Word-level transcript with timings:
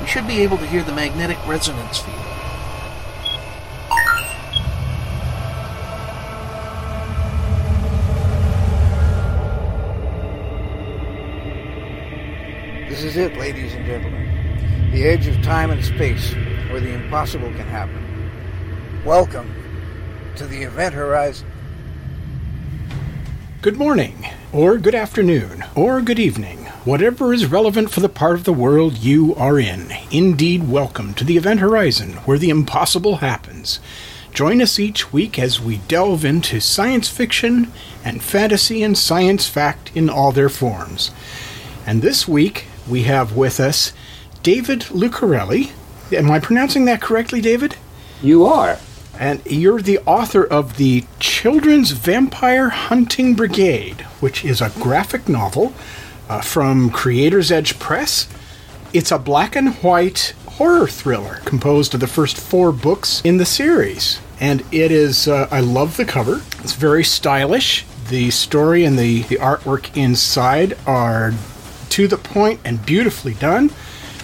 We 0.00 0.06
should 0.06 0.26
be 0.26 0.40
able 0.40 0.58
to 0.58 0.66
hear 0.66 0.82
the 0.82 0.92
magnetic 0.92 1.38
resonance 1.46 1.98
field. 1.98 2.16
This 12.88 13.02
is 13.02 13.16
it, 13.16 13.36
ladies 13.36 13.74
and 13.74 13.84
gentlemen. 13.86 14.90
The 14.92 15.04
edge 15.04 15.26
of 15.26 15.40
time 15.42 15.70
and 15.70 15.84
space, 15.84 16.32
where 16.70 16.80
the 16.80 16.92
impossible 16.92 17.50
can 17.52 17.66
happen. 17.66 18.04
Welcome 19.04 19.52
to 20.36 20.46
the 20.46 20.62
event 20.62 20.94
horizon. 20.94 21.50
Good 23.60 23.76
morning, 23.76 24.26
or 24.52 24.78
good 24.78 24.94
afternoon, 24.94 25.64
or 25.74 26.00
good 26.00 26.18
evening, 26.18 26.57
whatever 26.84 27.32
is 27.32 27.46
relevant 27.46 27.90
for 27.90 28.00
the 28.00 28.08
part 28.08 28.36
of 28.36 28.44
the 28.44 28.52
world 28.52 28.98
you 28.98 29.34
are 29.34 29.58
in. 29.58 29.92
Indeed, 30.10 30.68
welcome 30.68 31.12
to 31.14 31.24
the 31.24 31.36
Event 31.36 31.60
Horizon, 31.60 32.12
where 32.24 32.38
the 32.38 32.50
impossible 32.50 33.16
happens. 33.16 33.80
Join 34.32 34.62
us 34.62 34.78
each 34.78 35.12
week 35.12 35.38
as 35.38 35.60
we 35.60 35.78
delve 35.88 36.24
into 36.24 36.60
science 36.60 37.08
fiction 37.08 37.72
and 38.04 38.22
fantasy 38.22 38.82
and 38.84 38.96
science 38.96 39.48
fact 39.48 39.90
in 39.96 40.08
all 40.08 40.30
their 40.30 40.48
forms. 40.48 41.10
And 41.84 42.00
this 42.00 42.28
week, 42.28 42.66
we 42.88 43.02
have 43.02 43.36
with 43.36 43.58
us 43.58 43.92
David 44.44 44.82
Lucarelli. 44.82 45.72
Am 46.12 46.30
I 46.30 46.38
pronouncing 46.38 46.84
that 46.84 47.02
correctly, 47.02 47.40
David? 47.40 47.74
You 48.22 48.46
are. 48.46 48.78
And 49.18 49.44
you're 49.44 49.82
the 49.82 49.98
author 50.06 50.44
of 50.44 50.76
the 50.76 51.04
Children's 51.18 51.90
Vampire 51.90 52.68
Hunting 52.68 53.34
Brigade, 53.34 54.02
which 54.20 54.44
is 54.44 54.60
a 54.60 54.70
graphic 54.78 55.28
novel 55.28 55.74
uh, 56.28 56.40
from 56.40 56.90
Creator's 56.90 57.50
Edge 57.50 57.78
Press. 57.78 58.28
It's 58.92 59.10
a 59.10 59.18
black 59.18 59.56
and 59.56 59.74
white 59.76 60.34
horror 60.46 60.86
thriller 60.86 61.40
composed 61.44 61.94
of 61.94 62.00
the 62.00 62.06
first 62.06 62.36
four 62.36 62.72
books 62.72 63.20
in 63.24 63.36
the 63.36 63.46
series. 63.46 64.20
And 64.40 64.62
it 64.72 64.90
is, 64.90 65.28
uh, 65.28 65.48
I 65.50 65.60
love 65.60 65.96
the 65.96 66.04
cover. 66.04 66.42
It's 66.60 66.74
very 66.74 67.04
stylish. 67.04 67.84
The 68.08 68.30
story 68.30 68.84
and 68.84 68.98
the, 68.98 69.22
the 69.22 69.36
artwork 69.36 69.96
inside 69.96 70.76
are 70.86 71.32
to 71.90 72.08
the 72.08 72.16
point 72.16 72.60
and 72.64 72.84
beautifully 72.84 73.34
done. 73.34 73.70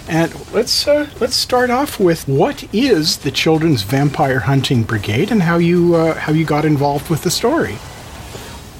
And 0.07 0.33
let's 0.53 0.87
uh, 0.87 1.09
let's 1.19 1.35
start 1.35 1.71
off 1.71 1.99
with 1.99 2.27
what 2.27 2.71
is 2.71 3.17
the 3.17 3.31
Children's 3.31 3.81
Vampire 3.81 4.41
Hunting 4.41 4.83
Brigade 4.83 5.31
and 5.31 5.41
how 5.41 5.57
you 5.57 5.95
uh, 5.95 6.13
how 6.13 6.31
you 6.31 6.45
got 6.45 6.63
involved 6.63 7.09
with 7.09 7.23
the 7.23 7.31
story. 7.31 7.77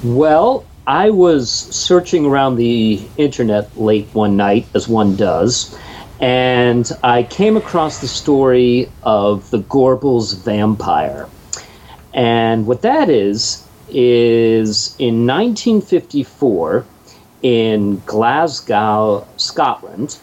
Well, 0.03 0.65
I 0.87 1.09
was 1.09 1.49
searching 1.49 2.27
around 2.27 2.57
the 2.57 3.01
internet 3.17 3.75
late 3.75 4.07
one 4.13 4.37
night, 4.37 4.67
as 4.75 4.87
one 4.87 5.15
does, 5.15 5.75
and 6.19 6.91
I 7.03 7.23
came 7.23 7.57
across 7.57 8.01
the 8.01 8.07
story 8.07 8.91
of 9.01 9.49
the 9.49 9.61
Gorbals 9.61 10.43
vampire. 10.43 11.27
And 12.13 12.67
what 12.67 12.83
that 12.83 13.09
is, 13.09 13.67
is 13.89 14.95
in 14.99 15.25
1954, 15.25 16.85
in 17.41 18.03
Glasgow, 18.05 19.27
Scotland, 19.37 20.19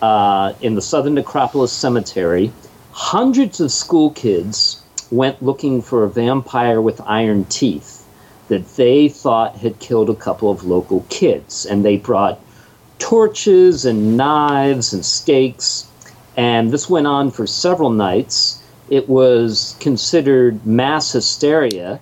uh, 0.00 0.54
in 0.62 0.76
the 0.76 0.82
Southern 0.82 1.14
Necropolis 1.14 1.72
Cemetery, 1.72 2.50
hundreds 2.92 3.60
of 3.60 3.70
school 3.70 4.10
kids 4.12 4.82
went 5.10 5.42
looking 5.42 5.82
for 5.82 6.04
a 6.04 6.08
vampire 6.08 6.80
with 6.80 7.02
iron 7.02 7.44
teeth 7.44 7.95
that 8.48 8.76
they 8.76 9.08
thought 9.08 9.56
had 9.56 9.78
killed 9.80 10.10
a 10.10 10.14
couple 10.14 10.50
of 10.50 10.64
local 10.64 11.04
kids. 11.08 11.66
And 11.66 11.84
they 11.84 11.96
brought 11.96 12.40
torches 12.98 13.84
and 13.84 14.16
knives 14.16 14.92
and 14.92 15.04
stakes. 15.04 15.86
And 16.36 16.70
this 16.70 16.88
went 16.88 17.06
on 17.06 17.30
for 17.30 17.46
several 17.46 17.90
nights. 17.90 18.62
It 18.88 19.08
was 19.08 19.76
considered 19.80 20.64
mass 20.66 21.12
hysteria. 21.12 22.00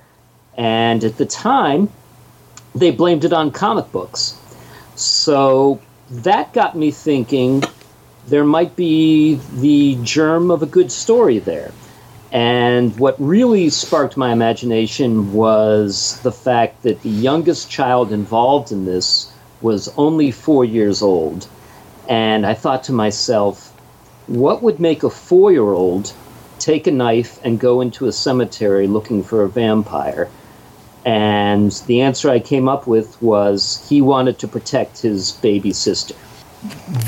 And 0.56 1.02
at 1.02 1.16
the 1.16 1.26
time, 1.26 1.90
they 2.74 2.90
blamed 2.90 3.24
it 3.24 3.32
on 3.32 3.50
comic 3.50 3.90
books. 3.92 4.36
So 4.96 5.80
that 6.10 6.52
got 6.52 6.76
me 6.76 6.90
thinking 6.90 7.62
there 8.26 8.44
might 8.44 8.74
be 8.76 9.40
the 9.56 9.98
germ 10.02 10.50
of 10.50 10.62
a 10.62 10.66
good 10.66 10.90
story 10.90 11.38
there. 11.38 11.72
And 12.34 12.98
what 12.98 13.14
really 13.20 13.70
sparked 13.70 14.16
my 14.16 14.32
imagination 14.32 15.32
was 15.32 16.20
the 16.22 16.32
fact 16.32 16.82
that 16.82 17.00
the 17.02 17.08
youngest 17.08 17.70
child 17.70 18.10
involved 18.10 18.72
in 18.72 18.86
this 18.86 19.32
was 19.62 19.88
only 19.96 20.32
four 20.32 20.64
years 20.64 21.00
old. 21.00 21.46
And 22.08 22.44
I 22.44 22.54
thought 22.54 22.82
to 22.84 22.92
myself, 22.92 23.72
what 24.26 24.64
would 24.64 24.80
make 24.80 25.04
a 25.04 25.10
four 25.10 25.52
year 25.52 25.72
old 25.72 26.12
take 26.58 26.88
a 26.88 26.90
knife 26.90 27.38
and 27.44 27.60
go 27.60 27.80
into 27.80 28.06
a 28.06 28.12
cemetery 28.12 28.88
looking 28.88 29.22
for 29.22 29.44
a 29.44 29.48
vampire? 29.48 30.28
And 31.04 31.70
the 31.86 32.00
answer 32.00 32.30
I 32.30 32.40
came 32.40 32.68
up 32.68 32.88
with 32.88 33.20
was 33.22 33.86
he 33.88 34.00
wanted 34.00 34.40
to 34.40 34.48
protect 34.48 35.02
his 35.02 35.30
baby 35.30 35.72
sister. 35.72 36.16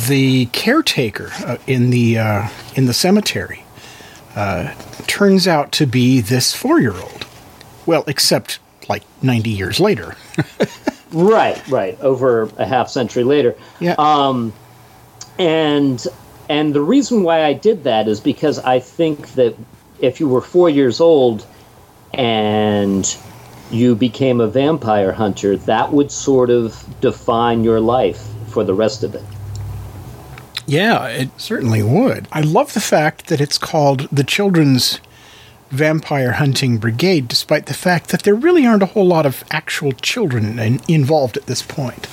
The 0.08 0.46
caretaker 0.52 1.30
uh, 1.44 1.56
in 1.66 1.90
the 1.90 2.18
uh, 2.18 2.48
in 2.76 2.84
the 2.86 2.92
cemetery 2.92 3.64
uh, 4.36 4.72
turns 5.06 5.46
out 5.46 5.72
to 5.72 5.86
be 5.86 6.20
this 6.20 6.54
four 6.54 6.80
year 6.80 6.94
old. 6.94 7.26
Well, 7.84 8.04
except 8.06 8.58
like 8.88 9.02
ninety 9.22 9.50
years 9.50 9.80
later. 9.80 10.16
right, 11.12 11.66
right. 11.68 12.00
Over 12.00 12.50
a 12.58 12.66
half 12.66 12.88
century 12.88 13.24
later. 13.24 13.54
Yeah. 13.80 13.94
Um, 13.98 14.52
and 15.38 16.04
and 16.48 16.74
the 16.74 16.80
reason 16.80 17.22
why 17.22 17.44
I 17.44 17.52
did 17.52 17.84
that 17.84 18.08
is 18.08 18.20
because 18.20 18.58
I 18.60 18.80
think 18.80 19.34
that 19.34 19.56
if 20.00 20.20
you 20.20 20.28
were 20.28 20.40
four 20.40 20.70
years 20.70 21.00
old 21.00 21.46
and 22.14 23.16
you 23.70 23.94
became 23.94 24.40
a 24.40 24.46
vampire 24.46 25.12
hunter, 25.12 25.56
that 25.56 25.92
would 25.92 26.12
sort 26.12 26.50
of 26.50 26.84
define 27.00 27.64
your 27.64 27.80
life 27.80 28.24
for 28.48 28.62
the 28.62 28.74
rest 28.74 29.02
of 29.02 29.14
it. 29.14 29.24
Yeah, 30.66 31.06
it 31.06 31.30
certainly 31.40 31.82
would. 31.82 32.26
I 32.32 32.40
love 32.40 32.74
the 32.74 32.80
fact 32.80 33.26
that 33.26 33.40
it's 33.40 33.58
called 33.58 34.08
the 34.10 34.24
Children's 34.24 35.00
Vampire 35.70 36.32
Hunting 36.32 36.78
Brigade, 36.78 37.28
despite 37.28 37.66
the 37.66 37.74
fact 37.74 38.08
that 38.08 38.22
there 38.22 38.34
really 38.34 38.66
aren't 38.66 38.82
a 38.82 38.86
whole 38.86 39.06
lot 39.06 39.26
of 39.26 39.44
actual 39.50 39.92
children 39.92 40.58
in- 40.58 40.80
involved 40.88 41.36
at 41.36 41.46
this 41.46 41.62
point. 41.62 42.08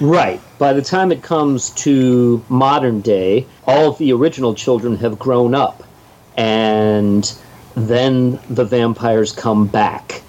Right. 0.00 0.40
By 0.58 0.72
the 0.72 0.82
time 0.82 1.12
it 1.12 1.22
comes 1.22 1.70
to 1.70 2.44
modern 2.48 3.00
day, 3.00 3.46
all 3.66 3.90
of 3.90 3.98
the 3.98 4.12
original 4.12 4.54
children 4.54 4.96
have 4.96 5.18
grown 5.18 5.54
up. 5.54 5.82
And 6.36 7.32
then 7.74 8.38
the 8.48 8.64
vampires 8.64 9.32
come 9.32 9.66
back. 9.66 10.22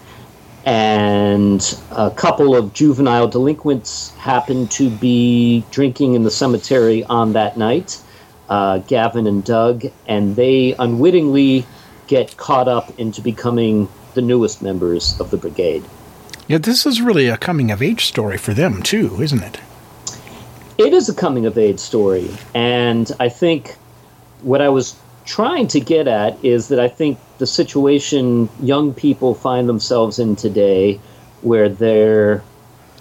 And 0.65 1.77
a 1.91 2.09
couple 2.09 2.55
of 2.55 2.73
juvenile 2.73 3.27
delinquents 3.27 4.11
happen 4.11 4.67
to 4.69 4.89
be 4.89 5.65
drinking 5.71 6.13
in 6.13 6.23
the 6.23 6.31
cemetery 6.31 7.03
on 7.05 7.33
that 7.33 7.57
night, 7.57 8.01
uh, 8.47 8.77
Gavin 8.79 9.27
and 9.27 9.43
Doug, 9.43 9.85
and 10.07 10.35
they 10.35 10.73
unwittingly 10.79 11.65
get 12.07 12.37
caught 12.37 12.67
up 12.67 12.97
into 12.97 13.21
becoming 13.21 13.89
the 14.13 14.21
newest 14.21 14.61
members 14.61 15.19
of 15.19 15.31
the 15.31 15.37
brigade. 15.37 15.83
Yeah, 16.47 16.57
this 16.59 16.85
is 16.85 17.01
really 17.01 17.27
a 17.27 17.37
coming 17.37 17.71
of 17.71 17.81
age 17.81 18.05
story 18.05 18.37
for 18.37 18.53
them, 18.53 18.83
too, 18.83 19.21
isn't 19.21 19.41
it? 19.41 19.59
It 20.77 20.93
is 20.93 21.09
a 21.09 21.13
coming 21.13 21.45
of 21.45 21.57
age 21.57 21.79
story. 21.79 22.29
And 22.53 23.11
I 23.19 23.29
think 23.29 23.75
what 24.41 24.61
I 24.61 24.69
was 24.69 24.95
trying 25.25 25.67
to 25.67 25.79
get 25.79 26.07
at 26.07 26.43
is 26.43 26.67
that 26.67 26.79
I 26.79 26.89
think 26.89 27.17
the 27.43 27.47
situation 27.47 28.47
young 28.61 28.93
people 28.93 29.35
find 29.35 29.67
themselves 29.67 30.17
in 30.17 30.33
today, 30.33 30.97
where 31.41 31.67
there 31.67 32.41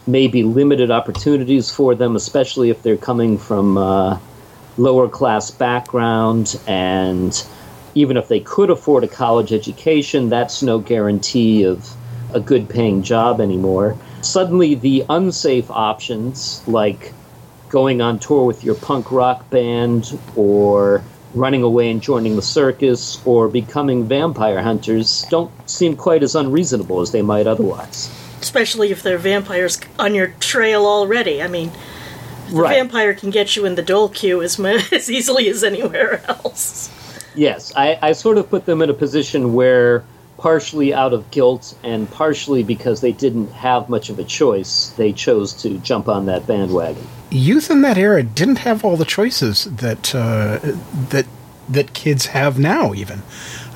may 0.09 0.27
be 0.27 0.43
limited 0.43 0.91
opportunities 0.91 1.71
for 1.71 1.95
them, 1.95 2.17
especially 2.17 2.69
if 2.69 2.83
they're 2.83 2.97
coming 2.97 3.39
from 3.39 3.79
uh, 3.79 4.19
lower 4.77 5.09
class 5.09 5.53
background 5.53 6.59
and 6.67 7.47
even 7.95 8.17
if 8.17 8.27
they 8.27 8.41
could 8.41 8.69
afford 8.69 9.05
a 9.05 9.07
college 9.07 9.53
education, 9.53 10.29
that's 10.29 10.61
no 10.61 10.81
guarantee 10.81 11.63
of 11.63 11.89
a 12.35 12.41
good 12.41 12.69
paying 12.69 13.01
job 13.01 13.41
anymore. 13.41 13.97
Suddenly, 14.23 14.75
the 14.75 15.05
unsafe 15.09 15.71
options, 15.71 16.67
like 16.67 17.13
going 17.69 18.01
on 18.01 18.19
tour 18.19 18.45
with 18.45 18.65
your 18.65 18.75
punk 18.75 19.13
rock 19.13 19.49
band 19.51 20.19
or 20.35 21.05
running 21.35 21.63
away 21.63 21.91
and 21.91 22.03
joining 22.03 22.37
the 22.37 22.43
circus 22.43 23.21
or 23.25 23.49
becoming 23.49 24.05
vampire 24.07 24.61
hunters 24.63 25.25
don't 25.31 25.51
seem 25.69 25.97
quite 25.97 26.23
as 26.23 26.35
unreasonable 26.35 27.01
as 27.01 27.13
they 27.13 27.23
might 27.23 27.47
otherwise. 27.47 28.11
Especially 28.41 28.91
if 28.91 29.03
there 29.03 29.15
are 29.15 29.19
vampires 29.19 29.81
on 29.99 30.15
your 30.15 30.29
trail 30.41 30.85
already. 30.85 31.43
I 31.43 31.49
mean, 31.49 31.71
the 32.51 32.57
Right. 32.57 32.75
vampire 32.77 33.15
can 33.15 33.31
get 33.31 33.57
you 33.57 33.65
in 33.65 33.77
the 33.77 33.83
dole 33.83 34.09
queue 34.09 34.43
as, 34.43 34.59
as 34.93 35.11
easily 35.11 35.49
as 35.49 35.65
anywhere 35.65 36.23
else. 36.29 36.91
Yes, 37.35 37.73
I, 37.75 37.99
I 38.03 38.13
sort 38.13 38.37
of 38.37 38.51
put 38.51 38.67
them 38.67 38.83
in 38.83 38.91
a 38.91 38.95
position 38.95 39.55
where, 39.55 40.05
partially 40.43 40.93
out 40.93 41.13
of 41.13 41.31
guilt 41.31 41.73
and 41.85 42.11
partially 42.11 42.65
because 42.65 43.01
they 43.01 43.13
didn't 43.13 43.53
have 43.53 43.89
much 43.89 44.11
of 44.11 44.19
a 44.19 44.25
choice, 44.25 44.93
they 44.97 45.13
chose 45.13 45.53
to 45.53 45.79
jump 45.79 46.09
on 46.09 46.27
that 46.27 46.45
bandwagon. 46.49 47.07
Youth 47.31 47.71
in 47.71 47.83
that 47.83 47.97
era 47.97 48.25
didn't 48.25 48.59
have 48.59 48.85
all 48.85 48.97
the 48.97 49.05
choices 49.05 49.65
that 49.67 50.13
uh, 50.15 50.59
that 51.11 51.27
that 51.69 51.95
kids 51.95 52.27
have 52.27 52.59
now. 52.59 52.93
Even 52.93 53.23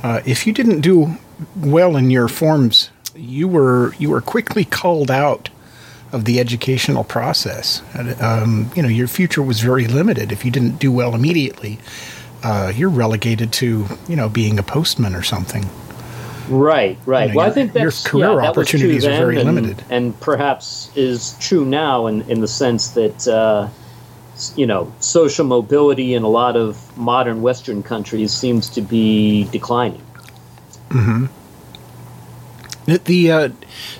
uh, 0.02 0.22
if 0.26 0.44
you 0.44 0.52
didn't 0.52 0.80
do 0.80 1.16
well 1.56 1.96
in 1.96 2.10
your 2.10 2.26
forms, 2.26 2.90
you 3.14 3.46
were 3.46 3.94
you 3.94 4.10
were 4.10 4.20
quickly 4.20 4.64
called 4.64 5.10
out 5.10 5.48
of 6.10 6.24
the 6.24 6.40
educational 6.40 7.04
process. 7.04 7.80
Um, 8.20 8.72
you 8.74 8.82
know, 8.82 8.88
your 8.88 9.06
future 9.06 9.42
was 9.42 9.60
very 9.60 9.86
limited. 9.86 10.32
If 10.32 10.44
you 10.44 10.50
didn't 10.50 10.78
do 10.80 10.90
well 10.90 11.14
immediately, 11.14 11.78
uh, 12.42 12.72
you're 12.74 12.90
relegated 12.90 13.52
to 13.52 13.86
you 14.08 14.16
know 14.16 14.28
being 14.28 14.58
a 14.58 14.64
postman 14.64 15.14
or 15.14 15.22
something. 15.22 15.70
Right, 16.48 16.96
right. 17.06 17.28
You 17.28 17.34
know, 17.34 17.36
well, 17.36 17.44
I 17.44 17.46
your- 17.48 17.54
think 17.54 17.74
your 17.74 17.90
career 17.90 18.28
yeah, 18.30 18.34
that 18.36 18.50
opportunities 18.50 19.04
are 19.04 19.10
very 19.10 19.40
and, 19.40 19.54
limited. 19.54 19.84
and 19.90 20.18
perhaps 20.20 20.90
is 20.94 21.36
true 21.40 21.64
now 21.64 22.06
in, 22.06 22.22
in 22.30 22.40
the 22.40 22.48
sense 22.48 22.90
that 22.90 23.26
uh, 23.26 23.68
you 24.54 24.66
know 24.66 24.92
social 25.00 25.44
mobility 25.44 26.14
in 26.14 26.22
a 26.22 26.28
lot 26.28 26.56
of 26.56 26.96
modern 26.96 27.42
Western 27.42 27.82
countries 27.82 28.32
seems 28.32 28.68
to 28.70 28.80
be 28.80 29.44
declining. 29.50 30.02
The, 32.84 32.98
the 32.98 33.32
uh, 33.32 33.48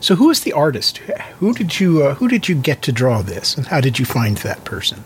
so 0.01 0.15
who 0.15 0.31
is 0.31 0.43
the 0.43 0.53
artist? 0.53 0.99
Who 1.41 1.53
did 1.53 1.81
you 1.81 2.05
uh, 2.05 2.15
who 2.15 2.29
did 2.29 2.49
you 2.49 2.55
get 2.55 2.83
to 2.83 2.93
draw 2.93 3.23
this, 3.23 3.57
and 3.57 3.67
how 3.67 3.81
did 3.81 3.99
you 3.99 4.05
find 4.05 4.37
that 4.39 4.65
person? 4.65 5.03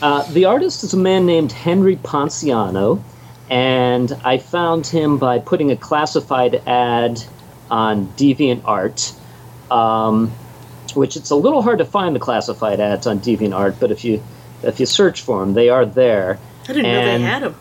Uh, 0.00 0.22
the 0.32 0.46
artist 0.46 0.82
is 0.82 0.94
a 0.94 0.96
man 0.96 1.26
named 1.26 1.52
Henry 1.52 1.96
Ponciano, 1.96 3.02
and 3.50 4.12
I 4.24 4.38
found 4.38 4.86
him 4.86 5.18
by 5.18 5.40
putting 5.40 5.72
a 5.72 5.76
classified 5.76 6.62
ad 6.66 7.22
on 7.68 8.06
DeviantArt, 8.16 9.12
um, 9.70 10.30
which 10.94 11.16
it's 11.16 11.30
a 11.30 11.34
little 11.34 11.60
hard 11.60 11.78
to 11.78 11.84
find 11.84 12.14
the 12.14 12.20
classified 12.20 12.80
ads 12.80 13.06
on 13.06 13.18
DeviantArt, 13.18 13.78
but 13.80 13.90
if 13.90 14.04
you 14.04 14.22
if 14.62 14.78
you 14.78 14.86
search 14.86 15.22
for 15.22 15.40
them, 15.40 15.54
they 15.54 15.68
are 15.68 15.84
there. 15.84 16.38
I 16.64 16.66
didn't 16.68 16.92
know 16.92 17.04
they 17.04 17.20
had 17.20 17.42
them. 17.42 17.56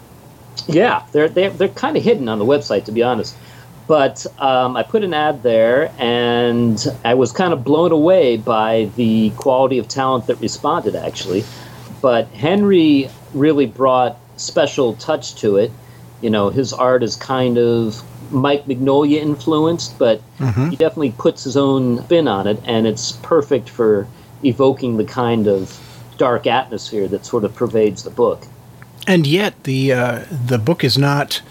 Yeah, 0.67 1.05
they're 1.11 1.29
they're, 1.29 1.49
they're 1.49 1.69
kind 1.69 1.97
of 1.97 2.03
hidden 2.03 2.29
on 2.29 2.37
the 2.37 2.45
website, 2.45 2.85
to 2.85 2.91
be 2.91 3.01
honest. 3.01 3.35
But 3.87 4.27
um, 4.37 4.77
I 4.77 4.83
put 4.83 5.03
an 5.03 5.15
ad 5.15 5.41
there, 5.41 5.91
and 5.97 6.85
I 7.03 7.15
was 7.15 7.31
kind 7.31 7.53
of 7.53 7.63
blown 7.63 7.91
away 7.91 8.37
by 8.37 8.91
the 8.95 9.31
quality 9.31 9.79
of 9.79 9.87
talent 9.87 10.27
that 10.27 10.35
responded, 10.35 10.95
actually. 10.95 11.43
But 11.99 12.27
Henry 12.27 13.09
really 13.33 13.65
brought 13.65 14.19
special 14.39 14.93
touch 14.95 15.35
to 15.35 15.57
it. 15.57 15.71
You 16.21 16.29
know, 16.29 16.49
his 16.49 16.73
art 16.73 17.03
is 17.03 17.15
kind 17.15 17.57
of 17.57 18.03
Mike 18.31 18.65
Mignola 18.65 19.13
influenced, 19.13 19.97
but 19.97 20.21
he 20.69 20.75
definitely 20.75 21.11
puts 21.11 21.43
his 21.43 21.55
own 21.55 22.03
spin 22.03 22.27
on 22.27 22.47
it, 22.47 22.59
and 22.65 22.85
it's 22.85 23.13
perfect 23.23 23.69
for 23.69 24.07
evoking 24.43 24.97
the 24.97 25.05
kind 25.05 25.47
of 25.47 25.79
dark 26.17 26.45
atmosphere 26.45 27.07
that 27.07 27.25
sort 27.25 27.43
of 27.43 27.55
pervades 27.55 28.03
the 28.03 28.09
book. 28.09 28.43
And 29.07 29.25
yet 29.25 29.63
the 29.63 29.93
uh, 29.93 30.25
the 30.29 30.57
book 30.57 30.83
is 30.83 30.97
not 30.97 31.41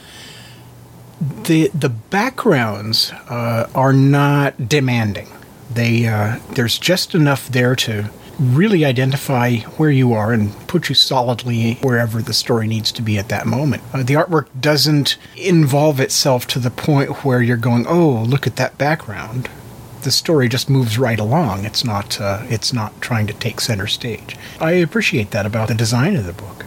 the 1.20 1.70
the 1.74 1.88
backgrounds 1.88 3.10
uh, 3.28 3.68
are 3.74 3.92
not 3.92 4.68
demanding. 4.68 5.28
They 5.70 6.06
uh, 6.06 6.38
there's 6.50 6.78
just 6.78 7.14
enough 7.14 7.48
there 7.48 7.74
to 7.76 8.10
really 8.38 8.84
identify 8.84 9.56
where 9.76 9.90
you 9.90 10.12
are 10.12 10.32
and 10.32 10.54
put 10.68 10.88
you 10.88 10.94
solidly 10.94 11.74
wherever 11.82 12.22
the 12.22 12.32
story 12.32 12.66
needs 12.66 12.92
to 12.92 13.02
be 13.02 13.18
at 13.18 13.28
that 13.28 13.46
moment. 13.46 13.82
Uh, 13.92 14.02
the 14.02 14.14
artwork 14.14 14.46
doesn't 14.60 15.16
involve 15.36 16.00
itself 16.00 16.46
to 16.48 16.58
the 16.58 16.70
point 16.70 17.24
where 17.24 17.42
you're 17.42 17.56
going, 17.56 17.86
"Oh, 17.86 18.24
look 18.26 18.46
at 18.46 18.56
that 18.56 18.78
background." 18.78 19.48
The 20.02 20.10
story 20.12 20.48
just 20.48 20.70
moves 20.70 20.98
right 20.98 21.18
along. 21.18 21.64
It's 21.64 21.84
not 21.84 22.20
uh, 22.20 22.42
it's 22.48 22.72
not 22.72 23.00
trying 23.00 23.26
to 23.26 23.34
take 23.34 23.60
center 23.60 23.86
stage. 23.86 24.36
I 24.60 24.72
appreciate 24.72 25.32
that 25.32 25.46
about 25.46 25.68
the 25.68 25.74
design 25.74 26.16
of 26.16 26.24
the 26.24 26.32
book. 26.32 26.64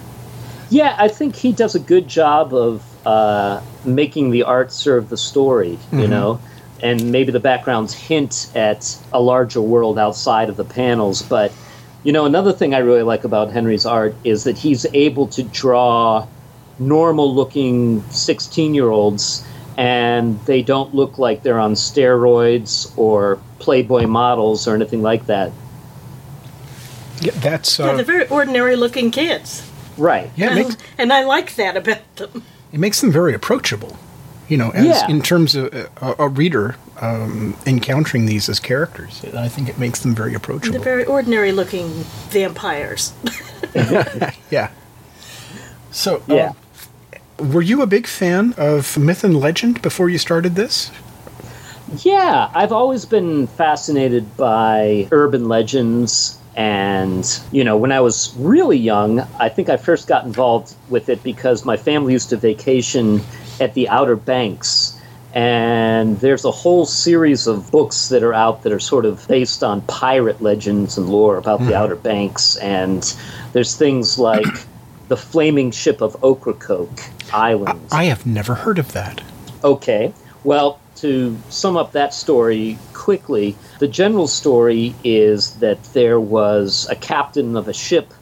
Yeah, 0.70 0.96
I 0.98 1.08
think 1.08 1.36
he 1.36 1.52
does 1.52 1.76
a 1.76 1.80
good 1.80 2.08
job 2.08 2.54
of 2.54 2.84
uh, 3.06 3.62
making 3.84 4.32
the 4.32 4.44
art 4.44 4.72
serve 4.72 5.10
the 5.10 5.18
story, 5.18 5.78
you 5.92 6.08
know, 6.08 6.40
and 6.82 7.12
maybe 7.12 7.32
the 7.32 7.40
backgrounds 7.40 7.94
hint 7.94 8.52
at 8.56 8.98
a 9.14 9.22
larger 9.22 9.62
world 9.62 10.00
outside 10.00 10.50
of 10.50 10.58
the 10.58 10.66
panels. 10.66 11.22
But, 11.22 11.52
you 12.04 12.12
know, 12.12 12.26
another 12.26 12.54
thing 12.54 12.74
I 12.74 12.80
really 12.80 13.04
like 13.04 13.24
about 13.24 13.52
Henry's 13.52 13.86
art 13.86 14.16
is 14.24 14.44
that 14.46 14.58
he's 14.58 14.86
able 14.94 15.28
to 15.28 15.44
draw 15.44 16.28
normal 16.80 17.34
looking 17.34 18.02
16 18.10 18.74
year 18.74 18.90
olds 18.90 19.46
and 19.78 20.40
they 20.46 20.62
don't 20.62 20.94
look 20.94 21.18
like 21.18 21.44
they're 21.44 21.60
on 21.60 21.74
steroids 21.74 22.96
or 22.98 23.40
Playboy 23.60 24.08
models 24.08 24.68
or 24.68 24.76
anything 24.76 25.02
like 25.02 25.26
that. 25.28 25.52
Yeah, 27.22 27.32
that's 27.36 27.80
Yeah, 27.80 27.86
uh, 27.86 27.96
they're 27.96 28.06
very 28.06 28.28
ordinary 28.28 28.76
looking 28.76 29.12
kids. 29.12 29.68
Right. 29.98 30.32
yeah. 30.36 30.52
It 30.52 30.56
makes, 30.56 30.78
and 30.98 31.14
I 31.14 31.24
like 31.24 31.56
that 31.56 31.78
about 31.78 32.16
them. 32.16 32.44
it 32.72 32.80
makes 32.80 33.02
them 33.02 33.12
very 33.12 33.34
approachable. 33.34 33.98
You 34.52 34.58
know, 34.58 34.72
as 34.72 34.86
Yeah. 34.86 35.08
in 35.10 35.22
terms 35.22 35.56
of 35.56 35.74
a, 35.74 36.16
a 36.20 36.28
reader 36.28 36.76
um, 37.00 37.56
encountering 37.66 38.26
these 38.26 38.50
as 38.50 38.60
characters, 38.60 39.24
I 39.34 39.48
think 39.48 39.70
it 39.70 39.78
makes 39.80 40.00
them 40.02 40.14
very 40.14 40.34
approachable. 40.34 40.74
They're 40.74 40.84
very 40.84 41.06
ordinary 41.06 41.54
looking 41.54 41.88
vampires. 42.32 43.14
yeah. 44.52 44.68
So, 45.92 46.18
uh, 46.30 46.36
Yeah. 46.36 46.52
were 47.40 47.62
you 47.62 47.82
a 47.82 47.88
big 47.88 48.08
fan 48.08 48.54
of 48.58 48.98
myth 48.98 49.24
and 49.24 49.40
legend 49.40 49.82
before 49.82 50.10
you 50.10 50.18
started 50.18 50.56
this? 50.56 50.92
Yeah, 52.04 52.50
I've 52.54 52.74
always 52.74 53.06
been 53.06 53.48
fascinated 53.48 54.36
by 54.36 55.08
urban 55.14 55.48
legends. 55.48 56.38
And, 56.58 57.26
you 57.54 57.64
know, 57.64 57.78
when 57.78 57.94
I 57.94 58.02
was 58.02 58.34
really 58.38 58.78
young, 58.78 59.22
I 59.40 59.48
think 59.48 59.70
I 59.70 59.78
first 59.78 60.10
got 60.10 60.26
involved 60.26 60.76
with 60.90 61.08
it 61.08 61.24
because 61.24 61.64
my 61.64 61.78
family 61.78 62.12
used 62.12 62.30
to 62.32 62.36
vacation 62.38 63.22
at 63.62 63.74
the 63.76 63.88
Outer 63.88 64.16
Banks. 64.16 64.98
And 65.34 66.20
there's 66.20 66.44
a 66.44 66.52
whole 66.52 66.86
series 66.86 67.48
of 67.48 67.72
books 67.72 68.10
that 68.10 68.22
are 68.22 68.34
out 68.34 68.64
that 68.64 68.74
are 68.74 68.80
sort 68.80 69.06
of 69.06 69.26
based 69.30 69.64
on 69.64 69.82
pirate 69.84 70.42
legends 70.42 70.98
and 70.98 71.08
lore 71.08 71.38
about 71.38 71.60
the 71.60 71.68
hmm. 71.68 71.74
Outer 71.74 71.96
Banks. 71.96 72.58
And 72.58 73.16
there's 73.54 73.78
things 73.78 74.20
like 74.20 74.46
the 75.08 75.16
flaming 75.16 75.72
ship 75.72 76.02
of 76.02 76.22
Ocracoke 76.22 77.02
Islands. 77.32 77.94
I 77.94 78.06
have 78.06 78.26
never 78.26 78.56
heard 78.56 78.78
of 78.78 78.92
that. 78.92 79.22
Okay. 79.64 80.14
Well, 80.44 80.82
to 80.98 81.38
sum 81.50 81.78
up 81.78 81.94
that 81.94 82.14
story 82.14 82.78
quickly, 82.94 83.56
the 83.80 83.88
general 83.88 84.28
story 84.28 84.94
is 85.04 85.56
that 85.56 85.82
there 85.94 86.20
was 86.20 86.88
a 86.90 86.96
captain 86.96 87.56
of 87.56 87.68
a 87.68 87.74
ship 87.74 88.14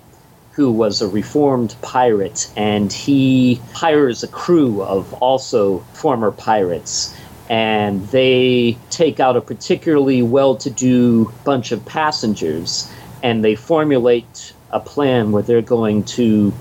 who 0.59 0.69
was 0.69 1.01
a 1.01 1.07
reformed 1.07 1.73
pirate, 1.81 2.51
and 2.57 2.91
he 2.91 3.61
hires 3.73 4.23
a 4.23 4.27
crew 4.27 4.83
of 4.83 5.13
also 5.21 5.79
former 5.93 6.31
pirates. 6.31 7.15
And 7.49 8.05
they 8.09 8.77
take 8.89 9.21
out 9.21 9.37
a 9.37 9.41
particularly 9.41 10.21
well 10.21 10.57
to 10.57 10.69
do 10.69 11.31
bunch 11.45 11.71
of 11.71 11.85
passengers, 11.85 12.91
and 13.23 13.41
they 13.41 13.55
formulate 13.55 14.51
a 14.71 14.81
plan 14.81 15.31
where 15.31 15.43
they're 15.43 15.61
going 15.61 16.03
to 16.19 16.51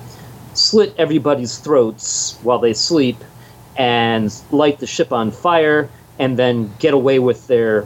slit 0.55 0.95
everybody's 0.97 1.59
throats 1.59 2.39
while 2.45 2.61
they 2.61 2.75
sleep 2.75 3.17
and 3.77 4.33
light 4.53 4.79
the 4.79 4.87
ship 4.87 5.13
on 5.13 5.33
fire 5.33 5.91
and 6.21 6.39
then 6.39 6.71
get 6.79 6.95
away 6.95 7.19
with 7.19 7.49
their 7.49 7.85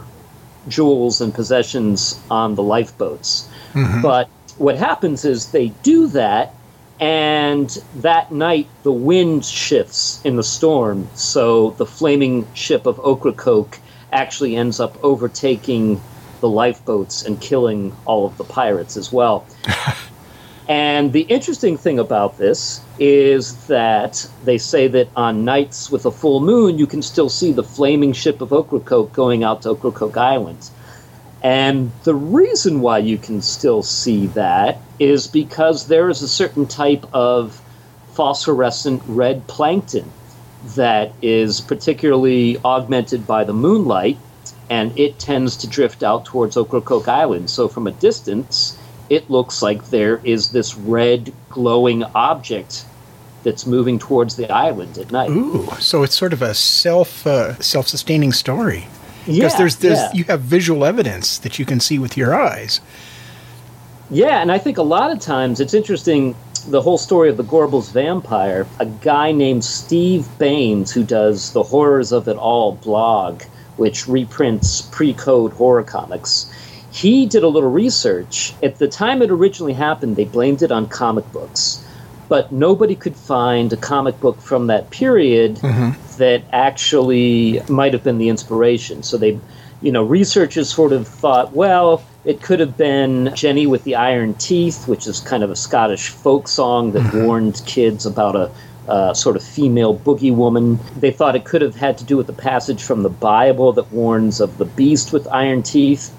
jewels 0.69 1.23
and 1.23 1.33
possessions 1.33 2.21
on 2.31 2.55
the 2.55 2.63
lifeboats. 2.63 3.49
Mm-hmm. 3.73 4.03
But 4.03 4.29
what 4.63 4.77
happens 4.77 5.25
is 5.25 5.51
they 5.51 5.69
do 5.83 6.07
that, 6.09 6.55
and 7.01 7.83
that 7.97 8.31
night 8.31 8.69
the 8.85 8.93
wind 8.93 9.45
shifts 9.45 10.21
in 10.25 10.37
the 10.37 10.45
storm, 10.45 11.09
so 11.15 11.71
the 11.73 11.87
flaming 11.87 12.47
ship 12.55 12.87
of 12.87 13.01
Ocracoke 13.01 13.81
actually 14.13 14.55
ends 14.55 14.79
up 14.79 14.97
overtaking 15.03 16.01
the 16.41 16.49
lifeboats 16.49 17.25
and 17.25 17.41
killing 17.41 17.95
all 18.05 18.25
of 18.25 18.37
the 18.37 18.45
pirates 18.45 18.97
as 18.97 19.13
well. 19.13 19.45
And 20.69 21.13
the 21.13 21.23
interesting 21.23 21.77
thing 21.77 21.99
about 21.99 22.39
this 22.39 22.81
is 22.99 23.67
that 23.67 24.27
they 24.45 24.59
say 24.59 24.87
that 24.89 25.09
on 25.17 25.45
nights 25.45 25.91
with 25.91 26.07
a 26.07 26.13
full 26.13 26.41
moon, 26.41 26.79
you 26.79 26.87
can 26.87 27.03
still 27.03 27.29
see 27.29 27.53
the 27.53 27.65
flaming 27.65 28.13
ship 28.13 28.41
of 28.41 28.53
Ocracoke 28.53 29.13
going 29.13 29.43
out 29.43 29.63
to 29.63 29.71
Ocracoke 29.71 30.17
Island. 30.17 30.71
And 31.43 31.91
the 32.05 32.15
reason 32.15 32.81
why 32.81 32.99
you 32.99 33.19
can 33.19 33.43
still 33.43 33.83
see 33.83 34.29
that 34.29 34.79
is 35.01 35.27
because 35.27 35.89
there 35.89 36.09
is 36.09 36.23
a 36.23 36.29
certain 36.29 36.67
type 36.67 37.05
of 37.13 37.61
phosphorescent 38.15 39.03
red 39.07 39.47
plankton 39.49 40.11
that 40.77 41.13
is 41.21 41.61
particularly 41.61 42.59
augmented 42.65 43.27
by 43.27 43.43
the 43.43 43.53
moonlight, 43.53 44.19
and 44.71 44.97
it 44.97 45.19
tends 45.19 45.57
to 45.59 45.67
drift 45.67 46.05
out 46.05 46.25
towards 46.25 46.57
Ocracoke 46.57 47.09
Island. 47.09 47.51
So 47.51 47.67
from 47.67 47.89
a 47.89 47.93
distance, 47.93 48.79
it 49.11 49.29
looks 49.29 49.63
like 49.63 49.91
there 49.91 50.21
is 50.23 50.53
this 50.53 50.77
red 50.77 51.33
glowing 51.51 52.05
object 52.15 52.85
that's 53.43 53.67
moving 53.67 53.99
towards 53.99 54.37
the 54.37 54.49
island 54.51 54.97
at 54.99 55.11
night. 55.11 55.31
Ooh, 55.31 55.67
so 55.81 56.05
it's 56.05 56.17
sort 56.17 56.33
of 56.33 56.43
a 56.43 56.55
self 56.55 57.27
uh, 57.27 57.61
self 57.61 57.89
sustaining 57.89 58.33
story. 58.33 58.87
Because 59.27 59.53
Yeah, 59.53 59.59
there's 59.59 59.77
there's 59.77 59.99
yeah. 59.99 60.13
you 60.13 60.25
have 60.25 60.41
visual 60.41 60.85
evidence 60.85 61.39
that 61.39 61.59
you 61.59 61.65
can 61.65 61.81
see 61.81 61.99
with 61.99 62.17
your 62.17 62.35
eyes. 62.35 62.81
Yeah, 64.11 64.43
and 64.43 64.53
I 64.53 64.59
think 64.59 64.79
a 64.79 64.83
lot 64.83 65.11
of 65.11 65.21
times 65.21 65.61
it's 65.61 65.75
interesting 65.75 66.35
the 66.69 66.81
whole 66.81 66.99
story 66.99 67.29
of 67.29 67.37
the 67.37 67.45
Gorbals 67.45 67.93
vampire. 67.93 68.67
A 68.79 68.87
guy 68.87 69.33
named 69.33 69.65
Steve 69.65 70.29
Banes, 70.39 70.93
who 70.93 71.03
does 71.03 71.53
the 71.53 71.63
Horrors 71.63 72.13
of 72.13 72.29
It 72.29 72.37
All 72.37 72.73
blog, 72.73 73.43
which 73.77 74.07
reprints 74.07 74.83
pre 74.83 75.15
code 75.15 75.53
horror 75.53 75.83
comics, 75.83 76.51
he 76.93 77.27
did 77.27 77.43
a 77.43 77.49
little 77.49 77.71
research. 77.71 78.55
At 78.63 78.79
the 78.79 78.87
time 78.87 79.23
it 79.23 79.31
originally 79.31 79.73
happened, 79.73 80.17
they 80.17 80.25
blamed 80.25 80.63
it 80.63 80.71
on 80.71 80.89
comic 80.89 81.31
books. 81.33 81.85
But 82.29 82.53
nobody 82.53 82.95
could 82.95 83.17
find 83.17 83.73
a 83.73 83.77
comic 83.77 84.19
book 84.21 84.41
from 84.41 84.69
that 84.69 84.91
period 84.91 85.57
that 86.19 86.43
actually 86.53 87.61
might 87.69 87.93
have 87.93 88.03
been 88.03 88.19
the 88.19 88.29
inspiration. 88.29 89.03
So 89.03 89.19
they, 89.19 89.39
you 89.83 89.93
know, 89.93 90.03
researchers 90.03 90.73
sort 90.73 90.93
of 90.93 91.07
thought, 91.07 91.53
well, 91.53 92.03
it 92.25 92.41
could 92.41 92.61
have 92.61 92.77
been 92.77 93.33
Jenny 93.35 93.67
with 93.67 93.85
the 93.85 93.97
Iron 93.97 94.35
Teeth, 94.35 94.87
which 94.87 95.07
is 95.07 95.21
kind 95.21 95.43
of 95.43 95.51
a 95.51 95.57
Scottish 95.57 96.09
folk 96.09 96.49
song 96.49 96.93
that 96.93 97.15
warned 97.15 97.61
kids 97.67 98.07
about 98.07 98.37
a 98.37 98.51
uh, 98.89 99.15
sort 99.15 99.37
of 99.37 99.43
female 99.43 99.97
boogie 99.97 100.35
woman. 100.35 100.79
They 100.97 101.11
thought 101.11 101.37
it 101.37 101.45
could 101.45 101.63
have 101.63 101.77
had 101.77 101.99
to 101.99 102.05
do 102.05 102.17
with 102.17 102.27
the 102.27 102.33
passage 102.33 102.83
from 102.83 103.03
the 103.03 103.11
Bible 103.11 103.73
that 103.75 103.93
warns 103.93 104.41
of 104.41 104.59
the 104.59 104.65
beast 104.65 105.13
with 105.13 105.27
iron 105.29 105.63
teeth. 105.63 106.13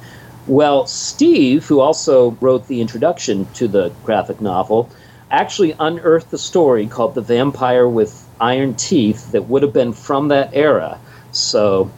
Well, 0.47 0.85
Steve, 0.87 1.65
who 1.65 1.79
also 1.79 2.31
wrote 2.41 2.67
the 2.67 2.81
introduction 2.81 3.47
to 3.53 3.67
the 3.67 3.89
graphic 4.03 4.41
novel, 4.41 4.89
actually 5.33 5.75
unearthed 5.79 6.31
a 6.31 6.37
story 6.37 6.87
called 6.87 7.15
The 7.15 7.21
Vampire 7.21 7.87
with 7.87 8.25
Iron 8.39 8.75
Teeth 8.75 9.31
that 9.31 9.49
would 9.49 9.63
have 9.63 9.73
been 9.73 9.91
from 9.91 10.27
that 10.29 10.51
era. 10.53 10.99
So 11.31 11.91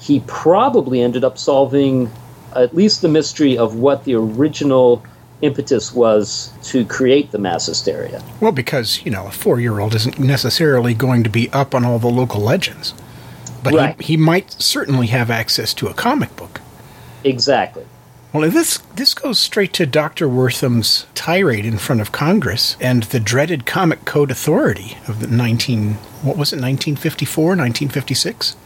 he 0.00 0.20
probably 0.26 1.02
ended 1.02 1.24
up 1.24 1.36
solving 1.38 2.10
at 2.54 2.74
least 2.74 3.02
the 3.02 3.08
mystery 3.08 3.58
of 3.58 3.74
what 3.74 4.04
the 4.04 4.14
original 4.14 5.02
impetus 5.42 5.92
was 5.92 6.52
to 6.62 6.84
create 6.84 7.30
the 7.32 7.38
mass 7.38 7.66
hysteria. 7.66 8.22
Well, 8.40 8.52
because 8.52 9.04
you 9.04 9.10
know 9.10 9.26
a 9.26 9.30
four 9.30 9.60
year 9.60 9.80
old 9.80 9.94
isn't 9.94 10.18
necessarily 10.18 10.94
going 10.94 11.22
to 11.24 11.30
be 11.30 11.50
up 11.50 11.74
on 11.74 11.84
all 11.84 11.98
the 11.98 12.08
local 12.08 12.40
legends, 12.40 12.94
but 13.62 13.74
Right. 13.74 14.00
he, 14.00 14.14
he 14.14 14.16
might 14.16 14.52
certainly 14.52 15.08
have 15.08 15.30
access 15.30 15.74
to 15.74 15.88
a 15.88 15.94
comic 15.94 16.34
book. 16.36 16.60
Exactly. 17.24 17.84
Well, 18.32 18.50
this 18.50 18.78
this 18.94 19.14
goes 19.14 19.38
straight 19.38 19.72
to 19.74 19.86
Dr. 19.86 20.28
Wertham's 20.28 21.06
tirade 21.14 21.64
in 21.64 21.78
front 21.78 22.00
of 22.00 22.12
Congress 22.12 22.76
and 22.80 23.04
the 23.04 23.20
dreaded 23.20 23.64
Comic 23.64 24.04
Code 24.04 24.30
Authority 24.30 24.98
of 25.06 25.20
the 25.20 25.26
19 25.26 25.94
what 26.22 26.36
was 26.36 26.52
it 26.52 26.60
1954 26.60 27.56
1956 27.56 28.56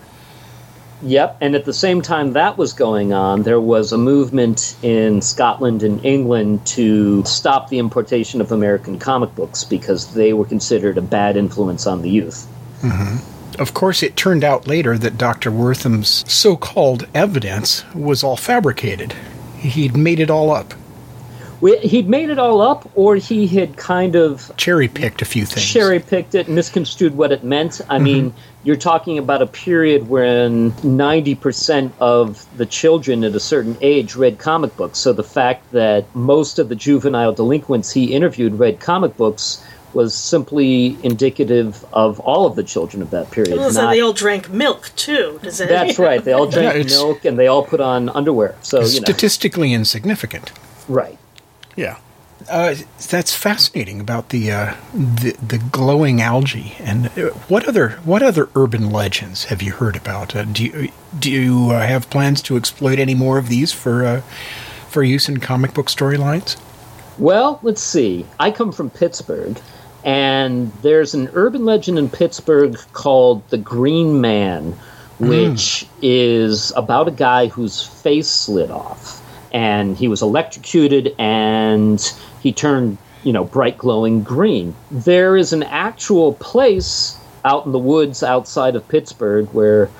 Yep, 1.04 1.38
and 1.40 1.56
at 1.56 1.64
the 1.64 1.72
same 1.72 2.00
time 2.00 2.32
that 2.34 2.56
was 2.56 2.72
going 2.72 3.12
on, 3.12 3.42
there 3.42 3.60
was 3.60 3.92
a 3.92 3.98
movement 3.98 4.76
in 4.82 5.20
Scotland 5.20 5.82
and 5.82 6.04
England 6.04 6.64
to 6.66 7.24
stop 7.24 7.68
the 7.68 7.78
importation 7.80 8.40
of 8.40 8.52
American 8.52 9.00
comic 9.00 9.34
books 9.34 9.64
because 9.64 10.14
they 10.14 10.32
were 10.32 10.44
considered 10.44 10.96
a 10.98 11.02
bad 11.02 11.36
influence 11.36 11.88
on 11.88 12.02
the 12.02 12.10
youth. 12.10 12.46
Mm-hmm. 12.82 13.60
Of 13.60 13.74
course, 13.74 14.02
it 14.02 14.16
turned 14.16 14.44
out 14.44 14.68
later 14.68 14.96
that 14.96 15.18
Dr. 15.18 15.50
Wertham's 15.50 16.24
so-called 16.32 17.06
evidence 17.14 17.84
was 17.94 18.22
all 18.22 18.36
fabricated. 18.36 19.14
He'd 19.62 19.96
made 19.96 20.20
it 20.20 20.30
all 20.30 20.50
up, 20.50 20.74
he'd 21.60 22.08
made 22.08 22.30
it 22.30 22.38
all 22.38 22.60
up, 22.60 22.90
or 22.94 23.16
he 23.16 23.46
had 23.46 23.76
kind 23.76 24.16
of 24.16 24.50
cherry-picked 24.56 25.22
a 25.22 25.24
few 25.24 25.46
things. 25.46 25.64
cherry 25.64 26.00
picked 26.00 26.34
it, 26.34 26.48
misconstrued 26.48 27.16
what 27.16 27.30
it 27.30 27.44
meant. 27.44 27.80
I 27.88 27.94
mm-hmm. 27.94 28.04
mean, 28.04 28.34
you're 28.64 28.76
talking 28.76 29.18
about 29.18 29.42
a 29.42 29.46
period 29.46 30.08
when 30.08 30.72
90% 30.72 31.92
of 32.00 32.46
the 32.56 32.66
children 32.66 33.22
at 33.22 33.34
a 33.34 33.40
certain 33.40 33.76
age 33.80 34.16
read 34.16 34.38
comic 34.38 34.76
books. 34.76 34.98
So 34.98 35.12
the 35.12 35.24
fact 35.24 35.70
that 35.72 36.04
most 36.14 36.58
of 36.58 36.68
the 36.68 36.74
juvenile 36.74 37.32
delinquents 37.32 37.92
he 37.92 38.12
interviewed 38.12 38.58
read 38.58 38.80
comic 38.80 39.16
books 39.16 39.64
was 39.94 40.14
simply 40.14 40.96
indicative 41.02 41.84
of 41.92 42.20
all 42.20 42.46
of 42.46 42.56
the 42.56 42.62
children 42.62 43.02
of 43.02 43.10
that 43.10 43.30
period. 43.30 43.58
Well, 43.58 43.70
so 43.70 43.82
not- 43.82 43.90
they 43.90 44.00
all 44.00 44.12
drank 44.12 44.50
milk 44.50 44.90
too. 44.96 45.38
Does 45.42 45.58
that, 45.58 45.68
that's 45.68 45.98
right. 45.98 46.22
They 46.22 46.32
all 46.32 46.46
drank 46.50 46.88
Yeah, 46.88 46.96
milk 46.96 47.24
and 47.24 47.38
they 47.38 47.46
all 47.46 47.64
put 47.64 47.80
on 47.80 48.08
underwear. 48.10 48.54
So, 48.62 48.78
you 48.78 49.00
know. 49.00 49.04
Statistically 49.04 49.72
insignificant. 49.72 50.52
Right. 50.88 51.18
Yeah. 51.76 51.98
Uh, 52.50 52.74
that's 53.08 53.34
fascinating 53.36 54.00
about 54.00 54.30
the, 54.30 54.50
uh, 54.50 54.74
the 54.92 55.36
the 55.40 55.58
glowing 55.58 56.20
algae. 56.20 56.74
And 56.80 57.06
uh, 57.16 57.30
what 57.46 57.68
other 57.68 57.90
what 58.04 58.20
other 58.20 58.48
urban 58.56 58.90
legends 58.90 59.44
have 59.44 59.62
you 59.62 59.70
heard 59.72 59.94
about? 59.96 60.34
Uh, 60.34 60.44
do 60.44 60.64
you 60.64 60.88
do 61.16 61.30
you 61.30 61.70
uh, 61.70 61.86
have 61.86 62.10
plans 62.10 62.42
to 62.42 62.56
exploit 62.56 62.98
any 62.98 63.14
more 63.14 63.38
of 63.38 63.48
these 63.48 63.72
for 63.72 64.04
uh, 64.04 64.20
for 64.88 65.04
use 65.04 65.28
in 65.28 65.38
comic 65.38 65.72
book 65.72 65.86
storylines? 65.86 66.60
Well, 67.16 67.60
let's 67.62 67.80
see. 67.82 68.26
I 68.40 68.50
come 68.50 68.72
from 68.72 68.90
Pittsburgh, 68.90 69.56
and 70.04 70.72
there's 70.82 71.14
an 71.14 71.30
urban 71.32 71.64
legend 71.64 71.98
in 71.98 72.08
Pittsburgh 72.08 72.76
called 72.92 73.48
the 73.50 73.58
Green 73.58 74.20
Man, 74.20 74.72
mm. 75.18 75.28
which 75.28 75.86
is 76.00 76.72
about 76.76 77.08
a 77.08 77.12
guy 77.12 77.46
whose 77.46 77.82
face 77.82 78.28
slid 78.28 78.70
off. 78.70 79.20
And 79.52 79.96
he 79.96 80.08
was 80.08 80.22
electrocuted 80.22 81.14
and 81.18 82.00
he 82.40 82.52
turned, 82.52 82.98
you 83.22 83.32
know, 83.32 83.44
bright 83.44 83.78
glowing 83.78 84.22
green. 84.22 84.74
There 84.90 85.36
is 85.36 85.52
an 85.52 85.62
actual 85.64 86.34
place 86.34 87.16
out 87.44 87.66
in 87.66 87.72
the 87.72 87.78
woods 87.78 88.22
outside 88.22 88.76
of 88.76 88.88
Pittsburgh 88.88 89.46
where 89.52 89.90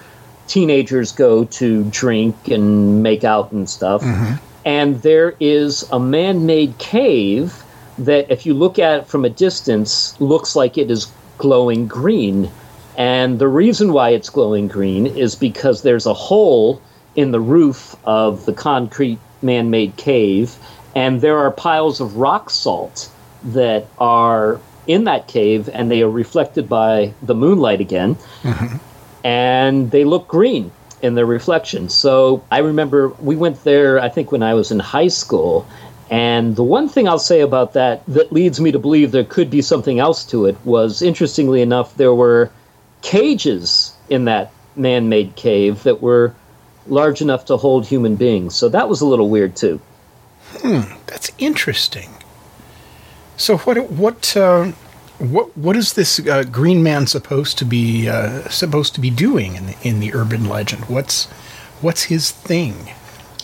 teenagers 0.49 1.13
go 1.13 1.45
to 1.45 1.85
drink 1.85 2.49
and 2.49 3.03
make 3.03 3.25
out 3.25 3.53
and 3.53 3.69
stuff. 3.69 4.03
Mm-hmm. 4.03 4.35
And 4.65 5.03
there 5.03 5.35
is 5.39 5.89
a 5.91 6.01
man 6.01 6.47
made 6.47 6.79
cave 6.79 7.63
that, 8.05 8.31
if 8.31 8.47
you 8.47 8.55
look 8.55 8.79
at 8.79 9.01
it 9.01 9.07
from 9.07 9.25
a 9.25 9.31
distance, 9.31 10.21
looks 10.21 10.55
like 10.57 10.79
it 10.79 10.91
is 10.91 11.11
glowing 11.39 11.87
green. 11.87 12.51
And 12.97 13.39
the 13.39 13.49
reason 13.49 13.93
why 13.93 14.11
it's 14.11 14.31
glowing 14.31 14.69
green 14.69 15.07
is 15.07 15.35
because 15.35 15.83
there's 15.83 16.07
a 16.07 16.15
hole 16.15 16.81
in 17.17 17.31
the 17.31 17.41
roof 17.41 17.97
of 18.05 18.45
the 18.47 18.53
concrete 18.53 19.19
man 19.43 19.71
made 19.71 19.97
cave, 19.97 20.57
and 20.95 21.21
there 21.21 21.39
are 21.39 21.51
piles 21.51 22.01
of 22.01 22.17
rock 22.17 22.51
salt 22.51 23.11
that 23.45 23.87
are 23.99 24.61
in 24.87 25.05
that 25.05 25.29
cave, 25.29 25.69
and 25.73 25.91
they 25.91 26.03
are 26.03 26.11
reflected 26.11 26.69
by 26.69 27.13
the 27.23 27.35
moonlight 27.35 27.81
again 27.81 28.15
mm-hmm. 28.43 28.77
and 29.25 29.91
they 29.91 30.05
look 30.05 30.29
green 30.29 30.71
in 31.03 31.15
their 31.15 31.27
reflection. 31.27 31.89
So 31.89 32.45
I 32.51 32.59
remember 32.59 33.09
we 33.21 33.37
went 33.37 33.63
there, 33.65 34.01
I 34.01 34.09
think, 34.09 34.33
when 34.33 34.43
I 34.43 34.55
was 34.55 34.71
in 34.71 34.79
high 34.79 35.09
school. 35.09 35.67
And 36.11 36.57
the 36.57 36.63
one 36.65 36.89
thing 36.89 37.09
I'll 37.09 37.19
say 37.19 37.41
about 37.41 37.73
that 37.73 38.05
that 38.07 38.33
leads 38.33 38.61
me 38.61 38.73
to 38.73 38.79
believe 38.79 39.13
there 39.13 39.25
could 39.25 39.51
be 39.51 39.63
something 39.63 39.99
else 39.99 40.25
to 40.27 40.45
it 40.47 40.57
was, 40.65 41.01
interestingly 41.03 41.63
enough, 41.63 41.95
there 41.97 42.15
were 42.15 42.51
cages 43.01 43.93
in 44.11 44.25
that 44.27 44.53
man 44.77 45.09
made 45.09 45.35
cave 45.37 45.83
that 45.85 46.03
were 46.03 46.35
large 46.87 47.21
enough 47.23 47.45
to 47.47 47.57
hold 47.57 47.87
human 47.87 48.17
beings. 48.17 48.55
So 48.55 48.69
that 48.69 48.89
was 48.89 49.01
a 49.01 49.07
little 49.07 49.31
weird, 49.31 49.57
too. 49.57 49.81
Hmm, 50.59 50.83
that's 51.07 51.31
interesting. 51.39 52.11
So 53.39 53.57
what 53.59 53.91
what 53.91 54.37
uh, 54.37 54.73
what 55.19 55.57
what 55.57 55.77
is 55.77 55.95
this 55.95 56.21
uh, 56.21 56.43
green 56.45 56.83
man 56.83 57.07
supposed 57.07 57.57
to 57.59 57.65
be 57.65 58.09
uh, 58.09 58.49
supposed 58.51 58.95
to 58.95 59.01
be 59.01 59.09
doing 59.11 59.55
in 59.57 59.67
the, 59.67 59.77
in 59.83 60.01
the 60.01 60.15
urban 60.15 60.47
legend? 60.49 60.85
What's 60.85 61.25
what's 61.81 62.05
his 62.05 62.31
thing? 62.31 62.91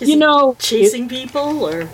Is 0.00 0.08
You 0.08 0.14
he 0.14 0.16
know, 0.16 0.50
it- 0.52 0.58
chasing 0.58 1.08
people 1.08 1.64
or 1.64 1.88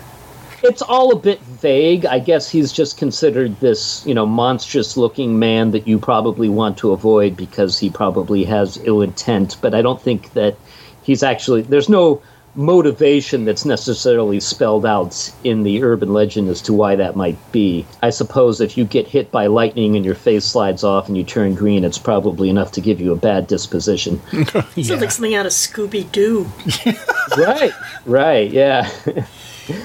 it's 0.65 0.81
all 0.81 1.11
a 1.11 1.15
bit 1.15 1.41
vague. 1.41 2.05
I 2.05 2.19
guess 2.19 2.49
he's 2.49 2.71
just 2.71 2.97
considered 2.97 3.59
this, 3.59 4.05
you 4.05 4.13
know, 4.13 4.25
monstrous 4.25 4.97
looking 4.97 5.39
man 5.39 5.71
that 5.71 5.87
you 5.87 5.99
probably 5.99 6.49
want 6.49 6.77
to 6.79 6.91
avoid 6.91 7.35
because 7.37 7.79
he 7.79 7.89
probably 7.89 8.43
has 8.45 8.77
ill 8.83 9.01
intent. 9.01 9.57
But 9.61 9.73
I 9.73 9.81
don't 9.81 10.01
think 10.01 10.33
that 10.33 10.57
he's 11.03 11.23
actually, 11.23 11.63
there's 11.63 11.89
no 11.89 12.21
motivation 12.55 13.43
that's 13.43 13.65
necessarily 13.65 14.39
spelled 14.39 14.85
out 14.85 15.31
in 15.43 15.63
the 15.63 15.83
urban 15.83 16.13
legend 16.13 16.47
as 16.47 16.61
to 16.61 16.73
why 16.73 16.95
that 16.95 17.15
might 17.15 17.37
be. 17.51 17.85
I 18.01 18.09
suppose 18.09 18.61
if 18.61 18.77
you 18.77 18.85
get 18.85 19.07
hit 19.07 19.31
by 19.31 19.47
lightning 19.47 19.95
and 19.95 20.05
your 20.05 20.15
face 20.15 20.45
slides 20.45 20.83
off 20.83 21.07
and 21.07 21.17
you 21.17 21.23
turn 21.23 21.55
green, 21.55 21.83
it's 21.83 21.97
probably 21.97 22.49
enough 22.49 22.71
to 22.73 22.81
give 22.81 23.01
you 23.01 23.11
a 23.11 23.17
bad 23.17 23.47
disposition. 23.47 24.21
sounds 24.45 24.89
like 24.89 25.11
something 25.11 25.35
out 25.35 25.45
of 25.45 25.51
Scooby 25.51 26.09
Doo? 26.11 26.49
right, 27.37 27.73
right, 28.05 28.49
yeah. 28.51 28.89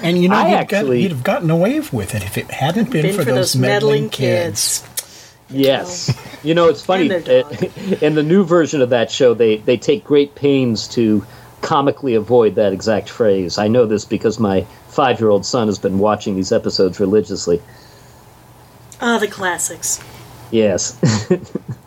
And 0.03 0.21
you 0.21 0.29
know 0.29 0.35
I 0.35 0.49
he'd, 0.49 0.55
actually- 0.55 0.97
got, 0.97 1.01
he'd 1.01 1.11
have 1.11 1.23
gotten 1.23 1.49
away 1.49 1.79
with 1.79 2.13
it 2.15 2.23
if 2.23 2.37
it 2.37 2.49
hadn't 2.51 2.91
been, 2.91 3.03
Been 3.03 3.15
for, 3.15 3.23
those, 3.23 3.55
meddling, 3.55 4.09
kids. 4.09 4.83
Yes. 5.49 6.15
You 6.43 6.55
know, 6.55 6.69
it's 6.69 6.83
funny. 6.83 7.07
And 7.13 7.29
uh, 7.29 7.43
In 8.01 8.15
the 8.15 8.23
new 8.23 8.43
version 8.43 8.81
of 8.81 8.89
that 8.89 9.11
show, 9.11 9.35
they, 9.35 9.57
they 9.57 9.77
take 9.77 10.03
great 10.03 10.33
pains 10.33 10.87
to 10.87 11.23
comically 11.61 12.15
avoid 12.15 12.55
that 12.55 12.73
exact 12.73 13.09
phrase. 13.09 13.59
I 13.59 13.67
know 13.67 13.85
this 13.85 14.05
because 14.05 14.39
my 14.39 14.65
five 14.89 15.19
year 15.19 15.29
old 15.29 15.45
son 15.45 15.67
has 15.67 15.77
been 15.77 15.99
watching 15.99 16.35
these 16.35 16.51
episodes 16.51 16.99
religiously. 16.99 17.61
Ah, 18.99 19.19
the 19.19 19.27
classics. 19.27 19.99
Yes. 20.49 20.97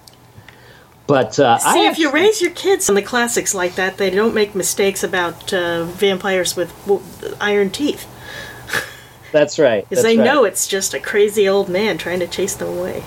but 1.06 1.38
uh, 1.38 1.58
I 1.64 1.75
See, 1.75 1.87
if 1.87 1.99
you 1.99 2.11
raise 2.11 2.40
your 2.40 2.52
kids 2.52 2.88
on 2.88 2.94
the 2.94 3.02
classics 3.02 3.54
like 3.54 3.75
that, 3.75 3.99
they 3.99 4.11
don't 4.11 4.34
make 4.34 4.54
mistakes 4.54 5.02
about 5.02 5.52
uh, 5.52 5.84
vampires 5.84 6.56
with 6.56 6.73
w- 6.87 7.02
iron 7.40 7.70
teeth. 7.70 8.06
That's 9.32 9.58
right. 9.58 9.87
Because 9.88 10.04
they 10.04 10.16
right. 10.16 10.25
know 10.25 10.44
it's 10.44 10.66
just 10.68 10.94
a 10.94 11.00
crazy 11.00 11.49
old 11.49 11.68
man 11.68 11.99
trying 11.99 12.20
to 12.20 12.26
chase 12.26 12.54
them 12.54 12.68
away. 12.68 13.02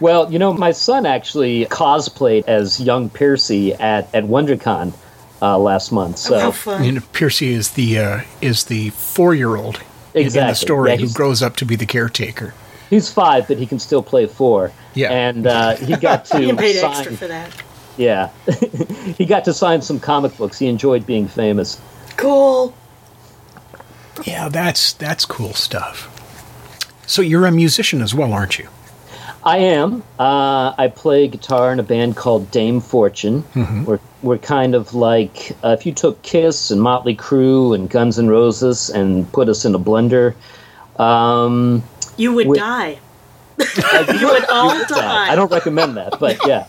Well, 0.00 0.30
you 0.32 0.38
know, 0.38 0.52
my 0.52 0.70
son 0.72 1.06
actually 1.06 1.66
cosplayed 1.66 2.44
as 2.46 2.80
young 2.80 3.08
Piercy 3.10 3.74
at, 3.74 4.12
at 4.14 4.24
WonderCon 4.24 4.92
uh, 5.42 5.58
last 5.58 5.92
month. 5.92 6.18
So 6.18 6.36
oh, 6.36 6.40
how 6.40 6.50
fun. 6.50 6.84
You 6.84 6.92
know, 6.92 7.00
Piercy 7.12 7.52
is 7.52 7.70
the 7.70 7.98
uh, 7.98 8.20
is 8.40 8.64
the 8.64 8.90
four 8.90 9.34
year 9.34 9.56
old 9.56 9.80
in 10.14 10.28
the 10.32 10.54
story 10.54 10.90
Yeah, 10.92 10.96
who 10.96 11.10
grows 11.12 11.42
up 11.42 11.56
to 11.56 11.64
be 11.64 11.76
the 11.76 11.86
caretaker. 11.86 12.54
he's 12.90 13.10
five, 13.12 13.48
but 13.48 13.58
he 13.58 13.66
can 13.66 13.78
still 13.78 14.02
play 14.02 14.26
four. 14.26 14.72
Yeah. 14.94 15.10
And 15.12 15.46
uh, 15.46 15.76
he 15.76 15.96
got 15.96 16.24
to 16.26 16.38
Being 16.38 16.56
paid 16.56 16.76
sign. 16.76 16.90
extra 16.92 17.16
for 17.16 17.26
that. 17.28 17.50
Yeah, 17.96 18.30
he 19.16 19.24
got 19.24 19.44
to 19.44 19.54
sign 19.54 19.80
some 19.82 20.00
comic 20.00 20.36
books. 20.36 20.58
He 20.58 20.66
enjoyed 20.66 21.06
being 21.06 21.28
famous. 21.28 21.80
Cool. 22.16 22.74
Yeah, 24.24 24.48
that's 24.48 24.92
that's 24.94 25.24
cool 25.24 25.52
stuff. 25.54 26.10
So 27.06 27.22
you're 27.22 27.46
a 27.46 27.52
musician 27.52 28.00
as 28.02 28.14
well, 28.14 28.32
aren't 28.32 28.58
you? 28.58 28.68
I 29.44 29.58
am. 29.58 30.02
Uh, 30.18 30.72
I 30.78 30.88
play 30.94 31.28
guitar 31.28 31.70
in 31.72 31.78
a 31.78 31.82
band 31.82 32.16
called 32.16 32.50
Dame 32.50 32.80
Fortune. 32.80 33.44
We're 33.84 34.00
we're 34.22 34.38
kind 34.38 34.74
of 34.74 34.94
like 34.94 35.52
uh, 35.62 35.76
if 35.78 35.84
you 35.86 35.92
took 35.92 36.20
Kiss 36.22 36.70
and 36.70 36.80
Motley 36.80 37.14
Crue 37.14 37.74
and 37.74 37.88
Guns 37.90 38.18
N' 38.18 38.28
Roses 38.28 38.88
and 38.90 39.30
put 39.32 39.48
us 39.48 39.64
in 39.64 39.74
a 39.74 39.78
blender. 39.78 40.34
Um, 40.98 41.82
You 42.16 42.32
would 42.34 42.56
die. 42.58 42.98
I- 43.60 44.16
You 44.20 44.26
would 44.28 44.44
all 44.50 44.74
would 44.76 44.86
die. 44.88 45.32
I 45.32 45.34
don't 45.36 45.50
recommend 45.52 45.96
that, 45.96 46.18
but 46.20 46.38
yeah. 46.46 46.66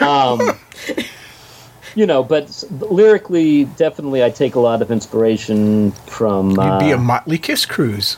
Um, 0.00 0.58
you 1.94 2.06
know, 2.06 2.22
but 2.22 2.64
lyrically, 2.90 3.64
definitely, 3.76 4.22
I 4.24 4.30
take 4.30 4.54
a 4.54 4.60
lot 4.60 4.82
of 4.82 4.90
inspiration 4.90 5.92
from 6.06 6.50
You'd 6.50 6.78
be 6.78 6.92
uh, 6.92 6.96
a 6.96 6.98
Motley 6.98 7.38
Kiss 7.38 7.66
cruise. 7.66 8.16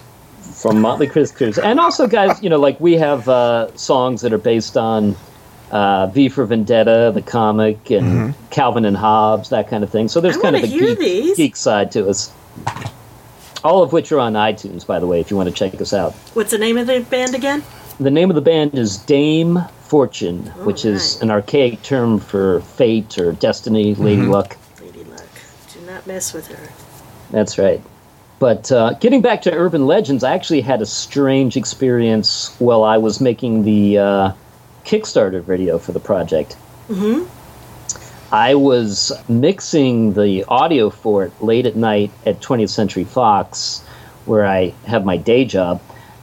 from 0.54 0.80
Motley 0.80 1.06
Crue, 1.06 1.32
Cruise, 1.34 1.58
and 1.58 1.80
also 1.80 2.06
guys, 2.06 2.42
you 2.42 2.50
know, 2.50 2.58
like 2.58 2.78
we 2.80 2.94
have 2.94 3.28
uh, 3.28 3.74
songs 3.76 4.20
that 4.22 4.32
are 4.32 4.38
based 4.38 4.76
on 4.76 5.16
uh, 5.70 6.06
V 6.08 6.28
for 6.28 6.44
Vendetta, 6.44 7.12
the 7.14 7.22
comic, 7.22 7.90
and 7.90 8.34
Calvin 8.50 8.84
and 8.84 8.96
Hobbes, 8.96 9.48
that 9.50 9.68
kind 9.68 9.82
of 9.84 9.90
thing. 9.90 10.08
So 10.08 10.20
there's 10.20 10.36
I 10.36 10.42
kind 10.42 10.56
of 10.56 10.64
a 10.64 10.66
wanna 10.66 10.96
geek, 10.96 11.36
geek 11.36 11.56
side 11.56 11.90
to 11.92 12.08
us. 12.08 12.32
All 13.62 13.82
of 13.82 13.92
which 13.92 14.10
are 14.12 14.18
on 14.18 14.32
iTunes, 14.34 14.86
by 14.86 14.98
the 14.98 15.06
way, 15.06 15.20
if 15.20 15.30
you 15.30 15.36
want 15.36 15.48
to 15.48 15.54
check 15.54 15.78
us 15.80 15.92
out. 15.92 16.12
What's 16.34 16.50
the 16.50 16.58
name 16.58 16.76
of 16.78 16.86
the 16.86 17.00
band 17.00 17.34
again? 17.34 17.62
The 18.00 18.10
name 18.10 18.30
of 18.30 18.34
the 18.34 18.40
band 18.40 18.78
is 18.78 18.96
Dame 18.96 19.58
Fortune, 19.82 20.46
which 20.64 20.86
is 20.86 21.16
right. 21.16 21.24
an 21.24 21.30
archaic 21.30 21.82
term 21.82 22.18
for 22.18 22.62
fate 22.62 23.18
or 23.18 23.32
destiny, 23.32 23.94
lady 23.94 24.22
luck. 24.22 24.56
Lady 24.80 25.04
Luck. 25.04 25.28
Do 25.70 25.80
not 25.82 26.06
mess 26.06 26.32
with 26.32 26.46
her. 26.46 26.70
That's 27.30 27.58
right. 27.58 27.82
But 28.38 28.72
uh, 28.72 28.94
getting 28.94 29.20
back 29.20 29.42
to 29.42 29.52
urban 29.52 29.86
legends, 29.86 30.24
I 30.24 30.32
actually 30.32 30.62
had 30.62 30.80
a 30.80 30.86
strange 30.86 31.58
experience 31.58 32.56
while 32.58 32.84
I 32.84 32.96
was 32.96 33.20
making 33.20 33.64
the 33.64 33.98
uh, 33.98 34.32
Kickstarter 34.86 35.42
video 35.42 35.78
for 35.78 35.92
the 35.92 36.00
project. 36.00 36.56
Mm-hmm. 36.88 37.28
I 38.34 38.54
was 38.54 39.12
mixing 39.28 40.14
the 40.14 40.42
audio 40.44 40.88
for 40.88 41.24
it 41.24 41.42
late 41.42 41.66
at 41.66 41.76
night 41.76 42.12
at 42.24 42.40
20th 42.40 42.70
Century 42.70 43.04
Fox, 43.04 43.84
where 44.24 44.46
I 44.46 44.72
have 44.86 45.04
my 45.04 45.18
day 45.18 45.44
job, 45.44 45.82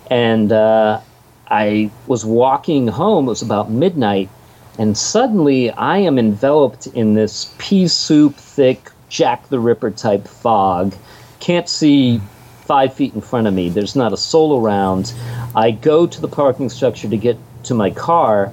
and 0.10 0.52
uh, 0.52 1.02
I 1.50 1.90
was 2.08 2.26
walking 2.26 2.88
home. 2.88 3.26
It 3.26 3.30
was 3.30 3.42
about 3.42 3.72
midnight, 3.72 4.30
and 4.78 4.98
suddenly 4.98 5.72
I 5.72 6.00
am 6.00 6.20
enveloped 6.20 6.88
in 6.88 7.14
this 7.14 7.54
pea 7.58 7.88
soup 7.88 8.36
thick 8.36 8.92
Jack 9.08 9.48
the 9.48 9.60
Ripper 9.60 9.92
type 9.92 10.28
fog. 10.28 10.94
Can't 11.40 11.70
see 11.70 12.20
five 12.66 12.94
feet 12.94 13.14
in 13.14 13.22
front 13.22 13.48
of 13.48 13.54
me. 13.54 13.70
There's 13.70 13.96
not 13.96 14.12
a 14.12 14.18
soul 14.18 14.62
around. 14.62 15.14
I 15.56 15.72
go 15.72 16.06
to 16.06 16.20
the 16.20 16.28
parking 16.28 16.68
structure 16.68 17.08
to 17.08 17.18
get 17.18 17.38
to 17.64 17.74
my 17.74 17.92
car, 17.92 18.52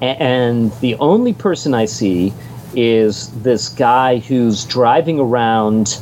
and 0.00 0.70
the 0.80 0.94
only 0.96 1.32
person 1.32 1.74
I 1.74 1.86
see 1.86 2.32
is 2.76 3.30
this 3.42 3.68
guy 3.68 4.18
who's 4.18 4.64
driving 4.64 5.18
around 5.18 5.98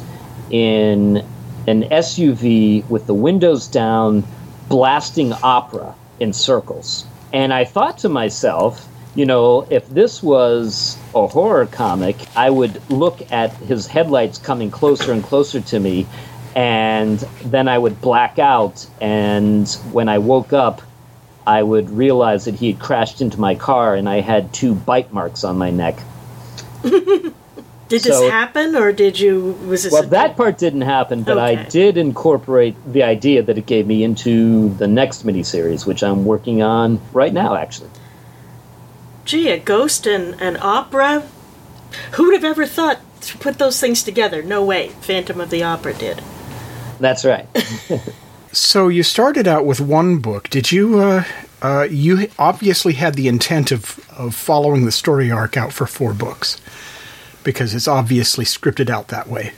in 0.50 1.24
an 1.66 1.84
SUV 1.84 2.86
with 2.90 3.06
the 3.06 3.14
windows 3.14 3.66
down, 3.66 4.24
blasting 4.68 5.32
opera 5.42 5.94
in 6.20 6.32
circles. 6.32 7.06
And 7.32 7.52
I 7.52 7.64
thought 7.64 7.98
to 7.98 8.08
myself, 8.08 8.88
you 9.14 9.26
know, 9.26 9.66
if 9.70 9.88
this 9.88 10.22
was 10.22 10.98
a 11.14 11.26
horror 11.26 11.66
comic, 11.66 12.16
I 12.36 12.50
would 12.50 12.80
look 12.90 13.30
at 13.32 13.52
his 13.54 13.86
headlights 13.86 14.38
coming 14.38 14.70
closer 14.70 15.12
and 15.12 15.22
closer 15.22 15.60
to 15.60 15.78
me, 15.78 16.06
and 16.56 17.18
then 17.44 17.68
I 17.68 17.78
would 17.78 18.00
black 18.00 18.38
out. 18.38 18.86
And 19.00 19.68
when 19.92 20.08
I 20.08 20.18
woke 20.18 20.52
up, 20.52 20.82
I 21.46 21.62
would 21.62 21.90
realize 21.90 22.46
that 22.46 22.54
he 22.54 22.72
had 22.72 22.80
crashed 22.80 23.20
into 23.20 23.38
my 23.38 23.54
car 23.54 23.94
and 23.94 24.08
I 24.08 24.20
had 24.20 24.52
two 24.52 24.74
bite 24.74 25.12
marks 25.12 25.44
on 25.44 25.58
my 25.58 25.70
neck. 25.70 25.98
Did 27.88 28.02
So- 28.02 28.08
this 28.20 28.30
happen, 28.30 28.74
or 28.76 28.92
did 28.92 29.20
you? 29.20 29.56
Was 29.66 29.82
this? 29.84 29.92
Well, 29.92 30.04
a- 30.04 30.06
that 30.06 30.36
part 30.36 30.58
didn't 30.58 30.82
happen, 30.82 31.22
but 31.22 31.38
I 31.38 31.54
did 31.64 31.96
incorporate 31.98 32.74
the 32.90 33.02
idea 33.02 33.42
that 33.42 33.58
it 33.58 33.66
gave 33.66 33.86
me 33.86 34.02
into 34.02 34.74
the 34.76 34.86
next 34.88 35.26
miniseries, 35.26 35.86
which 35.86 36.02
I'm 36.02 36.24
working 36.24 36.62
on 36.62 37.00
right 37.12 37.32
now, 37.32 37.54
actually. 37.56 37.90
Gee, 39.24 39.50
a 39.50 39.58
ghost 39.58 40.06
and 40.06 40.40
an 40.40 40.56
opera. 40.60 41.22
Who'd 42.12 42.34
have 42.34 42.44
ever 42.44 42.66
thought 42.66 42.98
to 43.22 43.38
put 43.38 43.58
those 43.58 43.80
things 43.80 44.02
together? 44.02 44.42
No 44.42 44.62
way. 44.64 44.88
Phantom 45.00 45.40
of 45.40 45.50
the 45.50 45.62
Opera 45.62 45.94
did. 45.94 46.20
That's 47.00 47.24
right. 47.24 47.46
So 48.52 48.86
you 48.86 49.02
started 49.02 49.48
out 49.48 49.66
with 49.66 49.80
one 49.80 50.18
book. 50.18 50.48
Did 50.48 50.70
you? 50.70 51.00
Uh, 51.00 51.24
uh, 51.60 51.88
you 51.90 52.28
obviously 52.38 52.92
had 52.92 53.14
the 53.14 53.26
intent 53.26 53.72
of 53.72 53.98
of 54.16 54.32
following 54.32 54.84
the 54.84 54.92
story 54.92 55.28
arc 55.28 55.56
out 55.56 55.72
for 55.72 55.88
four 55.88 56.12
books, 56.14 56.60
because 57.44 57.74
it's 57.74 57.88
obviously 57.88 58.44
scripted 58.44 58.90
out 58.90 59.08
that 59.08 59.28
way. 59.28 59.52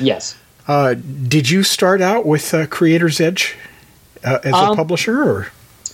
yes. 0.00 0.36
Uh, 0.66 0.94
did 1.28 1.50
you 1.50 1.62
start 1.62 2.00
out 2.00 2.24
with 2.24 2.54
uh, 2.54 2.66
Creator's 2.66 3.20
Edge 3.20 3.54
uh, 4.24 4.38
as 4.42 4.54
a 4.54 4.56
Um, 4.56 4.76
publisher, 4.76 5.22
or 5.22 5.48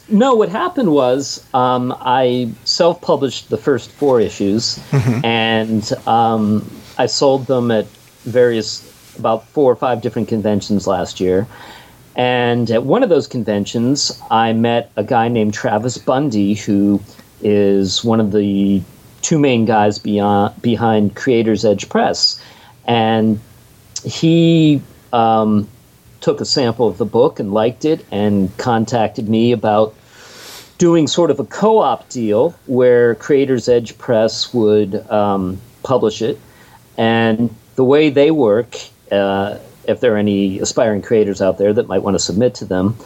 No, 0.09 0.35
what 0.37 0.49
happened 0.49 0.93
was 0.93 1.45
um, 1.53 1.93
I 2.01 2.51
self 2.65 3.01
published 3.01 3.49
the 3.51 3.57
first 3.57 3.91
four 3.91 4.21
issues, 4.21 4.79
and 5.25 5.91
um, 6.07 6.71
I 6.99 7.07
sold 7.07 7.47
them 7.47 7.71
at 7.73 7.87
various, 8.25 8.85
about 9.19 9.49
four 9.49 9.73
or 9.73 9.77
five 9.77 10.03
different 10.03 10.29
conventions 10.29 10.87
last 10.87 11.19
year. 11.19 11.49
And 12.15 12.71
at 12.71 12.85
one 12.85 13.03
of 13.03 13.09
those 13.09 13.27
conventions, 13.27 14.21
I 14.31 14.53
met 14.53 14.91
a 14.97 15.03
guy 15.05 15.29
named 15.29 15.55
Travis 15.55 15.97
Bundy, 15.99 16.55
who 16.55 17.01
is 17.43 18.05
one 18.05 18.21
of 18.21 18.31
the 18.33 18.83
two 19.31 19.39
main 19.39 19.65
guys 19.65 20.01
beyond, 20.01 20.61
behind 20.61 21.15
Creator's 21.15 21.65
Edge 21.65 21.89
Press. 21.89 22.43
And 22.85 23.39
he 24.03 24.83
um, 25.13 25.69
took 26.21 26.41
a 26.41 26.45
sample 26.45 26.89
of 26.89 26.99
the 26.99 27.05
book 27.05 27.39
and 27.39 27.55
liked 27.55 27.85
it 27.85 28.05
and 28.11 28.51
contacted 28.59 29.29
me 29.29 29.53
about 29.53 29.95
doing 30.79 31.07
sort 31.07 31.31
of 31.31 31.39
a 31.39 31.45
co-op 31.45 32.09
deal 32.09 32.51
where 32.67 33.15
Creators 33.15 33.69
Edge 33.69 33.97
Press 33.99 34.53
would 34.53 34.97
um, 35.09 35.61
publish 35.85 36.23
it, 36.23 36.41
and 36.99 37.55
the 37.77 37.85
way 37.85 38.11
they 38.11 38.33
work, 38.33 38.79
uh, 39.13 39.59
if 39.87 40.01
there 40.01 40.15
are 40.15 40.19
any 40.19 40.59
aspiring 40.59 41.03
creators 41.03 41.41
out 41.41 41.57
there 41.57 41.73
that 41.73 41.87
might 41.87 42.03
want 42.03 42.17
to 42.17 42.19
submit 42.19 42.57
to 42.57 42.65
them, 42.65 42.97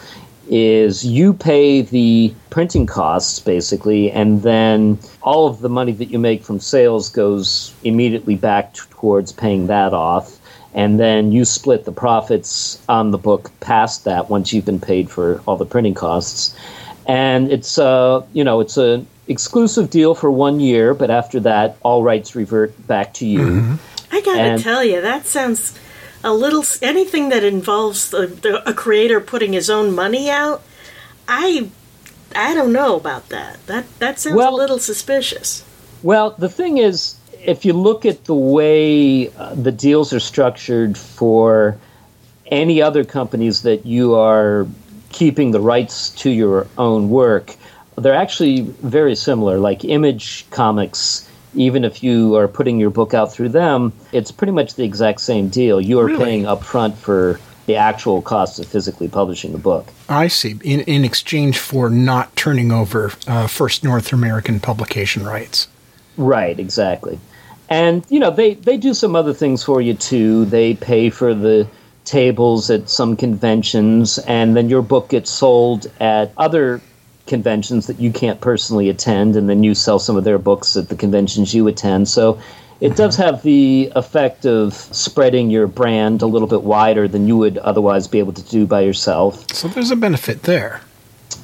is 0.49 1.05
you 1.05 1.33
pay 1.35 1.83
the 1.83 2.35
printing 2.51 2.87
costs 2.87 3.41
basically, 3.41 4.11
and 4.11 4.43
then 4.43 4.99
all 5.23 5.47
of 5.47 5.61
the 5.61 5.69
money 5.69 5.93
that 5.93 6.07
you 6.11 6.19
make 6.19 6.43
from 6.43 6.61
sales 6.61 7.09
goes 7.11 7.75
immediately 7.85 8.37
back 8.37 8.75
t- 8.75 8.81
towards 8.91 9.33
paying 9.33 9.67
that 9.69 9.93
off. 9.95 10.39
And 10.75 10.99
then 10.99 11.31
you 11.31 11.45
split 11.45 11.85
the 11.85 11.93
profits 11.93 12.83
on 12.89 13.11
the 13.13 13.19
book 13.19 13.51
past 13.61 14.05
that 14.05 14.29
once 14.29 14.53
you've 14.53 14.65
been 14.65 14.81
paid 14.81 15.09
for 15.09 15.41
all 15.47 15.57
the 15.57 15.67
printing 15.67 15.95
costs 15.95 16.55
and 17.07 17.53
it's 17.53 17.79
uh 17.79 18.25
you 18.33 18.43
know 18.43 18.61
it's 18.61 18.79
an 18.79 19.07
exclusive 19.29 19.91
deal 19.91 20.15
for 20.15 20.31
one 20.31 20.59
year 20.59 20.95
but 20.95 21.11
after 21.11 21.39
that 21.39 21.77
all 21.83 22.03
rights 22.03 22.35
revert 22.35 22.73
back 22.87 23.13
to 23.13 23.27
you 23.27 23.79
I 24.11 24.21
gotta 24.23 24.41
And- 24.41 24.63
tell 24.63 24.83
you, 24.83 25.01
that 25.03 25.27
sounds 25.27 25.79
a 26.25 26.35
little. 26.35 26.65
Anything 26.83 27.29
that 27.29 27.45
involves 27.45 28.11
the, 28.11 28.27
the, 28.27 28.69
a 28.69 28.75
creator 28.75 29.21
putting 29.21 29.53
his 29.53 29.71
own 29.71 29.95
money 29.95 30.29
out, 30.31 30.63
I, 31.29 31.71
I 32.35 32.55
don't 32.55 32.73
know 32.73 32.97
about 32.97 33.29
that. 33.29 33.65
That 33.67 33.85
that 34.01 34.19
sounds 34.19 34.37
Well- 34.37 34.55
a 34.55 34.57
little 34.57 34.79
suspicious. 34.81 35.65
Well, 36.03 36.35
the 36.37 36.51
thing 36.51 36.79
is, 36.79 37.17
if 37.43 37.65
you 37.65 37.73
look 37.73 38.05
at 38.05 38.25
the 38.25 38.35
way 38.35 39.31
uh, 39.31 39.55
the 39.55 39.73
deals 39.73 40.13
are 40.13 40.21
structured 40.21 40.99
for 40.99 41.79
any 42.49 42.83
other 42.83 43.05
companies 43.05 43.63
that 43.63 43.87
you 43.87 44.15
are 44.15 44.67
keeping 45.11 45.53
the 45.53 45.61
rights 45.61 46.11
to 46.11 46.29
your 46.29 46.67
own 46.77 47.09
work, 47.09 47.57
they're 47.97 48.15
actually 48.15 48.63
very 48.83 49.15
similar. 49.15 49.59
Like 49.59 49.85
Image 49.85 50.45
Comics, 50.51 51.27
even 51.55 51.85
if 51.85 52.03
you 52.03 52.37
are 52.37 52.49
putting 52.49 52.79
your 52.79 52.91
book 52.91 53.15
out 53.15 53.33
through 53.33 53.51
them, 53.51 53.93
it's 54.13 54.31
pretty 54.31 54.53
much 54.53 54.75
the 54.75 54.85
exact 54.85 55.21
same 55.21 55.49
deal. 55.49 55.81
You 55.81 56.01
are 56.01 56.07
Really? 56.07 56.25
paying 56.25 56.43
upfront 56.45 56.95
for 56.95 57.41
the 57.67 57.77
actual 57.77 58.21
cost 58.21 58.59
of 58.59 58.67
physically 58.67 59.09
publishing 59.09 59.53
the 59.53 59.59
book. 59.59 59.89
I 60.09 60.29
see. 60.29 60.57
In, 60.63 60.81
in 60.81 61.05
exchange 61.05 61.59
for 61.59 61.89
not 61.89 62.35
turning 62.37 62.71
over 62.71 63.13
uh, 63.27 63.47
first 63.47 63.83
North 63.85 64.13
American 64.13 64.61
publication 64.61 65.25
rights. 65.25 65.69
Right, 66.17 66.59
exactly. 66.61 67.19
And 67.71 68.05
you 68.11 68.21
know, 68.21 68.31
they 68.31 68.55
they 68.55 68.77
do 68.77 68.93
some 68.93 69.17
other 69.17 69.33
things 69.33 69.65
for 69.65 69.81
you 69.81 69.95
too. 69.95 70.45
They 70.45 70.75
pay 70.75 71.09
for 71.09 71.35
the 71.35 71.67
tables 72.05 72.71
at 72.71 72.91
some 72.91 73.17
conventions 73.17 74.19
and 74.19 74.55
then 74.55 74.69
your 74.69 74.83
book 74.83 75.09
gets 75.09 75.31
sold 75.31 75.91
at 76.01 76.31
other 76.37 76.83
conventions 77.27 77.87
that 77.87 77.99
you 77.99 78.13
can't 78.13 78.41
personally 78.41 78.89
attend 78.89 79.37
and 79.37 79.49
then 79.49 79.65
you 79.65 79.75
sell 79.75 79.99
some 79.99 80.17
of 80.17 80.25
their 80.25 80.39
books 80.39 80.77
at 80.77 80.89
the 80.89 80.97
conventions 80.97 81.55
you 81.55 81.67
attend. 81.69 82.09
So 82.09 82.39
it 82.81 82.97
does 82.97 83.17
mm-hmm. 83.17 83.35
have 83.35 83.43
the 83.43 83.93
effect 83.97 84.45
of 84.45 84.75
spreading 84.75 85.51
your 85.51 85.67
brand 85.67 86.23
a 86.23 86.27
little 86.27 86.49
bit 86.49 86.63
wider 86.63 87.09
than 87.09 87.27
you 87.27 87.37
would 87.39 87.59
otherwise 87.59 88.07
be 88.09 88.19
able 88.19 88.33
to 88.35 88.43
do 88.43 88.67
by 88.67 88.83
yourself. 88.83 89.51
So 89.53 89.69
there's 89.69 89.91
a 89.91 89.97
benefit 89.97 90.43
there. 90.43 90.83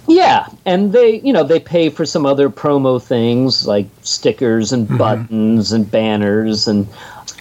Yeah, 0.07 0.49
and 0.67 0.93
they, 0.93 1.21
you 1.21 1.33
know, 1.33 1.45
they 1.45 1.61
pay 1.61 1.89
for 1.89 2.05
some 2.05 2.27
other 2.27 2.51
promo 2.51 3.01
things 3.01 3.67
like 3.67 3.87
stickers 4.03 4.73
and 4.73 4.87
mm-hmm. 4.87 4.97
buttons 4.97 5.73
and 5.73 5.89
banners 5.89 6.67
and 6.67 6.89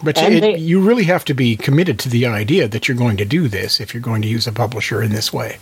But 0.03 0.17
And 0.17 0.35
it, 0.35 0.41
they- 0.41 0.57
you 0.57 0.79
really 0.79 1.05
have 1.05 1.25
to 1.25 1.33
be 1.33 1.55
committed 1.55 1.97
to 1.99 2.09
the 2.09 2.25
idea 2.25 2.67
that 2.67 2.87
you're 2.87 2.97
going 2.97 3.17
to 3.17 3.25
do 3.25 3.47
this 3.47 3.79
if 3.79 3.93
you're 3.93 4.01
going 4.01 4.21
to 4.21 4.27
use 4.27 4.45
a 4.45 4.51
publisher 4.51 5.01
in 5.01 5.11
this 5.11 5.33
way. 5.33 5.57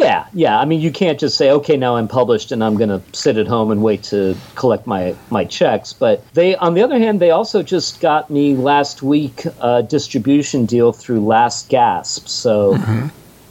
Yeah, 0.00 0.26
yeah. 0.32 0.58
I 0.58 0.64
mean, 0.64 0.80
you 0.80 0.90
can't 0.90 1.18
just 1.18 1.36
say, 1.36 1.50
"Okay, 1.50 1.76
now 1.76 1.96
I'm 1.96 2.08
published 2.08 2.52
and 2.52 2.62
I'm 2.64 2.76
going 2.76 2.88
to 2.90 3.02
sit 3.16 3.36
at 3.36 3.46
home 3.46 3.70
and 3.70 3.82
wait 3.82 4.02
to 4.04 4.36
collect 4.54 4.86
my 4.86 5.14
my 5.30 5.44
checks." 5.44 5.92
But 5.92 6.24
they, 6.34 6.56
on 6.56 6.74
the 6.74 6.82
other 6.82 6.98
hand, 6.98 7.20
they 7.20 7.30
also 7.30 7.62
just 7.62 8.00
got 8.00 8.30
me 8.30 8.56
last 8.56 9.02
week 9.02 9.44
a 9.60 9.82
distribution 9.82 10.66
deal 10.66 10.92
through 10.92 11.24
Last 11.24 11.68
Gasp. 11.68 12.26
So 12.28 12.76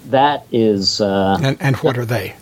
that 0.10 0.46
is 0.52 1.02
uh, 1.02 1.40
And, 1.42 1.58
and 1.62 1.76
what 1.78 1.98
are 1.98 2.06
they? 2.06 2.36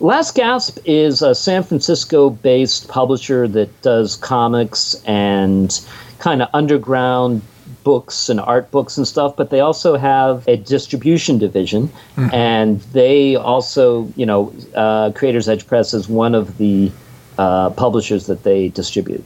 Last 0.00 0.34
Gasp 0.34 0.78
is 0.84 1.22
a 1.22 1.34
San 1.34 1.62
Francisco 1.62 2.30
based 2.30 2.88
publisher 2.88 3.48
that 3.48 3.82
does 3.82 4.16
comics 4.16 4.94
and 5.06 5.80
kind 6.18 6.42
of 6.42 6.48
underground 6.52 7.42
books 7.86 8.28
and 8.28 8.40
art 8.40 8.68
books 8.72 8.96
and 8.96 9.06
stuff, 9.06 9.36
but 9.36 9.50
they 9.50 9.60
also 9.60 9.96
have 9.96 10.42
a 10.48 10.56
distribution 10.56 11.38
division. 11.38 11.88
And 12.32 12.80
they 12.92 13.36
also, 13.36 14.12
you 14.16 14.26
know, 14.26 14.52
uh, 14.74 15.12
Creators 15.12 15.48
Edge 15.48 15.64
Press 15.68 15.94
is 15.94 16.08
one 16.08 16.34
of 16.34 16.58
the 16.58 16.90
uh, 17.38 17.70
publishers 17.70 18.26
that 18.26 18.42
they 18.42 18.70
distribute. 18.70 19.22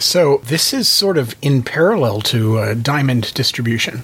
So 0.00 0.38
this 0.38 0.72
is 0.72 0.88
sort 0.88 1.16
of 1.16 1.36
in 1.42 1.62
parallel 1.62 2.22
to 2.22 2.58
uh, 2.58 2.74
Diamond 2.74 3.32
Distribution. 3.34 4.02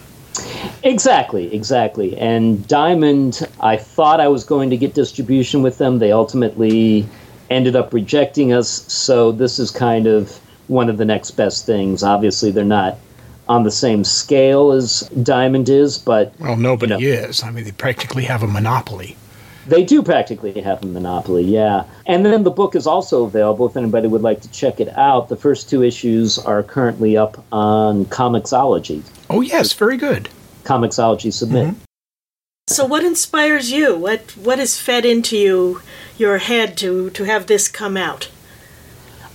Exactly, 0.84 1.52
exactly. 1.52 2.16
And 2.18 2.68
Diamond, 2.68 3.48
I 3.58 3.76
thought 3.76 4.20
I 4.20 4.28
was 4.28 4.44
going 4.44 4.70
to 4.70 4.76
get 4.76 4.94
distribution 4.94 5.60
with 5.60 5.78
them. 5.78 5.98
They 5.98 6.12
ultimately 6.12 7.04
ended 7.50 7.74
up 7.74 7.92
rejecting 7.92 8.52
us. 8.52 8.68
So 8.92 9.32
this 9.32 9.58
is 9.58 9.72
kind 9.72 10.06
of 10.06 10.38
one 10.68 10.88
of 10.88 10.98
the 10.98 11.04
next 11.04 11.32
best 11.32 11.66
things. 11.66 12.04
Obviously, 12.04 12.52
they're 12.52 12.64
not 12.64 12.96
on 13.48 13.62
the 13.62 13.70
same 13.70 14.04
scale 14.04 14.72
as 14.72 15.00
Diamond 15.22 15.68
is, 15.68 15.98
but 15.98 16.32
Well, 16.38 16.56
nobody 16.56 16.96
You 16.96 17.12
is. 17.12 17.42
I 17.42 17.50
mean, 17.50 17.64
they 17.64 17.72
practically 17.72 18.24
have 18.24 18.42
a 18.42 18.46
monopoly. 18.46 19.16
they 19.66 19.84
do 19.84 20.02
practically 20.02 20.58
have 20.60 20.82
a 20.82 20.86
monopoly, 20.86 21.44
yeah. 21.44 21.84
And 22.06 22.24
then 22.24 22.42
the 22.44 22.50
book 22.50 22.74
is 22.74 22.86
also 22.86 23.24
available 23.24 23.66
if 23.66 23.76
anybody 23.76 24.08
would 24.08 24.22
like 24.22 24.40
to 24.40 24.50
check 24.50 24.80
it 24.80 24.88
out. 24.96 25.28
The 25.28 25.36
first 25.36 25.68
two 25.68 25.82
issues 25.82 26.38
are 26.38 26.62
currently 26.62 27.16
up 27.18 27.44
on 27.52 28.06
Comixology. 28.06 29.02
Oh, 29.28 29.42
yes, 29.42 29.72
very 29.74 29.96
good. 29.98 30.28
Comixology 30.64 31.32
Submit. 31.32 31.66
Mm-hmm. 31.68 31.78
So 32.68 32.84
what 32.84 33.02
inspires 33.04 33.70
you? 33.72 33.96
What 33.96 34.36
what 34.36 34.58
is 34.58 34.78
fed 34.78 35.06
into 35.06 35.36
you 35.38 35.80
your 36.18 36.36
head 36.38 36.76
to 36.78 37.08
to 37.10 37.24
have 37.24 37.46
this 37.46 37.66
come 37.68 37.96
out? 37.96 38.28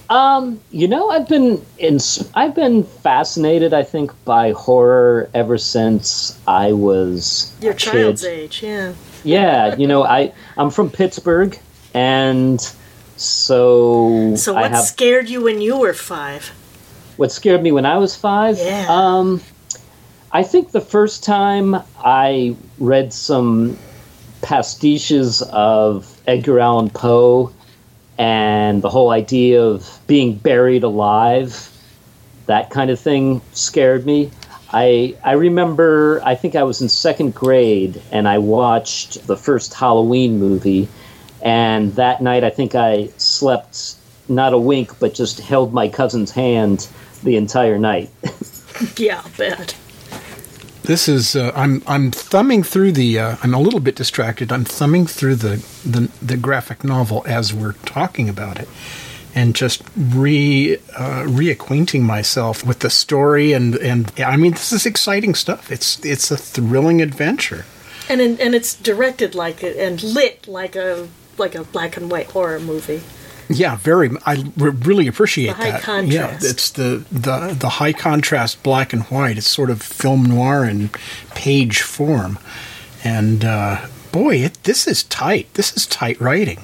Um, 0.09 0.59
you 0.71 0.87
know, 0.87 1.09
I've 1.09 1.27
been 1.27 1.63
in, 1.77 1.99
I've 2.35 2.53
been 2.53 2.83
fascinated, 2.83 3.73
I 3.73 3.83
think, 3.83 4.11
by 4.25 4.51
horror 4.51 5.29
ever 5.33 5.57
since 5.57 6.37
I 6.47 6.73
was 6.73 7.55
Your 7.61 7.73
child's 7.73 8.23
age, 8.23 8.61
yeah. 8.61 8.93
Yeah, 9.23 9.75
you 9.75 9.87
know, 9.87 10.03
I 10.03 10.33
I'm 10.57 10.69
from 10.69 10.89
Pittsburgh, 10.89 11.57
and 11.93 12.59
so 13.15 14.35
So 14.35 14.53
what 14.53 14.71
have 14.71 14.83
scared 14.83 15.29
you 15.29 15.41
when 15.41 15.61
you 15.61 15.77
were 15.77 15.93
five? 15.93 16.51
what 17.17 17.31
scared 17.31 17.61
me 17.61 17.71
when 17.71 17.85
I 17.85 17.97
was 17.97 18.15
five. 18.15 18.57
Yeah. 18.57 18.87
Um, 18.89 19.39
I 20.31 20.43
think 20.43 20.71
the 20.71 20.81
first 20.81 21.23
time 21.23 21.75
I 22.03 22.55
read 22.79 23.13
some 23.13 23.77
pastiches 24.41 25.43
of 25.51 26.19
Edgar 26.27 26.59
Allan 26.59 26.89
Poe 26.89 27.53
and 28.17 28.81
the 28.81 28.89
whole 28.89 29.09
idea 29.09 29.61
of 29.61 29.99
being 30.07 30.35
buried 30.35 30.83
alive, 30.83 31.69
that 32.45 32.69
kind 32.69 32.89
of 32.89 32.99
thing 32.99 33.41
scared 33.53 34.05
me. 34.05 34.31
I 34.71 35.15
I 35.23 35.33
remember 35.33 36.21
I 36.25 36.35
think 36.35 36.55
I 36.55 36.63
was 36.63 36.81
in 36.81 36.89
second 36.89 37.35
grade 37.35 38.01
and 38.11 38.27
I 38.27 38.39
watched 38.39 39.25
the 39.27 39.37
first 39.37 39.73
Halloween 39.73 40.39
movie, 40.39 40.87
and 41.41 41.93
that 41.95 42.21
night 42.21 42.43
I 42.43 42.49
think 42.49 42.75
I 42.75 43.07
slept 43.17 43.95
not 44.29 44.53
a 44.53 44.57
wink 44.57 44.99
but 44.99 45.13
just 45.13 45.39
held 45.39 45.73
my 45.73 45.87
cousin's 45.89 46.31
hand 46.31 46.87
the 47.23 47.35
entire 47.35 47.77
night. 47.77 48.09
Yeah, 48.97 49.23
bet. 49.37 49.75
This 50.83 51.07
is 51.07 51.35
uh, 51.35 51.53
I'm 51.55 51.81
I'm 51.87 52.11
thumbing 52.11 52.61
through 52.61 52.91
the 52.91 53.17
uh, 53.17 53.37
I'm 53.41 53.53
a 53.53 53.59
little 53.59 53.79
bit 53.79 53.95
distracted. 53.95 54.51
I'm 54.51 54.65
thumbing 54.65 55.07
through 55.07 55.35
the, 55.35 55.65
the 55.85 56.11
the 56.21 56.35
graphic 56.35 56.83
novel 56.83 57.23
as 57.25 57.53
we're 57.53 57.73
talking 57.85 58.27
about 58.27 58.59
it, 58.59 58.67
and 59.33 59.55
just 59.55 59.81
re 59.95 60.77
uh, 60.97 61.23
reacquainting 61.23 62.01
myself 62.01 62.65
with 62.65 62.79
the 62.79 62.89
story 62.89 63.53
and 63.53 63.77
and 63.77 64.11
I 64.19 64.35
mean 64.35 64.51
this 64.51 64.73
is 64.73 64.85
exciting 64.85 65.35
stuff. 65.35 65.71
It's 65.71 66.03
it's 66.03 66.29
a 66.31 66.37
thrilling 66.37 67.01
adventure. 67.01 67.63
And 68.09 68.19
in, 68.19 68.37
and 68.41 68.53
it's 68.53 68.75
directed 68.75 69.35
like 69.35 69.63
a, 69.63 69.81
and 69.81 70.03
lit 70.03 70.49
like 70.49 70.75
a 70.75 71.07
like 71.37 71.55
a 71.55 71.63
black 71.63 71.95
and 71.95 72.11
white 72.11 72.31
horror 72.31 72.59
movie. 72.59 73.01
Yeah, 73.49 73.75
very. 73.77 74.09
I 74.25 74.43
re- 74.57 74.71
really 74.71 75.07
appreciate 75.07 75.57
that. 75.57 75.81
contrast. 75.81 76.11
Yeah, 76.11 76.49
it's 76.49 76.71
the, 76.71 77.03
the 77.11 77.55
the 77.59 77.69
high 77.69 77.93
contrast 77.93 78.63
black 78.63 78.93
and 78.93 79.03
white. 79.03 79.37
It's 79.37 79.49
sort 79.49 79.69
of 79.69 79.81
film 79.81 80.25
noir 80.25 80.65
in 80.65 80.89
page 81.35 81.81
form, 81.81 82.39
and 83.03 83.43
uh, 83.45 83.85
boy, 84.11 84.37
it, 84.37 84.63
this 84.63 84.87
is 84.87 85.03
tight. 85.03 85.53
This 85.55 85.75
is 85.75 85.85
tight 85.85 86.19
writing. 86.21 86.59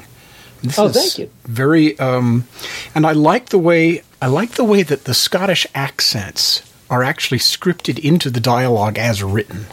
This 0.63 0.77
Oh, 0.79 0.87
is 0.87 0.95
thank 0.95 1.17
you. 1.19 1.29
Very, 1.45 1.97
um, 1.99 2.45
and 2.95 3.05
I 3.05 3.11
like 3.13 3.49
the 3.49 3.59
way 3.59 4.03
I 4.21 4.27
like 4.27 4.51
the 4.51 4.63
way 4.65 4.83
that 4.83 5.03
the 5.05 5.13
Scottish 5.13 5.65
accents 5.75 6.61
are 6.89 7.03
actually 7.03 7.39
scripted 7.39 7.99
into 7.99 8.29
the 8.29 8.39
dialogue 8.39 8.97
as 8.97 9.21
written, 9.23 9.65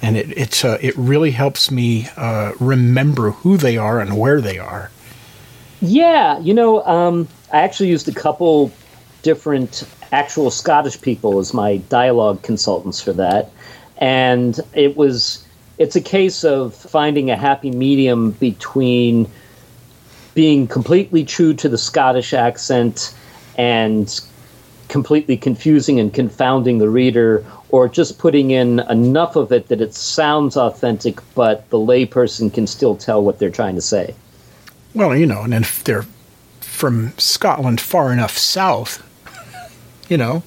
and 0.00 0.16
it 0.16 0.36
it 0.36 0.64
uh, 0.64 0.78
it 0.80 0.96
really 0.96 1.32
helps 1.32 1.70
me 1.70 2.08
uh, 2.16 2.52
remember 2.58 3.30
who 3.32 3.56
they 3.56 3.76
are 3.76 4.00
and 4.00 4.18
where 4.18 4.40
they 4.40 4.58
are. 4.58 4.90
Yeah, 5.80 6.38
you 6.40 6.54
know, 6.54 6.84
um, 6.84 7.28
I 7.52 7.58
actually 7.60 7.88
used 7.88 8.08
a 8.08 8.12
couple 8.12 8.72
different 9.22 9.84
actual 10.10 10.50
Scottish 10.50 11.00
people 11.00 11.38
as 11.38 11.54
my 11.54 11.76
dialogue 11.88 12.42
consultants 12.42 13.00
for 13.00 13.12
that, 13.12 13.50
and 13.98 14.58
it 14.74 14.96
was 14.96 15.44
it's 15.78 15.94
a 15.94 16.00
case 16.00 16.44
of 16.44 16.74
finding 16.74 17.30
a 17.30 17.36
happy 17.36 17.70
medium 17.70 18.32
between 18.32 19.30
being 20.34 20.66
completely 20.66 21.24
true 21.24 21.54
to 21.54 21.68
the 21.68 21.78
Scottish 21.78 22.32
accent 22.32 23.14
and 23.56 24.20
completely 24.88 25.36
confusing 25.36 26.00
and 26.00 26.12
confounding 26.12 26.78
the 26.78 26.88
reader 26.88 27.44
or 27.68 27.88
just 27.88 28.18
putting 28.18 28.50
in 28.50 28.80
enough 28.88 29.36
of 29.36 29.52
it 29.52 29.68
that 29.68 29.80
it 29.80 29.94
sounds 29.94 30.56
authentic 30.56 31.20
but 31.34 31.68
the 31.70 31.76
layperson 31.76 32.52
can 32.52 32.66
still 32.66 32.96
tell 32.96 33.22
what 33.22 33.38
they're 33.38 33.50
trying 33.50 33.74
to 33.74 33.82
say. 33.82 34.14
Well, 34.94 35.16
you 35.16 35.26
know, 35.26 35.42
and 35.42 35.54
if 35.54 35.84
they're 35.84 36.06
from 36.60 37.12
Scotland 37.18 37.80
far 37.80 38.12
enough 38.12 38.36
south, 38.36 39.02
you 40.08 40.16
know, 40.16 40.42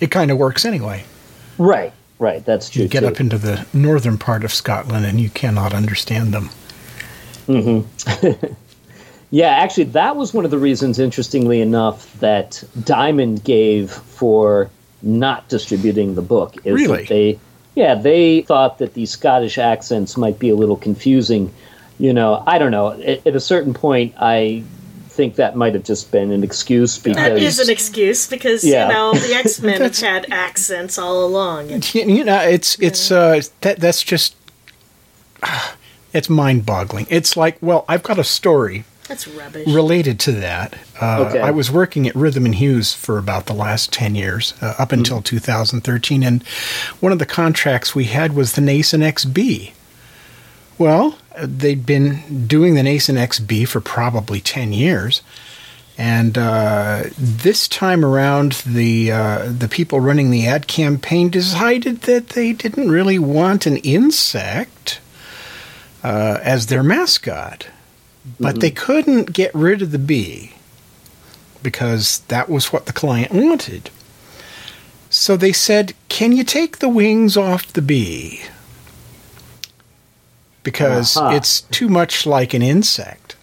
it 0.00 0.10
kind 0.10 0.30
of 0.30 0.38
works 0.38 0.64
anyway. 0.64 1.04
Right, 1.58 1.92
right. 2.18 2.44
That's 2.44 2.68
true. 2.68 2.82
You 2.82 2.88
get 2.88 3.00
too. 3.00 3.06
up 3.06 3.20
into 3.20 3.38
the 3.38 3.66
northern 3.72 4.18
part 4.18 4.44
of 4.44 4.52
Scotland 4.52 5.06
and 5.06 5.20
you 5.20 5.30
cannot 5.30 5.72
understand 5.72 6.34
them. 6.34 6.50
Hmm. 7.46 7.80
Yeah, 9.30 9.48
actually, 9.48 9.84
that 9.84 10.16
was 10.16 10.32
one 10.32 10.44
of 10.44 10.50
the 10.50 10.58
reasons, 10.58 10.98
interestingly 10.98 11.60
enough, 11.60 12.12
that 12.20 12.62
Diamond 12.84 13.42
gave 13.42 13.90
for 13.90 14.70
not 15.02 15.48
distributing 15.48 16.14
the 16.14 16.22
book. 16.22 16.56
Is 16.64 16.74
Really? 16.74 16.98
That 16.98 17.08
they, 17.08 17.38
yeah, 17.74 17.94
they 17.96 18.42
thought 18.42 18.78
that 18.78 18.94
the 18.94 19.04
Scottish 19.06 19.58
accents 19.58 20.16
might 20.16 20.38
be 20.38 20.48
a 20.48 20.54
little 20.54 20.76
confusing. 20.76 21.52
You 21.98 22.12
know, 22.12 22.42
I 22.46 22.58
don't 22.58 22.70
know. 22.70 22.92
At, 22.92 23.26
at 23.26 23.34
a 23.36 23.40
certain 23.40 23.72
point, 23.74 24.14
I 24.20 24.62
think 25.08 25.36
that 25.36 25.56
might 25.56 25.72
have 25.72 25.82
just 25.84 26.12
been 26.12 26.30
an 26.30 26.44
excuse 26.44 26.98
because 26.98 27.16
That 27.16 27.38
is 27.38 27.58
an 27.58 27.70
excuse 27.70 28.26
because 28.28 28.62
Yeah. 28.64 28.88
you 28.88 28.92
know 28.92 29.14
the 29.14 29.34
X 29.34 29.62
Men 29.62 29.80
have 29.82 29.96
had 29.98 30.26
accents 30.30 30.98
all 30.98 31.24
along. 31.24 31.70
And 31.70 31.94
You, 31.94 32.02
you 32.06 32.24
know, 32.24 32.38
it's 32.40 32.78
it's 32.80 33.10
uh, 33.10 33.40
that 33.62 33.80
that's 33.80 34.02
just 34.02 34.36
it's 36.12 36.28
mind-boggling. 36.28 37.06
It's 37.10 37.36
like, 37.36 37.56
well, 37.60 37.84
I've 37.88 38.02
got 38.02 38.18
a 38.18 38.24
story 38.24 38.84
that's 39.08 39.26
rubbish. 39.28 39.66
related 39.68 40.18
to 40.20 40.32
that. 40.32 40.74
Uh, 41.00 41.26
Okay. 41.28 41.40
I 41.40 41.50
was 41.50 41.70
working 41.70 42.06
at 42.06 42.14
Rhythm 42.14 42.44
and 42.46 42.54
Hues 42.54 42.92
for 42.92 43.18
about 43.18 43.46
the 43.46 43.52
last 43.54 43.92
10 43.92 44.14
years, 44.14 44.54
uh, 44.60 44.74
up 44.78 44.92
until 44.92 45.22
2013, 45.22 46.22
and 46.22 46.42
one 47.00 47.12
of 47.12 47.18
the 47.18 47.26
contracts 47.26 47.94
we 47.94 48.04
had 48.04 48.34
was 48.34 48.52
the 48.52 48.60
Nasonex 48.62 49.32
bee. 49.32 49.72
Well, 50.78 51.16
they'd 51.40 51.86
been 51.86 52.46
doing 52.46 52.74
the 52.74 52.82
Nasonex 52.82 53.44
bee 53.44 53.64
for 53.64 53.80
probably 53.80 54.40
10 54.40 54.72
years. 54.72 55.22
And 55.98 56.36
uh, 56.36 57.04
this 57.18 57.66
time 57.68 58.04
around, 58.04 58.52
the 58.66 59.10
uh, 59.10 59.50
the 59.50 59.66
people 59.66 59.98
running 59.98 60.30
the 60.30 60.46
ad 60.46 60.66
campaign 60.66 61.30
decided 61.30 62.02
that 62.02 62.30
they 62.30 62.52
didn't 62.52 62.90
really 62.90 63.18
want 63.18 63.64
an 63.64 63.78
insect 63.78 65.00
uh, 66.04 66.38
as 66.42 66.66
their 66.66 66.82
mascot 66.82 67.68
but 68.40 68.60
they 68.60 68.70
couldn't 68.70 69.32
get 69.32 69.54
rid 69.54 69.82
of 69.82 69.92
the 69.92 69.98
bee 69.98 70.52
because 71.62 72.20
that 72.28 72.48
was 72.48 72.72
what 72.72 72.86
the 72.86 72.92
client 72.92 73.32
wanted. 73.32 73.90
So 75.10 75.36
they 75.36 75.52
said, 75.52 75.94
Can 76.08 76.32
you 76.32 76.44
take 76.44 76.78
the 76.78 76.88
wings 76.88 77.36
off 77.36 77.72
the 77.72 77.82
bee? 77.82 78.42
Because 80.66 81.16
Uh-huh. 81.16 81.36
it's 81.36 81.60
too 81.70 81.88
much 81.88 82.26
like 82.26 82.52
an 82.52 82.60
insect. 82.62 83.36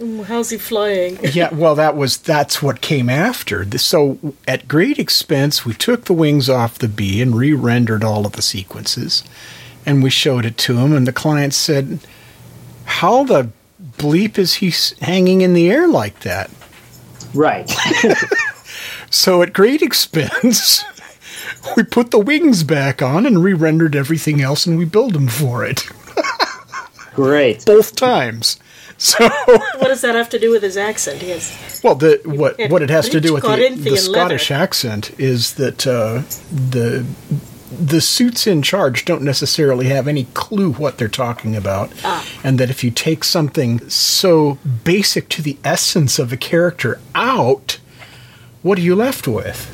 Mm, 0.00 0.24
How's 0.26 0.50
he 0.50 0.58
flying? 0.58 1.18
Yeah, 1.40 1.50
well, 1.52 1.74
that 1.74 1.96
was 1.96 2.16
that's 2.16 2.62
what 2.62 2.80
came 2.80 3.10
after. 3.10 3.66
So, 3.78 4.18
at 4.46 4.68
great 4.68 4.98
expense, 5.00 5.66
we 5.66 5.74
took 5.74 6.04
the 6.04 6.12
wings 6.24 6.48
off 6.48 6.78
the 6.78 6.86
bee 6.88 7.20
and 7.20 7.34
re-rendered 7.36 8.04
all 8.04 8.24
of 8.24 8.32
the 8.32 8.42
sequences, 8.42 9.24
and 9.84 10.00
we 10.02 10.10
showed 10.10 10.44
it 10.46 10.56
to 10.66 10.76
him. 10.78 10.92
And 10.96 11.06
the 11.08 11.12
client 11.24 11.54
said, 11.54 11.98
"How 13.00 13.24
the 13.24 13.48
bleep 13.98 14.38
is 14.38 14.54
he 14.62 14.72
hanging 15.04 15.40
in 15.42 15.54
the 15.54 15.68
air 15.70 15.88
like 15.88 16.20
that?" 16.20 16.50
right. 17.34 17.68
So, 19.10 19.42
at 19.42 19.52
great 19.52 19.80
expense, 19.82 20.84
we 21.76 21.82
put 21.84 22.10
the 22.10 22.18
wings 22.18 22.64
back 22.64 23.00
on 23.00 23.26
and 23.26 23.44
re-rendered 23.44 23.94
everything 23.94 24.40
else, 24.40 24.66
and 24.66 24.76
we 24.78 24.84
billed 24.84 25.14
him 25.14 25.28
for 25.28 25.64
it 25.64 25.84
Great. 27.14 27.64
both 27.64 27.96
times. 27.96 28.58
So, 28.96 29.28
what 29.78 29.88
does 29.88 30.02
that 30.02 30.14
have 30.14 30.28
to 30.30 30.38
do 30.38 30.52
with 30.52 30.62
his 30.62 30.76
accent? 30.76 31.20
He 31.20 31.30
has 31.30 31.80
well, 31.82 31.96
the 31.96 32.20
what 32.24 32.56
what 32.70 32.80
it 32.80 32.90
has 32.90 33.08
to 33.08 33.20
do 33.20 33.34
with 33.34 33.42
the, 33.42 33.76
the 33.76 33.96
Scottish 33.96 34.50
leather. 34.50 34.62
accent 34.62 35.10
is 35.18 35.54
that 35.54 35.84
uh, 35.84 36.22
the 36.48 37.04
the 37.76 38.00
suits 38.00 38.46
in 38.46 38.62
charge 38.62 39.04
don't 39.04 39.22
necessarily 39.22 39.86
have 39.86 40.06
any 40.06 40.24
clue 40.32 40.72
what 40.74 40.96
they're 40.96 41.08
talking 41.08 41.56
about, 41.56 41.92
and 42.44 42.58
that 42.60 42.70
if 42.70 42.84
you 42.84 42.92
take 42.92 43.24
something 43.24 43.86
so 43.88 44.58
basic 44.84 45.28
to 45.30 45.42
the 45.42 45.58
essence 45.64 46.20
of 46.20 46.32
a 46.32 46.36
character 46.36 47.00
out, 47.16 47.78
what 48.62 48.78
are 48.78 48.82
you 48.82 48.94
left 48.94 49.26
with? 49.26 49.70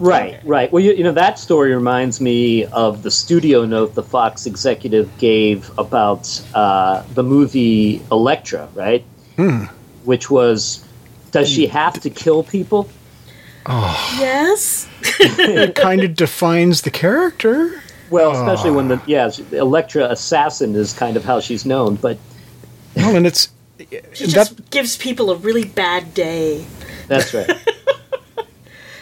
Right, 0.00 0.40
right. 0.44 0.72
Well, 0.72 0.82
you, 0.82 0.92
you 0.94 1.04
know, 1.04 1.12
that 1.12 1.38
story 1.38 1.74
reminds 1.74 2.22
me 2.22 2.64
of 2.66 3.02
the 3.02 3.10
studio 3.10 3.66
note 3.66 3.94
the 3.94 4.02
Fox 4.02 4.46
executive 4.46 5.16
gave 5.18 5.70
about 5.78 6.42
uh, 6.54 7.02
the 7.12 7.22
movie 7.22 8.00
Elektra, 8.10 8.68
right? 8.74 9.04
Hmm. 9.36 9.64
Which 10.04 10.30
was, 10.30 10.82
does 11.32 11.50
she 11.50 11.66
mm. 11.66 11.70
have 11.70 12.00
to 12.00 12.08
kill 12.08 12.42
people? 12.42 12.88
Oh. 13.66 14.16
yes. 14.18 14.88
It 15.22 15.74
kind 15.74 16.02
of 16.02 16.14
defines 16.16 16.80
the 16.80 16.90
character. 16.90 17.82
Well, 18.08 18.32
especially 18.32 18.70
when 18.70 18.88
the, 18.88 18.96
ah. 18.96 19.04
yeah, 19.06 19.30
Elektra 19.52 20.10
assassin 20.10 20.74
is 20.74 20.94
kind 20.94 21.18
of 21.18 21.24
how 21.24 21.40
she's 21.40 21.66
known, 21.66 21.96
but 21.96 22.18
Well, 22.96 23.16
and 23.16 23.26
it's 23.26 23.50
She 23.78 24.26
that 24.26 24.32
just 24.32 24.70
gives 24.70 24.96
people 24.96 25.30
a 25.30 25.36
really 25.36 25.64
bad 25.64 26.14
day. 26.14 26.64
that's 27.06 27.34
right. 27.34 27.50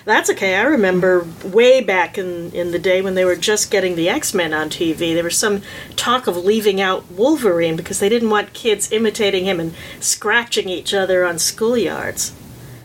That's 0.08 0.30
okay. 0.30 0.54
I 0.54 0.62
remember 0.62 1.26
way 1.44 1.82
back 1.82 2.16
in, 2.16 2.50
in 2.52 2.70
the 2.70 2.78
day 2.78 3.02
when 3.02 3.14
they 3.14 3.26
were 3.26 3.36
just 3.36 3.70
getting 3.70 3.94
the 3.94 4.08
X 4.08 4.32
Men 4.32 4.54
on 4.54 4.70
TV, 4.70 5.12
there 5.12 5.22
was 5.22 5.36
some 5.36 5.60
talk 5.96 6.26
of 6.26 6.34
leaving 6.34 6.80
out 6.80 7.10
Wolverine 7.10 7.76
because 7.76 8.00
they 8.00 8.08
didn't 8.08 8.30
want 8.30 8.54
kids 8.54 8.90
imitating 8.90 9.44
him 9.44 9.60
and 9.60 9.74
scratching 10.00 10.70
each 10.70 10.94
other 10.94 11.26
on 11.26 11.34
schoolyards. 11.34 12.32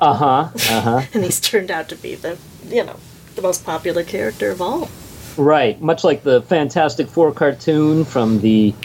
Uh 0.01 0.13
huh, 0.13 0.49
uh 0.69 0.81
huh. 0.81 1.01
And 1.13 1.23
he's 1.23 1.39
turned 1.39 1.71
out 1.71 1.87
to 1.87 1.95
be 1.95 2.15
the, 2.15 2.37
you 2.67 2.83
know, 2.83 2.97
the 3.35 3.41
most 3.41 3.63
popular 3.63 4.03
character 4.03 4.51
of 4.51 4.61
all. 4.61 4.89
Right, 5.37 5.81
much 5.81 6.03
like 6.03 6.23
the 6.23 6.41
Fantastic 6.41 7.07
Four 7.07 7.31
cartoon 7.31 8.03
from 8.03 8.41
the, 8.41 8.75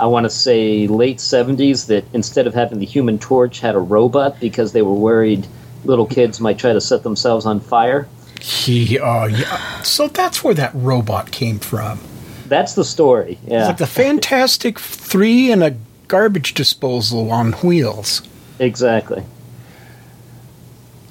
I 0.00 0.06
want 0.06 0.24
to 0.24 0.30
say, 0.30 0.86
late 0.86 1.18
70s, 1.18 1.88
that 1.88 2.06
instead 2.14 2.46
of 2.46 2.54
having 2.54 2.78
the 2.78 2.86
human 2.86 3.18
torch, 3.18 3.60
had 3.60 3.74
a 3.74 3.80
robot 3.80 4.40
because 4.40 4.72
they 4.72 4.80
were 4.80 4.94
worried 4.94 5.46
little 5.84 6.06
kids 6.06 6.40
might 6.40 6.58
try 6.58 6.72
to 6.72 6.80
set 6.80 7.02
themselves 7.02 7.46
on 7.46 7.60
fire. 7.60 8.08
he. 8.40 8.98
Uh, 8.98 9.26
yeah. 9.26 9.82
So 9.82 10.08
that's 10.08 10.42
where 10.42 10.54
that 10.54 10.72
robot 10.74 11.30
came 11.30 11.58
from. 11.58 12.00
That's 12.46 12.74
the 12.74 12.84
story, 12.84 13.38
It's 13.44 13.66
like 13.66 13.78
the 13.78 13.86
Fantastic 13.86 14.78
Three 14.78 15.50
and 15.50 15.62
a 15.62 15.74
garbage 16.08 16.52
disposal 16.52 17.30
on 17.30 17.52
wheels. 17.52 18.20
Exactly. 18.58 19.24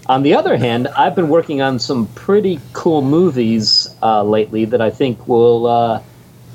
On 0.06 0.22
the 0.24 0.36
other 0.36 0.58
hand, 0.58 0.88
I've 0.90 1.16
been 1.16 1.30
working 1.30 1.62
on 1.62 1.80
some 1.80 2.06
pretty 2.10 2.60
cool 2.74 3.02
movies 3.02 3.88
uh, 4.04 4.24
lately 4.24 4.66
that 4.66 4.82
I 4.82 4.90
think 4.92 5.28
will 5.28 5.66
uh, 5.66 6.04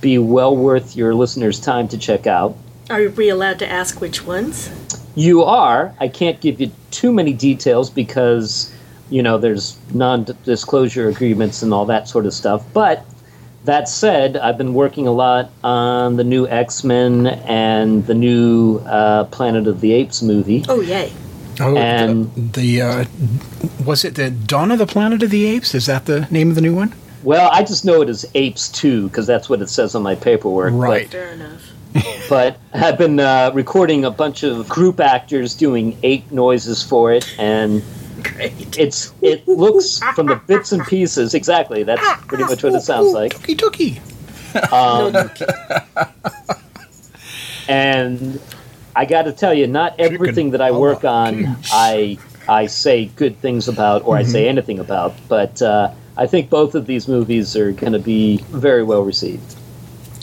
be 0.01 0.19
well 0.19 0.57
worth 0.57 0.95
your 0.95 1.15
listeners' 1.15 1.59
time 1.59 1.89
to 1.89 1.99
check 1.99 2.27
out. 2.27 2.57
Are 2.91 3.09
we 3.09 3.29
allowed 3.29 3.59
to 3.61 3.69
ask 3.69 4.01
which 4.01 4.25
ones? 4.25 4.71
You 5.17 5.43
are. 5.43 5.93
I 5.99 6.07
can't 6.09 6.41
give 6.41 6.61
you 6.61 6.71
too 6.93 7.13
many 7.13 7.33
details 7.33 7.91
because, 7.91 8.73
you 9.11 9.23
know, 9.23 9.39
there's 9.39 9.77
non 9.93 10.25
disclosure 10.45 11.09
agreements 11.09 11.63
and 11.63 11.75
all 11.75 11.87
that 11.87 12.07
sort 12.09 12.27
of 12.27 12.33
stuff. 12.35 12.63
But 12.73 13.05
that 13.65 13.89
said, 13.89 14.37
I've 14.37 14.57
been 14.59 14.75
working 14.75 15.07
a 15.09 15.13
lot 15.13 15.51
on 15.65 16.17
the 16.17 16.23
new 16.25 16.47
X 16.47 16.85
Men 16.85 17.27
and 17.27 18.07
the 18.07 18.15
new 18.15 18.79
uh, 18.87 19.25
Planet 19.25 19.67
of 19.67 19.81
the 19.81 19.93
Apes 19.93 20.23
movie. 20.23 20.65
Oh, 20.69 20.81
yay. 20.81 21.11
Oh, 21.59 21.75
And- 21.77 22.33
the, 22.35 22.61
the 22.61 22.83
uh, 22.83 23.05
was 23.85 24.05
it 24.05 24.15
the 24.17 24.31
Dawn 24.31 24.71
of 24.71 24.79
the 24.79 24.87
Planet 24.87 25.23
of 25.23 25.31
the 25.31 25.47
Apes? 25.47 25.75
Is 25.75 25.87
that 25.87 26.05
the 26.05 26.29
name 26.31 26.51
of 26.51 26.55
the 26.55 26.61
new 26.61 26.75
one? 26.75 26.95
Well, 27.23 27.49
I 27.53 27.65
just 27.65 27.85
know 27.85 28.03
it 28.03 28.09
as 28.11 28.25
Apes 28.35 28.69
2 28.69 29.09
because 29.09 29.27
that's 29.27 29.49
what 29.49 29.61
it 29.63 29.69
says 29.71 29.95
on 29.95 30.03
my 30.03 30.15
paperwork. 30.15 30.73
but- 30.73 30.79
Right. 30.79 31.09
Fair 31.09 31.31
enough. 31.33 31.63
But 32.29 32.59
I've 32.73 32.99
been 32.99 33.21
uh, 33.21 33.51
recording 33.55 34.05
a 34.05 34.11
bunch 34.11 34.43
of 34.43 34.69
group 34.69 35.01
actors 35.01 35.55
doing 35.55 35.99
ape 36.03 36.31
noises 36.31 36.83
for 36.83 37.13
it, 37.13 37.35
and 37.39 37.83
Great. 38.23 38.79
it's 38.79 39.13
it 39.23 39.47
looks 39.47 40.01
from 40.15 40.27
the 40.27 40.37
bits 40.37 40.73
and 40.73 40.85
pieces 40.87 41.35
exactly. 41.35 41.83
That's 41.83 42.25
pretty 42.25 42.45
much 42.45 42.63
what 42.63 42.75
it 42.75 42.83
sounds 42.83 43.13
like. 43.13 43.35
Tookie 43.35 43.57
tookie. 43.57 44.01
And 47.69 48.41
I 48.95 49.05
got 49.05 49.23
to 49.23 49.33
tell 49.33 49.53
you, 49.53 49.67
not 49.67 49.99
everything 49.99 50.51
that 50.51 50.61
I 50.61 50.71
work 50.71 51.05
on, 51.05 51.57
I 51.73 52.19
I 52.49 52.67
say 52.67 53.07
good 53.07 53.37
things 53.39 53.69
about 53.69 54.05
or 54.05 54.17
I 54.17 54.23
say 54.23 54.49
anything 54.49 54.79
about. 54.79 55.15
But 55.29 55.61
uh, 55.61 55.93
I 56.17 56.27
think 56.27 56.49
both 56.49 56.75
of 56.75 56.87
these 56.87 57.09
movies 57.09 57.57
are 57.57 57.73
going 57.73 57.93
to 57.93 57.99
be 57.99 58.39
very 58.51 58.83
well 58.83 59.03
received. 59.03 59.57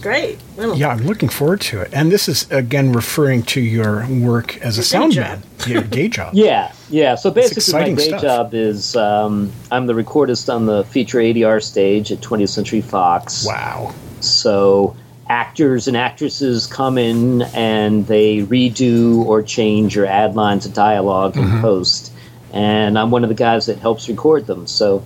Great. 0.04 0.40
Well, 0.58 0.76
Yeah, 0.78 0.90
I'm 0.90 1.00
looking 1.06 1.30
forward 1.30 1.62
to 1.62 1.82
it. 1.82 1.90
And 1.94 2.12
this 2.12 2.28
is 2.30 2.46
again 2.52 2.92
referring 2.94 3.44
to 3.44 3.62
your 3.62 4.06
work 4.08 4.58
as 4.58 4.76
a 4.78 4.80
Your 4.80 4.84
sound 4.84 5.16
man, 5.16 5.42
your 5.66 5.82
day 5.82 6.08
job. 6.10 6.34
Yeah, 6.36 6.72
yeah. 6.90 7.16
So 7.16 7.32
basically, 7.32 7.74
my 7.74 7.94
day 7.94 8.08
stuff. 8.10 8.22
job 8.22 8.54
is 8.54 8.96
um, 8.96 9.52
I'm 9.72 9.88
the 9.88 9.94
recordist 9.94 10.54
on 10.54 10.66
the 10.66 10.84
feature 10.86 11.18
ADR 11.20 11.64
stage 11.64 12.12
at 12.12 12.20
20th 12.20 12.50
Century 12.50 12.82
Fox. 12.82 13.46
Wow. 13.48 13.94
So 14.20 14.96
actors 15.30 15.88
and 15.88 15.96
actresses 15.98 16.68
come 16.68 16.98
in 16.98 17.42
and 17.54 18.06
they 18.08 18.40
redo 18.40 19.24
or 19.26 19.42
change 19.42 19.98
or 19.98 20.06
add 20.06 20.36
lines 20.36 20.66
of 20.66 20.74
dialog 20.74 21.34
Mm-hmm. 21.36 21.56
in 21.56 21.62
post, 21.62 22.12
and 22.52 23.00
I'm 23.00 23.10
one 23.10 23.24
of 23.24 23.30
the 23.30 23.36
guys 23.36 23.66
that 23.68 23.80
helps 23.80 24.08
record 24.10 24.46
them. 24.48 24.68
So. 24.68 25.04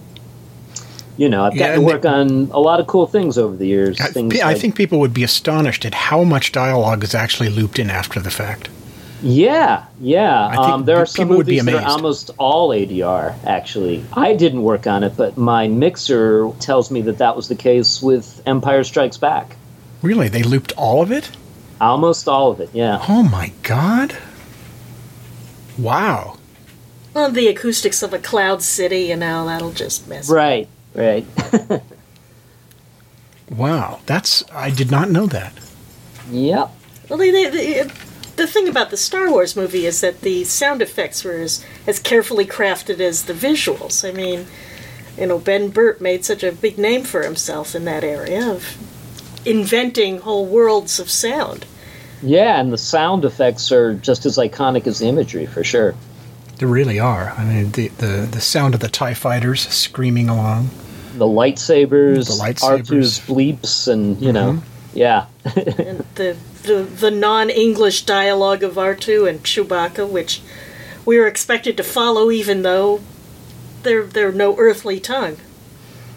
You 1.18 1.30
know, 1.30 1.44
I've 1.46 1.56
Yeah, 1.56 1.76
gotten 1.76 1.76
to 1.76 1.80
and 1.80 1.86
work 2.04 2.06
on 2.06 2.52
a 2.52 2.60
lot 2.60 2.80
of 2.80 2.88
cool 2.88 3.08
things 3.08 3.38
over 3.38 3.56
the 3.56 3.66
years. 3.68 4.00
I, 4.00 4.08
things 4.08 4.40
I 4.40 4.46
like- 4.54 4.58
think 4.62 4.76
people 4.76 5.00
would 5.00 5.14
be 5.14 5.24
astonished 5.24 5.84
at 5.86 5.94
how 5.94 6.24
much 6.24 6.52
dialogue 6.52 7.04
is 7.04 7.16
actually 7.16 7.50
looped 7.50 7.80
in 7.80 7.90
after 7.90 8.20
the 8.20 8.30
fact. 8.32 8.70
Yeah, 9.24 9.86
yeah. 10.00 10.56
Um, 10.56 10.86
there 10.86 10.98
are 10.98 11.08
some 11.08 11.26
people 11.26 11.38
would 11.38 11.48
be 11.48 11.60
movies 11.60 11.74
that 11.74 11.84
are 11.86 11.90
almost 11.90 12.30
all 12.38 12.70
ADR. 12.70 13.34
Actually, 13.48 14.06
I 14.14 14.36
didn't 14.36 14.62
work 14.62 14.86
on 14.86 15.04
it, 15.04 15.18
but 15.18 15.36
my 15.38 15.68
mixer 15.68 16.52
tells 16.60 16.92
me 16.92 17.02
that 17.02 17.18
that 17.18 17.36
was 17.36 17.48
the 17.48 17.56
case 17.56 18.00
with 18.00 18.44
Empire 18.46 18.84
Strikes 18.84 19.18
Back. 19.18 19.56
Really, 20.04 20.28
they 20.30 20.44
looped 20.44 20.72
all 20.78 21.02
of 21.02 21.12
it? 21.12 21.32
Almost 21.82 22.28
all 22.28 22.52
of 22.52 22.60
it. 22.60 22.70
Yeah. 22.74 23.04
Oh 23.10 23.24
my 23.24 23.52
god! 23.64 24.16
Wow. 25.80 26.38
Well, 27.16 27.32
the 27.32 27.48
acoustics 27.48 28.04
of 28.04 28.14
a 28.14 28.20
cloud 28.20 28.62
city, 28.62 29.06
you 29.06 29.16
know, 29.16 29.46
that'll 29.48 29.72
just 29.72 30.08
mess. 30.08 30.30
Right. 30.30 30.68
Right. 30.98 31.26
Wow, 33.50 34.00
that's 34.06 34.44
I 34.52 34.70
did 34.70 34.92
not 34.92 35.10
know 35.10 35.26
that. 35.28 35.54
yep. 36.30 36.72
Well, 37.10 37.18
they, 37.18 37.32
they, 37.32 37.50
they, 37.50 37.84
the 38.36 38.48
thing 38.48 38.68
about 38.68 38.90
the 38.90 38.98
Star 38.98 39.32
Wars 39.32 39.56
movie 39.56 39.86
is 39.86 40.02
that 40.02 40.22
the 40.22 40.44
sound 40.44 40.82
effects 40.82 41.24
were 41.24 41.38
as, 41.38 41.64
as 41.88 42.00
carefully 42.00 42.46
crafted 42.46 43.00
as 43.00 43.24
the 43.24 43.34
visuals. 43.34 44.08
I 44.08 44.12
mean, 44.12 44.46
you 45.18 45.28
know, 45.28 45.40
Ben 45.40 45.70
Burtt 45.70 46.02
made 46.02 46.26
such 46.26 46.44
a 46.44 46.52
big 46.52 46.78
name 46.78 47.04
for 47.04 47.24
himself 47.24 47.74
in 47.74 47.86
that 47.86 48.04
area 48.04 48.52
of 48.52 48.78
inventing 49.46 50.20
whole 50.20 50.46
worlds 50.46 51.00
of 51.00 51.10
sound. 51.10 51.66
Yeah, 52.22 52.60
and 52.60 52.74
the 52.74 52.78
sound 52.78 53.24
effects 53.24 53.72
are 53.72 53.94
just 53.94 54.26
as 54.26 54.38
iconic 54.38 54.86
as 54.88 55.00
the 55.00 55.08
imagery 55.08 55.46
for 55.46 55.64
sure. 55.64 55.96
They 56.58 56.66
really 56.66 57.00
are. 57.00 57.34
I 57.38 57.46
mean, 57.46 57.72
the 57.72 57.88
the, 57.88 58.28
the 58.30 58.42
sound 58.42 58.74
of 58.74 58.82
the 58.82 58.90
Tie 58.90 59.14
fighters 59.14 59.68
screaming 59.70 60.28
along. 60.28 60.70
The 61.18 61.26
lightsabers, 61.26 62.28
The 62.28 62.44
lightsabers. 62.44 62.88
R2's 62.88 63.20
bleeps, 63.20 63.88
and 63.88 64.22
you 64.22 64.32
know, 64.32 64.54
mm-hmm. 64.54 64.98
yeah. 64.98 65.26
and 65.46 66.00
the 66.16 66.38
the, 66.64 66.84
the 66.84 67.12
non 67.12 67.50
English 67.50 68.04
dialogue 68.04 68.64
of 68.64 68.76
R2 68.76 69.30
and 69.30 69.44
Chewbacca, 69.44 70.08
which 70.08 70.42
we 71.06 71.18
were 71.18 71.28
expected 71.28 71.78
to 71.78 71.84
follow, 71.84 72.30
even 72.30 72.62
though 72.62 73.02
they're 73.84 74.06
they're 74.06 74.32
no 74.32 74.58
earthly 74.58 75.00
tongue. 75.00 75.38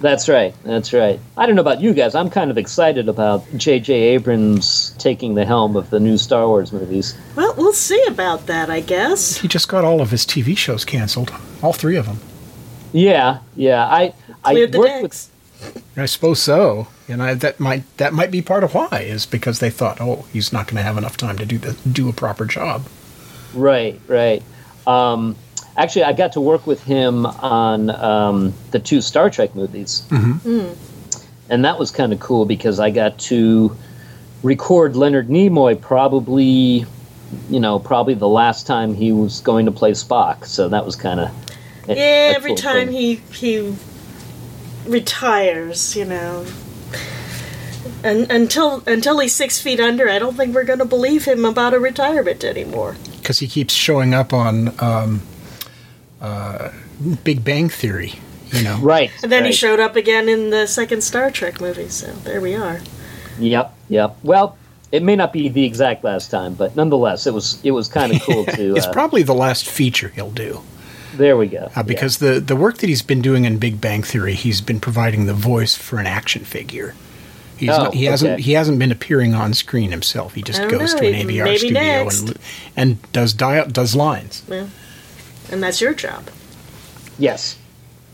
That's 0.00 0.30
right. 0.30 0.54
That's 0.64 0.94
right. 0.94 1.20
I 1.36 1.44
don't 1.44 1.56
know 1.56 1.60
about 1.60 1.82
you 1.82 1.92
guys. 1.92 2.14
I'm 2.14 2.30
kind 2.30 2.50
of 2.50 2.56
excited 2.56 3.06
about 3.06 3.44
J.J. 3.54 3.92
Abrams 3.92 4.94
taking 4.98 5.34
the 5.34 5.44
helm 5.44 5.76
of 5.76 5.90
the 5.90 6.00
new 6.00 6.16
Star 6.16 6.48
Wars 6.48 6.72
movies. 6.72 7.14
Well, 7.36 7.54
we'll 7.58 7.74
see 7.74 8.02
about 8.06 8.46
that, 8.46 8.70
I 8.70 8.80
guess. 8.80 9.36
He 9.36 9.46
just 9.46 9.68
got 9.68 9.84
all 9.84 10.00
of 10.00 10.10
his 10.10 10.24
TV 10.24 10.56
shows 10.56 10.86
canceled, 10.86 11.34
all 11.62 11.74
three 11.74 11.96
of 11.96 12.06
them. 12.06 12.18
Yeah, 12.92 13.38
yeah. 13.56 13.86
I 13.86 14.14
I 14.44 14.52
Cleared 14.52 14.72
the 14.72 14.78
worked 14.78 15.02
with. 15.02 15.30
I 15.96 16.06
suppose 16.06 16.40
so. 16.40 16.88
And 17.08 17.22
I, 17.22 17.34
that 17.34 17.60
might 17.60 17.84
that 17.98 18.12
might 18.12 18.30
be 18.30 18.40
part 18.40 18.64
of 18.64 18.74
why 18.74 19.04
is 19.06 19.26
because 19.26 19.58
they 19.58 19.70
thought, 19.70 20.00
oh, 20.00 20.24
he's 20.32 20.52
not 20.52 20.66
going 20.66 20.76
to 20.76 20.82
have 20.82 20.96
enough 20.96 21.16
time 21.16 21.36
to 21.38 21.46
do 21.46 21.58
the 21.58 21.76
do 21.90 22.08
a 22.08 22.12
proper 22.12 22.44
job. 22.46 22.86
right, 23.54 24.00
right. 24.06 24.42
Um, 24.86 25.36
actually, 25.76 26.04
I 26.04 26.12
got 26.12 26.32
to 26.32 26.40
work 26.40 26.66
with 26.66 26.82
him 26.82 27.26
on 27.26 27.90
um, 27.90 28.54
the 28.70 28.78
two 28.78 29.00
Star 29.00 29.28
Trek 29.28 29.54
movies, 29.54 30.04
and 31.50 31.64
that 31.64 31.78
was 31.78 31.90
kind 31.90 32.12
of 32.12 32.20
cool 32.20 32.44
because 32.46 32.80
I 32.80 32.90
got 32.90 33.18
to 33.20 33.76
record 34.42 34.96
Leonard 34.96 35.28
Nimoy 35.28 35.78
probably, 35.80 36.86
you 37.50 37.60
know, 37.60 37.78
probably 37.78 38.14
the 38.14 38.28
last 38.28 38.66
time 38.66 38.94
he 38.94 39.12
was 39.12 39.40
going 39.40 39.66
to 39.66 39.72
play 39.72 39.90
Spock. 39.92 40.46
So 40.46 40.68
that 40.68 40.86
was 40.86 40.96
kind 40.96 41.20
of 41.20 41.30
Yeah, 41.88 42.32
every 42.36 42.54
time 42.54 42.90
he 42.90 43.16
he 43.32 43.74
retires, 44.86 45.96
you 45.96 46.04
know. 46.04 46.46
And 48.02 48.30
until 48.30 48.82
until 48.86 49.18
he's 49.18 49.34
six 49.34 49.60
feet 49.60 49.80
under, 49.80 50.08
I 50.08 50.18
don't 50.18 50.36
think 50.36 50.54
we're 50.54 50.64
going 50.64 50.78
to 50.78 50.84
believe 50.84 51.24
him 51.24 51.44
about 51.44 51.74
a 51.74 51.78
retirement 51.78 52.44
anymore. 52.44 52.96
because 53.18 53.38
he 53.38 53.46
keeps 53.48 53.74
showing 53.74 54.14
up 54.14 54.32
on 54.32 54.74
um, 54.80 55.22
uh, 56.20 56.70
Big 57.24 57.44
Bang 57.44 57.68
Theory. 57.68 58.14
You 58.52 58.64
know, 58.64 58.78
Right. 58.80 59.12
And 59.22 59.30
then 59.30 59.44
he 59.44 59.52
showed 59.52 59.78
up 59.78 59.94
again 59.94 60.28
in 60.28 60.50
the 60.50 60.66
second 60.66 61.02
Star 61.02 61.30
Trek 61.30 61.60
movie. 61.60 61.88
So 61.88 62.08
there 62.24 62.40
we 62.40 62.56
are. 62.56 62.80
Yep, 63.38 63.72
yep. 63.88 64.16
Well, 64.24 64.58
it 64.90 65.04
may 65.04 65.14
not 65.14 65.32
be 65.32 65.48
the 65.48 65.64
exact 65.64 66.02
last 66.02 66.32
time, 66.32 66.54
but 66.54 66.74
nonetheless, 66.74 67.26
it 67.28 67.32
was 67.34 67.60
it 67.62 67.70
was 67.70 67.86
kind 67.86 68.12
of 68.12 68.20
cool 68.22 68.44
to. 68.56 68.74
it's 68.76 68.86
uh, 68.86 68.92
probably 68.92 69.22
the 69.22 69.34
last 69.34 69.68
feature 69.68 70.08
he'll 70.08 70.32
do 70.32 70.60
there 71.16 71.36
we 71.36 71.46
go. 71.46 71.70
uh, 71.74 71.82
because 71.82 72.18
the 72.18 72.40
the 72.40 72.56
work 72.56 72.78
that 72.78 72.88
he's 72.88 73.02
been 73.02 73.22
doing 73.22 73.44
in 73.44 73.58
Big 73.58 73.80
Bang 73.80 74.02
Theory, 74.02 74.34
he's 74.34 74.60
been 74.60 74.80
providing 74.80 75.26
the 75.26 75.34
voice 75.34 75.74
for 75.74 75.98
an 75.98 76.06
action 76.06 76.44
figure. 76.44 76.94
He's 77.56 77.68
Oh, 77.70 77.84
not, 77.84 77.94
he 77.94 78.04
hasn't 78.06 78.40
he 78.40 78.52
hasn't 78.52 78.78
been 78.78 78.90
appearing 78.90 79.34
on 79.34 79.52
screen 79.54 79.90
himself. 79.90 80.34
He 80.34 80.42
just 80.42 80.60
goes 80.68 80.94
know, 80.94 81.00
to 81.00 81.06
an 81.08 81.14
ADR 81.28 81.44
maybe 81.44 81.58
studio 81.58 81.80
next. 81.82 82.20
and 82.22 82.38
and 82.76 83.12
does 83.12 83.34
dia- 83.34 83.66
does 83.66 83.94
lines. 83.94 84.42
And 85.52 85.62
that's 85.62 85.80
your 85.80 85.92
job. 85.94 86.28
yes. 87.18 87.56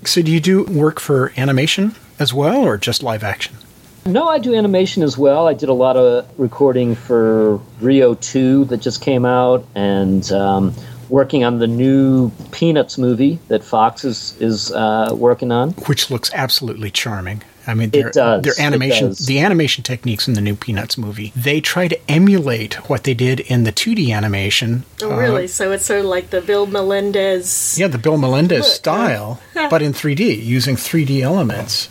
So 0.04 0.22
do 0.22 0.30
you 0.30 0.40
do 0.40 0.64
work 0.64 1.00
for 1.00 1.32
animation 1.37 1.94
as 2.18 2.32
well, 2.32 2.59
or 2.64 2.76
just 2.76 3.02
live 3.02 3.24
action? 3.24 3.56
No, 4.04 4.28
I 4.28 4.38
do 4.38 4.54
animation 4.54 5.02
as 5.02 5.18
well. 5.18 5.48
I 5.48 5.54
did 5.54 5.68
a 5.68 5.72
lot 5.72 5.96
of 5.96 6.26
recording 6.38 6.94
for 6.94 7.56
Rio 7.80 8.14
2 8.14 8.66
that 8.66 8.76
just 8.76 9.00
came 9.00 9.24
out, 9.24 9.66
and 9.74 10.30
um, 10.30 10.74
working 11.08 11.44
on 11.44 11.58
the 11.58 11.66
new 11.66 12.30
Peanuts 12.52 12.98
movie 12.98 13.38
that 13.48 13.62
Fox 13.64 14.04
is 14.04 14.36
is 14.40 14.72
uh, 14.72 15.10
working 15.14 15.52
on. 15.52 15.70
which 15.86 16.10
looks 16.10 16.30
absolutely 16.34 16.90
charming. 16.90 17.42
I 17.68 17.74
mean, 17.74 17.90
their, 17.90 18.10
does, 18.10 18.42
their 18.42 18.52
it 18.52 18.60
animation, 18.60 19.08
does. 19.08 19.26
the 19.26 19.40
animation 19.40 19.82
techniques 19.82 20.28
in 20.28 20.34
the 20.34 20.40
new 20.40 20.54
Peanuts 20.54 20.96
movie, 20.96 21.32
they 21.34 21.60
try 21.60 21.88
to 21.88 22.10
emulate 22.10 22.74
what 22.88 23.02
they 23.02 23.14
did 23.14 23.40
in 23.40 23.64
the 23.64 23.72
2D 23.72 24.14
animation. 24.14 24.84
Oh, 25.02 25.12
uh, 25.12 25.16
really? 25.16 25.48
So 25.48 25.72
it's 25.72 25.84
sort 25.84 26.00
of 26.00 26.06
like 26.06 26.30
the 26.30 26.40
Bill 26.40 26.66
Melendez. 26.66 27.76
yeah, 27.76 27.88
the 27.88 27.98
Bill 27.98 28.18
Melendez 28.18 28.58
Look, 28.58 28.66
uh, 28.66 28.68
style, 28.68 29.40
but 29.54 29.82
in 29.82 29.92
3D, 29.92 30.44
using 30.44 30.76
3D 30.76 31.22
elements. 31.22 31.88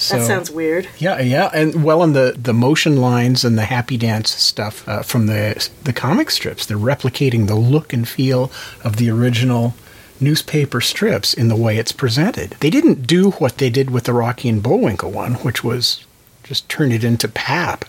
So, 0.00 0.16
That 0.16 0.26
sounds 0.26 0.50
weird. 0.50 0.88
Yeah, 0.98 1.20
yeah, 1.20 1.50
and 1.52 1.82
well, 1.82 2.04
in 2.04 2.12
the 2.12 2.36
the 2.40 2.54
motion 2.54 2.96
lines 2.96 3.44
and 3.44 3.58
the 3.58 3.64
happy 3.64 3.96
dance 3.96 4.30
stuff 4.30 4.88
uh, 4.88 5.02
from 5.02 5.26
the 5.26 5.68
the 5.82 5.92
comic 5.92 6.30
strips, 6.30 6.64
they're 6.64 6.76
replicating 6.76 7.48
the 7.48 7.56
look 7.56 7.92
and 7.92 8.06
feel 8.08 8.50
of 8.84 8.96
the 8.96 9.10
original 9.10 9.74
newspaper 10.20 10.80
strips 10.80 11.34
in 11.34 11.48
the 11.48 11.56
way 11.56 11.78
it's 11.78 11.92
presented. 11.92 12.50
They 12.60 12.70
didn't 12.70 13.06
do 13.06 13.32
what 13.32 13.58
they 13.58 13.70
did 13.70 13.90
with 13.90 14.04
the 14.04 14.12
Rocky 14.12 14.48
and 14.48 14.62
Bullwinkle 14.62 15.10
one, 15.10 15.34
which 15.34 15.62
was 15.62 16.04
just 16.42 16.68
turn 16.68 16.92
it 16.92 17.04
into 17.04 17.28
pap. 17.28 17.84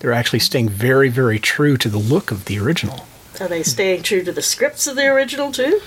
They're 0.00 0.12
actually 0.12 0.38
staying 0.40 0.68
very, 0.68 1.08
very 1.08 1.38
true 1.38 1.76
to 1.78 1.88
the 1.88 1.98
look 1.98 2.30
of 2.30 2.44
the 2.44 2.58
original. 2.58 3.06
Are 3.40 3.48
they 3.48 3.62
staying 3.62 4.02
true 4.02 4.22
to 4.24 4.32
the 4.32 4.42
scripts 4.42 4.86
of 4.86 4.96
the 4.96 5.06
original 5.06 5.52
too? 5.52 5.80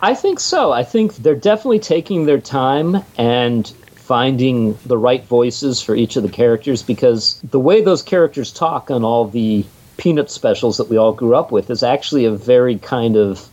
I 0.00 0.14
think 0.14 0.40
so. 0.40 0.72
I 0.72 0.84
think 0.84 1.16
they're 1.16 1.34
definitely 1.34 1.78
taking 1.78 2.26
their 2.26 2.40
time 2.40 3.04
and 3.16 3.72
finding 4.04 4.76
the 4.84 4.98
right 4.98 5.24
voices 5.24 5.80
for 5.80 5.94
each 5.94 6.16
of 6.16 6.22
the 6.22 6.28
characters 6.28 6.82
because 6.82 7.40
the 7.50 7.58
way 7.58 7.80
those 7.80 8.02
characters 8.02 8.52
talk 8.52 8.90
on 8.90 9.02
all 9.02 9.26
the 9.26 9.64
peanut 9.96 10.30
specials 10.30 10.76
that 10.76 10.90
we 10.90 10.98
all 10.98 11.14
grew 11.14 11.34
up 11.34 11.50
with 11.50 11.70
is 11.70 11.82
actually 11.82 12.26
a 12.26 12.30
very 12.30 12.76
kind 12.78 13.16
of 13.16 13.48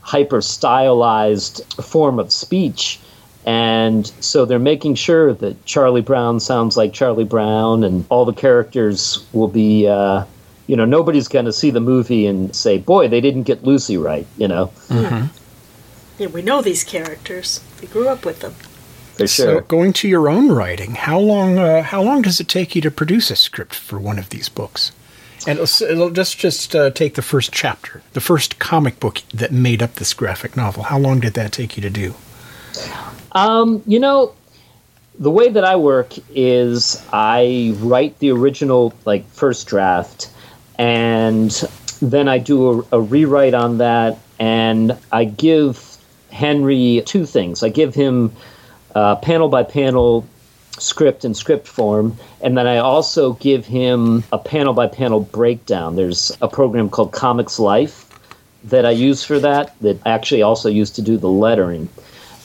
hyper 0.00 0.40
stylized 0.40 1.62
form 1.84 2.18
of 2.18 2.32
speech. 2.32 2.98
And 3.44 4.06
so 4.20 4.46
they're 4.46 4.58
making 4.58 4.94
sure 4.94 5.34
that 5.34 5.66
Charlie 5.66 6.00
Brown 6.00 6.40
sounds 6.40 6.78
like 6.78 6.94
Charlie 6.94 7.24
Brown 7.24 7.84
and 7.84 8.06
all 8.08 8.24
the 8.24 8.32
characters 8.32 9.26
will 9.34 9.48
be, 9.48 9.86
uh, 9.86 10.24
you 10.66 10.76
know, 10.76 10.86
nobody's 10.86 11.28
going 11.28 11.44
to 11.44 11.52
see 11.52 11.70
the 11.70 11.80
movie 11.80 12.26
and 12.26 12.56
say, 12.56 12.78
boy, 12.78 13.06
they 13.08 13.20
didn't 13.20 13.42
get 13.42 13.64
Lucy 13.64 13.98
right, 13.98 14.26
you 14.38 14.48
know, 14.48 14.72
Yeah, 16.18 16.28
we 16.28 16.40
know 16.40 16.62
these 16.62 16.84
characters. 16.84 17.60
We 17.82 17.88
grew 17.88 18.08
up 18.08 18.24
with 18.24 18.40
them. 18.40 18.54
For 19.24 19.28
So, 19.28 19.60
going 19.60 19.92
to 19.94 20.08
your 20.08 20.28
own 20.28 20.50
writing, 20.52 20.94
how 20.94 21.18
long 21.18 21.58
uh, 21.58 21.82
how 21.82 22.02
long 22.02 22.22
does 22.22 22.40
it 22.40 22.48
take 22.48 22.74
you 22.74 22.82
to 22.82 22.90
produce 22.90 23.30
a 23.30 23.36
script 23.36 23.74
for 23.74 23.98
one 23.98 24.18
of 24.18 24.30
these 24.30 24.48
books? 24.48 24.92
And 25.46 25.58
it'll, 25.58 25.86
it'll 25.86 26.10
just 26.10 26.38
just 26.38 26.76
uh, 26.76 26.90
take 26.90 27.14
the 27.14 27.22
first 27.22 27.52
chapter, 27.52 28.02
the 28.12 28.20
first 28.20 28.58
comic 28.58 29.00
book 29.00 29.22
that 29.32 29.52
made 29.52 29.82
up 29.82 29.94
this 29.94 30.12
graphic 30.12 30.56
novel. 30.56 30.84
How 30.84 30.98
long 30.98 31.20
did 31.20 31.34
that 31.34 31.52
take 31.52 31.76
you 31.76 31.82
to 31.82 31.90
do? 31.90 32.14
Um, 33.32 33.82
you 33.86 33.98
know, 33.98 34.34
the 35.18 35.30
way 35.30 35.48
that 35.48 35.64
I 35.64 35.76
work 35.76 36.14
is 36.34 37.02
I 37.12 37.74
write 37.78 38.18
the 38.18 38.30
original 38.30 38.92
like 39.04 39.26
first 39.30 39.66
draft, 39.66 40.30
and 40.78 41.50
then 42.02 42.28
I 42.28 42.38
do 42.38 42.80
a, 42.92 42.98
a 42.98 43.00
rewrite 43.00 43.54
on 43.54 43.78
that, 43.78 44.18
and 44.38 44.96
I 45.12 45.24
give 45.24 45.96
Henry 46.30 47.02
two 47.04 47.26
things. 47.26 47.62
I 47.62 47.68
give 47.68 47.94
him 47.94 48.32
uh, 48.94 49.16
panel 49.16 49.48
by 49.48 49.62
panel 49.62 50.26
script 50.78 51.24
in 51.24 51.34
script 51.34 51.66
form, 51.66 52.16
and 52.40 52.56
then 52.56 52.66
I 52.66 52.78
also 52.78 53.34
give 53.34 53.66
him 53.66 54.24
a 54.32 54.38
panel 54.38 54.72
by 54.72 54.86
panel 54.86 55.20
breakdown. 55.20 55.96
There's 55.96 56.32
a 56.40 56.48
program 56.48 56.88
called 56.88 57.12
Comics 57.12 57.58
Life 57.58 58.06
that 58.64 58.86
I 58.86 58.90
use 58.90 59.24
for 59.24 59.38
that, 59.40 59.74
that 59.80 60.00
I 60.06 60.10
actually 60.10 60.42
also 60.42 60.68
used 60.68 60.96
to 60.96 61.02
do 61.02 61.16
the 61.16 61.28
lettering. 61.28 61.88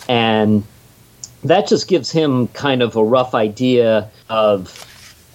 And 0.07 0.63
that 1.43 1.67
just 1.67 1.87
gives 1.87 2.11
him 2.11 2.47
kind 2.49 2.81
of 2.81 2.95
a 2.95 3.03
rough 3.03 3.35
idea 3.35 4.09
of 4.29 4.85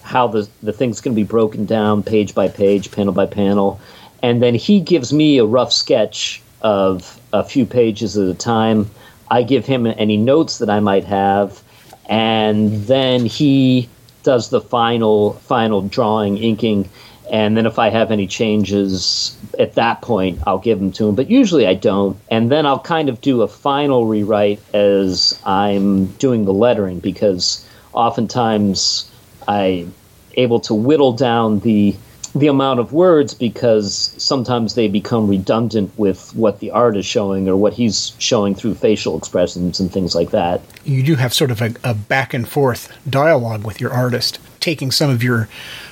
how 0.03 0.27
the, 0.27 0.47
the 0.63 0.73
thing's 0.73 1.01
going 1.01 1.15
to 1.15 1.21
be 1.21 1.27
broken 1.27 1.65
down 1.65 2.03
page 2.03 2.33
by 2.35 2.47
page, 2.47 2.91
panel 2.91 3.13
by 3.13 3.25
panel. 3.25 3.79
and 4.21 4.41
then 4.41 4.55
he 4.55 4.79
gives 4.79 5.11
me 5.11 5.37
a 5.37 5.45
rough 5.45 5.73
sketch 5.73 6.41
of 6.61 7.19
a 7.33 7.43
few 7.43 7.65
pages 7.65 8.17
at 8.17 8.27
a 8.27 8.33
time. 8.33 8.89
I 9.31 9.43
give 9.43 9.65
him 9.65 9.87
any 9.87 10.17
notes 10.17 10.57
that 10.57 10.69
I 10.69 10.81
might 10.81 11.05
have, 11.05 11.63
and 12.07 12.85
then 12.85 13.25
he 13.25 13.89
does 14.23 14.49
the 14.49 14.59
final 14.59 15.33
final 15.33 15.81
drawing, 15.81 16.37
inking, 16.37 16.89
and 17.31 17.55
then 17.55 17.65
if 17.65 17.79
I 17.79 17.89
have 17.89 18.11
any 18.11 18.27
changes 18.27 19.37
at 19.57 19.75
that 19.75 20.01
point, 20.01 20.39
I'll 20.45 20.59
give 20.59 20.79
them 20.79 20.91
to 20.93 21.07
him. 21.07 21.15
But 21.15 21.29
usually 21.29 21.65
I 21.65 21.75
don't, 21.75 22.17
and 22.29 22.51
then 22.51 22.65
I'll 22.65 22.79
kind 22.79 23.07
of 23.07 23.21
do 23.21 23.41
a 23.41 23.47
final 23.47 24.05
rewrite 24.05 24.61
as 24.75 25.39
I'm 25.45 26.07
doing 26.17 26.43
the 26.43 26.53
lettering 26.53 26.99
because 26.99 27.65
oftentimes 27.93 29.09
I'm 29.47 29.93
able 30.33 30.59
to 30.61 30.73
whittle 30.73 31.13
down 31.13 31.59
the 31.61 31.95
the 32.33 32.47
amount 32.47 32.79
of 32.79 32.93
words 32.93 33.33
because 33.33 34.13
sometimes 34.17 34.75
they 34.75 34.87
become 34.87 35.27
redundant 35.27 35.91
with 35.97 36.33
what 36.35 36.59
the 36.59 36.71
art 36.71 36.95
is 36.95 37.05
showing 37.05 37.47
or 37.49 37.55
what 37.55 37.73
he's 37.73 38.13
showing 38.19 38.55
through 38.55 38.75
facial 38.75 39.17
expressions 39.17 39.79
and 39.79 39.91
things 39.91 40.15
like 40.15 40.31
that. 40.31 40.61
You 40.85 41.03
do 41.03 41.15
have 41.15 41.33
sort 41.33 41.51
of 41.51 41.61
a, 41.61 41.73
a 41.83 41.93
back 41.93 42.33
and 42.33 42.47
forth 42.47 42.97
dialogue 43.09 43.65
with 43.65 43.81
your 43.81 43.91
artist, 43.91 44.39
taking 44.59 44.91
some 44.91 45.09
of 45.09 45.21
your 45.21 45.49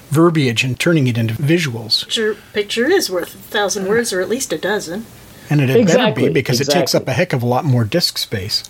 verbiage 0.10 0.64
and 0.64 0.80
turning 0.80 1.08
it 1.08 1.18
into 1.18 1.34
visuals. 1.34 2.06
Picture, 2.06 2.36
picture 2.54 2.86
is 2.86 3.10
worth 3.10 3.36
a 3.36 3.38
thousand 3.38 3.88
words 3.88 4.14
or 4.14 4.22
at 4.22 4.30
least 4.30 4.54
a 4.54 4.58
dozen. 4.58 5.06
And 5.50 5.62
it 5.62 5.70
had 5.70 5.88
better 5.88 6.14
be 6.14 6.30
because 6.30 6.62
it 6.62 6.70
takes 6.70 6.96
up 6.96 7.08
a 7.08 7.14
heck 7.14 7.34
of 7.34 7.44
a 7.44 7.46
lot 7.46 7.66
more 7.66 7.84
disk 7.84 8.18
space. 8.18 8.64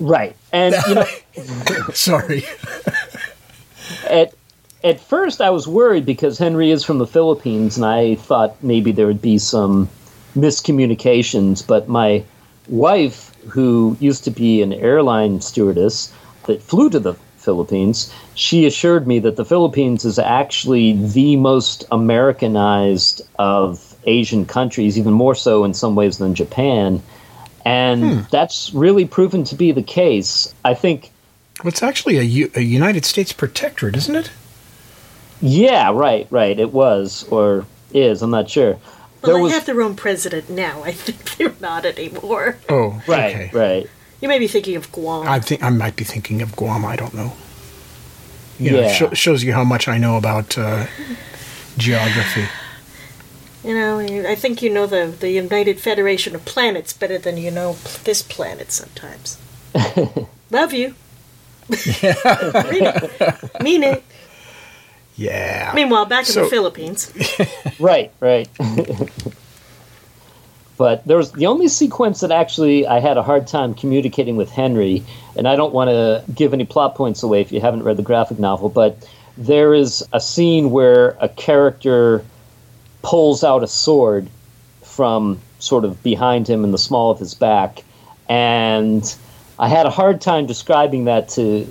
Right. 0.00 0.36
And 0.52 0.74
you 0.88 0.94
know 0.94 1.06
Sorry. 1.92 2.44
at 4.08 4.34
at 4.84 5.00
first 5.00 5.40
I 5.40 5.50
was 5.50 5.66
worried 5.66 6.06
because 6.06 6.38
Henry 6.38 6.70
is 6.70 6.84
from 6.84 6.98
the 6.98 7.06
Philippines 7.06 7.76
and 7.76 7.84
I 7.84 8.16
thought 8.16 8.62
maybe 8.62 8.92
there 8.92 9.06
would 9.06 9.22
be 9.22 9.38
some 9.38 9.88
miscommunications, 10.36 11.66
but 11.66 11.88
my 11.88 12.24
wife 12.68 13.34
who 13.48 13.96
used 14.00 14.24
to 14.24 14.30
be 14.30 14.62
an 14.62 14.72
airline 14.72 15.40
stewardess 15.40 16.12
that 16.46 16.62
flew 16.62 16.90
to 16.90 17.00
the 17.00 17.14
Philippines, 17.38 18.12
she 18.34 18.66
assured 18.66 19.06
me 19.06 19.18
that 19.20 19.36
the 19.36 19.44
Philippines 19.44 20.04
is 20.04 20.18
actually 20.18 20.92
the 20.92 21.36
most 21.36 21.84
Americanized 21.92 23.22
of 23.38 23.94
Asian 24.04 24.46
countries, 24.46 24.98
even 24.98 25.12
more 25.12 25.34
so 25.34 25.64
in 25.64 25.72
some 25.72 25.94
ways 25.94 26.18
than 26.18 26.34
Japan. 26.34 27.02
And 27.64 28.02
hmm. 28.02 28.20
that's 28.30 28.72
really 28.74 29.04
proven 29.04 29.44
to 29.44 29.54
be 29.54 29.72
the 29.72 29.82
case. 29.82 30.52
I 30.64 30.74
think 30.74 31.10
Well, 31.62 31.68
it's 31.68 31.82
actually 31.82 32.18
a, 32.18 32.22
U- 32.22 32.50
a 32.54 32.62
United 32.62 33.04
States 33.04 33.32
protectorate, 33.32 33.96
isn't 33.96 34.14
it? 34.14 34.30
Yeah, 35.42 35.92
right, 35.92 36.26
right. 36.30 36.58
It 36.58 36.72
was 36.72 37.24
or 37.30 37.66
is. 37.92 38.22
I'm 38.22 38.30
not 38.30 38.48
sure. 38.50 38.72
Well, 38.72 38.80
There 39.22 39.34
they 39.36 39.40
was 39.42 39.52
have 39.52 39.66
their 39.66 39.82
own 39.82 39.94
president 39.96 40.48
now. 40.50 40.82
I 40.82 40.92
think 40.92 41.36
they're 41.36 41.54
not 41.60 41.84
anymore. 41.84 42.58
Oh, 42.68 43.02
right, 43.06 43.34
okay. 43.34 43.50
right. 43.52 43.90
You 44.20 44.28
may 44.28 44.38
be 44.38 44.46
thinking 44.48 44.76
of 44.76 44.90
Guam. 44.92 45.28
I 45.28 45.40
think 45.40 45.62
I 45.62 45.68
might 45.70 45.96
be 45.96 46.04
thinking 46.04 46.40
of 46.42 46.56
Guam. 46.56 46.84
I 46.84 46.96
don't 46.96 47.12
know. 47.14 47.32
You 48.58 48.70
know, 48.72 48.80
Yeah. 48.80 48.86
it 48.86 48.94
sho- 48.94 49.12
shows 49.14 49.42
you 49.44 49.52
how 49.52 49.64
much 49.64 49.88
I 49.88 49.98
know 49.98 50.16
about 50.16 50.56
uh, 50.56 50.86
geography. 51.76 52.46
You 53.62 53.74
know, 53.74 53.98
I 54.00 54.34
think 54.36 54.62
you 54.62 54.70
know 54.70 54.86
the, 54.86 55.12
the 55.18 55.30
United 55.30 55.80
Federation 55.80 56.34
of 56.34 56.44
Planets 56.44 56.92
better 56.92 57.18
than 57.18 57.36
you 57.36 57.50
know 57.50 57.76
this 58.04 58.22
planet 58.22 58.70
sometimes. 58.72 59.36
Love 60.50 60.72
you. 60.72 60.94
really. 61.68 62.92
Mean 63.60 63.82
it. 63.82 64.04
Yeah. 65.16 65.72
Meanwhile, 65.74 66.06
back 66.06 66.28
in 66.28 66.34
the 66.34 66.46
Philippines. 66.48 67.12
Right, 67.78 68.10
right. 68.20 68.48
but 70.78 71.06
there 71.06 71.18
was 71.18 71.32
the 71.32 71.46
only 71.46 71.68
sequence 71.68 72.20
that 72.20 72.30
actually 72.30 72.86
I 72.86 73.00
had 73.00 73.18
a 73.18 73.22
hard 73.22 73.46
time 73.46 73.74
communicating 73.74 74.36
with 74.36 74.50
Henry, 74.50 75.02
and 75.36 75.46
I 75.46 75.56
don't 75.56 75.74
want 75.74 75.90
to 75.90 76.24
give 76.34 76.54
any 76.54 76.64
plot 76.64 76.94
points 76.94 77.22
away 77.22 77.42
if 77.42 77.52
you 77.52 77.60
haven't 77.60 77.82
read 77.82 77.98
the 77.98 78.02
graphic 78.02 78.38
novel, 78.38 78.70
but 78.70 79.06
there 79.36 79.74
is 79.74 80.02
a 80.14 80.20
scene 80.20 80.70
where 80.70 81.18
a 81.20 81.28
character 81.28 82.24
pulls 83.02 83.44
out 83.44 83.62
a 83.62 83.68
sword 83.68 84.28
from 84.82 85.38
sort 85.58 85.84
of 85.84 86.02
behind 86.02 86.48
him 86.48 86.64
in 86.64 86.72
the 86.72 86.78
small 86.78 87.10
of 87.10 87.18
his 87.18 87.34
back, 87.34 87.84
and 88.26 89.16
I 89.58 89.68
had 89.68 89.84
a 89.84 89.90
hard 89.90 90.22
time 90.22 90.46
describing 90.46 91.04
that 91.04 91.28
to 91.30 91.66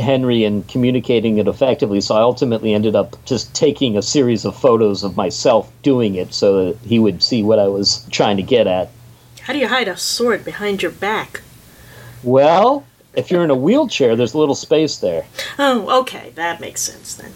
Henry 0.00 0.44
and 0.44 0.66
communicating 0.68 1.38
it 1.38 1.48
effectively. 1.48 2.00
So 2.00 2.14
I 2.14 2.20
ultimately 2.20 2.72
ended 2.74 2.94
up 2.94 3.16
just 3.24 3.54
taking 3.54 3.96
a 3.96 4.02
series 4.02 4.44
of 4.44 4.56
photos 4.56 5.02
of 5.02 5.16
myself 5.16 5.70
doing 5.82 6.14
it 6.14 6.32
so 6.32 6.66
that 6.66 6.78
he 6.86 6.98
would 6.98 7.22
see 7.22 7.42
what 7.42 7.58
I 7.58 7.66
was 7.68 8.06
trying 8.10 8.36
to 8.36 8.42
get 8.42 8.66
at. 8.66 8.90
How 9.40 9.52
do 9.52 9.58
you 9.58 9.68
hide 9.68 9.88
a 9.88 9.96
sword 9.96 10.44
behind 10.44 10.82
your 10.82 10.92
back? 10.92 11.40
Well, 12.22 12.84
if 13.14 13.30
you're 13.30 13.42
in 13.42 13.50
a 13.50 13.56
wheelchair, 13.56 14.14
there's 14.14 14.34
a 14.34 14.38
little 14.38 14.54
space 14.54 14.98
there. 14.98 15.26
Oh, 15.58 16.00
okay, 16.02 16.30
that 16.36 16.60
makes 16.60 16.80
sense 16.80 17.14
then. 17.16 17.32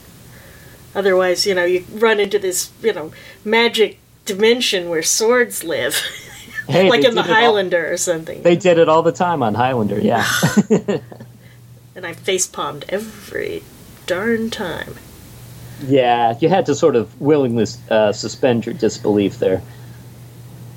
Otherwise, 0.95 1.47
you 1.47 1.55
know, 1.55 1.65
you 1.65 1.85
run 1.93 2.21
into 2.21 2.39
this, 2.39 2.71
you 2.83 2.93
know, 2.93 3.13
magic 3.45 3.99
dimension 4.25 4.89
where 4.89 5.03
swords 5.03 5.65
live, 5.65 6.01
Hey, 6.69 6.89
like 6.91 7.05
in 7.05 7.15
the 7.17 7.21
it 7.23 7.29
all- 7.29 7.35
Highlander 7.35 7.93
or 7.93 7.97
something. 7.97 8.43
They 8.43 8.57
did 8.57 8.79
it 8.79 8.89
all 8.89 9.03
the 9.03 9.13
time 9.13 9.43
on 9.43 9.55
Highlander, 9.55 9.99
yeah. 10.01 10.25
and 11.97 12.07
I 12.07 12.13
face 12.13 12.47
palmed 12.47 12.85
every 12.91 13.65
darn 14.07 14.51
time. 14.51 14.95
yeah, 15.85 16.37
you 16.41 16.49
had 16.49 16.67
to 16.67 16.75
sort 16.75 16.95
of 16.95 17.21
willingly 17.21 17.67
uh, 17.91 18.13
suspend 18.13 18.67
your 18.67 18.75
disbelief 18.75 19.39
there. 19.39 19.63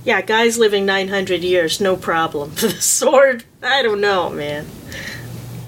Yeah, 0.06 0.22
guys 0.22 0.58
living 0.58 0.86
900 0.86 1.44
years, 1.44 1.82
no 1.82 1.98
problem. 1.98 2.52
the 2.56 2.70
sword, 2.72 3.44
I 3.62 3.84
don't 3.84 4.02
know, 4.02 4.30
man. 4.30 4.66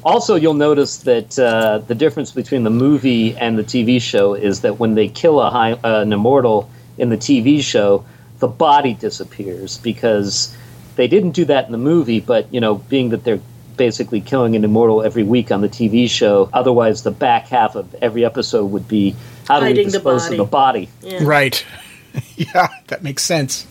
Also, 0.03 0.35
you'll 0.35 0.55
notice 0.55 0.97
that 0.99 1.37
uh, 1.37 1.79
the 1.79 1.93
difference 1.93 2.31
between 2.31 2.63
the 2.63 2.71
movie 2.71 3.35
and 3.37 3.59
the 3.59 3.63
TV 3.63 4.01
show 4.01 4.33
is 4.33 4.61
that 4.61 4.79
when 4.79 4.95
they 4.95 5.09
kill 5.09 5.39
a 5.39 5.51
high, 5.51 5.73
uh, 5.73 6.01
an 6.01 6.11
immortal 6.11 6.69
in 6.97 7.09
the 7.09 7.17
TV 7.17 7.61
show, 7.61 8.03
the 8.39 8.47
body 8.47 8.95
disappears 8.95 9.77
because 9.77 10.55
they 10.95 11.07
didn't 11.07 11.31
do 11.31 11.45
that 11.45 11.65
in 11.67 11.71
the 11.71 11.77
movie. 11.77 12.19
But 12.19 12.51
you 12.51 12.59
know, 12.59 12.75
being 12.75 13.09
that 13.09 13.23
they're 13.23 13.41
basically 13.81 14.21
killing 14.21 14.55
an 14.55 14.63
immortal 14.63 15.01
every 15.01 15.23
week 15.23 15.51
on 15.51 15.61
the 15.61 15.67
TV 15.67 16.07
show, 16.07 16.47
otherwise 16.53 17.01
the 17.01 17.09
back 17.09 17.47
half 17.47 17.75
of 17.75 17.95
every 17.95 18.23
episode 18.23 18.67
would 18.67 18.87
be 18.87 19.15
how 19.47 19.59
do 19.59 19.65
Hiding 19.65 19.87
the 19.87 19.93
dispose 19.93 20.25
body. 20.25 20.35
of 20.35 20.37
the 20.37 20.51
body? 20.51 20.89
Yeah. 21.01 21.19
Right. 21.23 21.65
yeah, 22.35 22.67
that 22.89 23.01
makes 23.01 23.23
sense. 23.23 23.65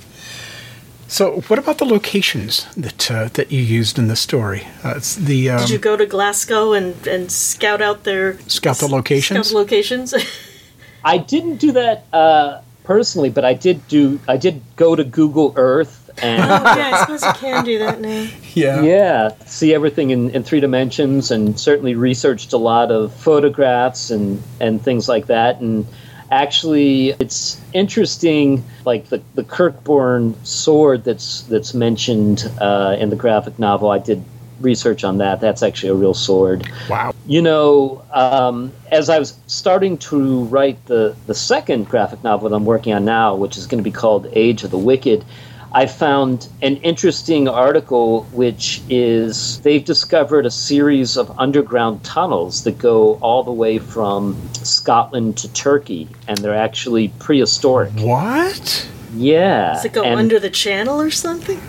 So, 1.06 1.42
what 1.42 1.60
about 1.60 1.78
the 1.78 1.84
locations 1.84 2.66
that 2.74 3.08
uh, 3.08 3.28
that 3.34 3.52
you 3.52 3.60
used 3.60 4.00
in 4.00 4.08
the 4.08 4.16
story? 4.16 4.66
Uh, 4.82 4.98
the 5.16 5.50
um, 5.50 5.60
Did 5.60 5.70
you 5.70 5.78
go 5.78 5.96
to 5.96 6.06
Glasgow 6.06 6.72
and, 6.72 7.06
and 7.06 7.30
scout 7.30 7.80
out 7.80 8.02
their 8.02 8.36
scout 8.48 8.78
the 8.78 8.88
locations. 8.88 9.46
scout 9.46 9.56
locations? 9.56 10.12
I 11.04 11.18
didn't 11.18 11.58
do 11.58 11.70
that 11.70 12.04
uh, 12.12 12.62
personally, 12.82 13.30
but 13.30 13.44
I 13.44 13.54
did 13.54 13.86
do. 13.86 14.18
I 14.26 14.36
did 14.36 14.60
go 14.74 14.96
to 14.96 15.04
Google 15.04 15.52
Earth 15.54 15.99
and. 16.22 16.42
oh, 16.42 16.76
yeah, 16.76 16.90
I 16.92 17.00
suppose 17.00 17.24
you 17.24 17.32
can 17.34 17.64
do 17.64 17.78
that 17.78 18.00
now. 18.00 18.28
yeah. 18.54 18.82
Yeah, 18.82 19.30
see 19.46 19.74
everything 19.74 20.10
in, 20.10 20.30
in 20.30 20.42
three 20.42 20.60
dimensions, 20.60 21.30
and 21.30 21.58
certainly 21.58 21.94
researched 21.94 22.52
a 22.52 22.58
lot 22.58 22.90
of 22.90 23.14
photographs 23.14 24.10
and, 24.10 24.42
and 24.60 24.82
things 24.82 25.08
like 25.08 25.26
that. 25.26 25.60
And 25.60 25.86
actually, 26.30 27.10
it's 27.10 27.60
interesting, 27.72 28.64
like 28.84 29.08
the, 29.08 29.22
the 29.34 29.44
Kirkborn 29.44 30.34
sword 30.46 31.04
that's 31.04 31.42
that's 31.42 31.74
mentioned 31.74 32.50
uh, 32.60 32.96
in 32.98 33.10
the 33.10 33.16
graphic 33.16 33.58
novel. 33.58 33.90
I 33.90 33.98
did 33.98 34.24
research 34.60 35.04
on 35.04 35.18
that. 35.18 35.40
That's 35.40 35.62
actually 35.62 35.90
a 35.90 35.94
real 35.94 36.14
sword. 36.14 36.68
Wow. 36.88 37.14
You 37.26 37.42
know, 37.42 38.02
um, 38.12 38.72
as 38.90 39.08
I 39.08 39.18
was 39.18 39.38
starting 39.46 39.98
to 39.98 40.44
write 40.44 40.84
the, 40.86 41.16
the 41.26 41.34
second 41.34 41.88
graphic 41.88 42.22
novel 42.22 42.48
that 42.48 42.54
I'm 42.54 42.64
working 42.64 42.92
on 42.92 43.04
now, 43.04 43.34
which 43.34 43.56
is 43.56 43.66
going 43.66 43.78
to 43.82 43.88
be 43.88 43.92
called 43.92 44.28
Age 44.32 44.64
of 44.64 44.70
the 44.70 44.78
Wicked, 44.78 45.24
I 45.72 45.86
found 45.86 46.48
an 46.62 46.76
interesting 46.78 47.46
article 47.46 48.24
which 48.32 48.82
is 48.88 49.60
they've 49.60 49.84
discovered 49.84 50.44
a 50.44 50.50
series 50.50 51.16
of 51.16 51.36
underground 51.38 52.02
tunnels 52.02 52.64
that 52.64 52.78
go 52.78 53.14
all 53.16 53.44
the 53.44 53.52
way 53.52 53.78
from 53.78 54.36
Scotland 54.52 55.36
to 55.38 55.52
Turkey, 55.52 56.08
and 56.26 56.38
they're 56.38 56.56
actually 56.56 57.08
prehistoric. 57.20 57.92
What? 57.98 58.88
Yeah. 59.14 59.74
Does 59.74 59.84
it 59.84 59.92
go 59.92 60.02
and- 60.02 60.18
under 60.18 60.40
the 60.40 60.50
channel 60.50 61.00
or 61.00 61.10
something? 61.10 61.60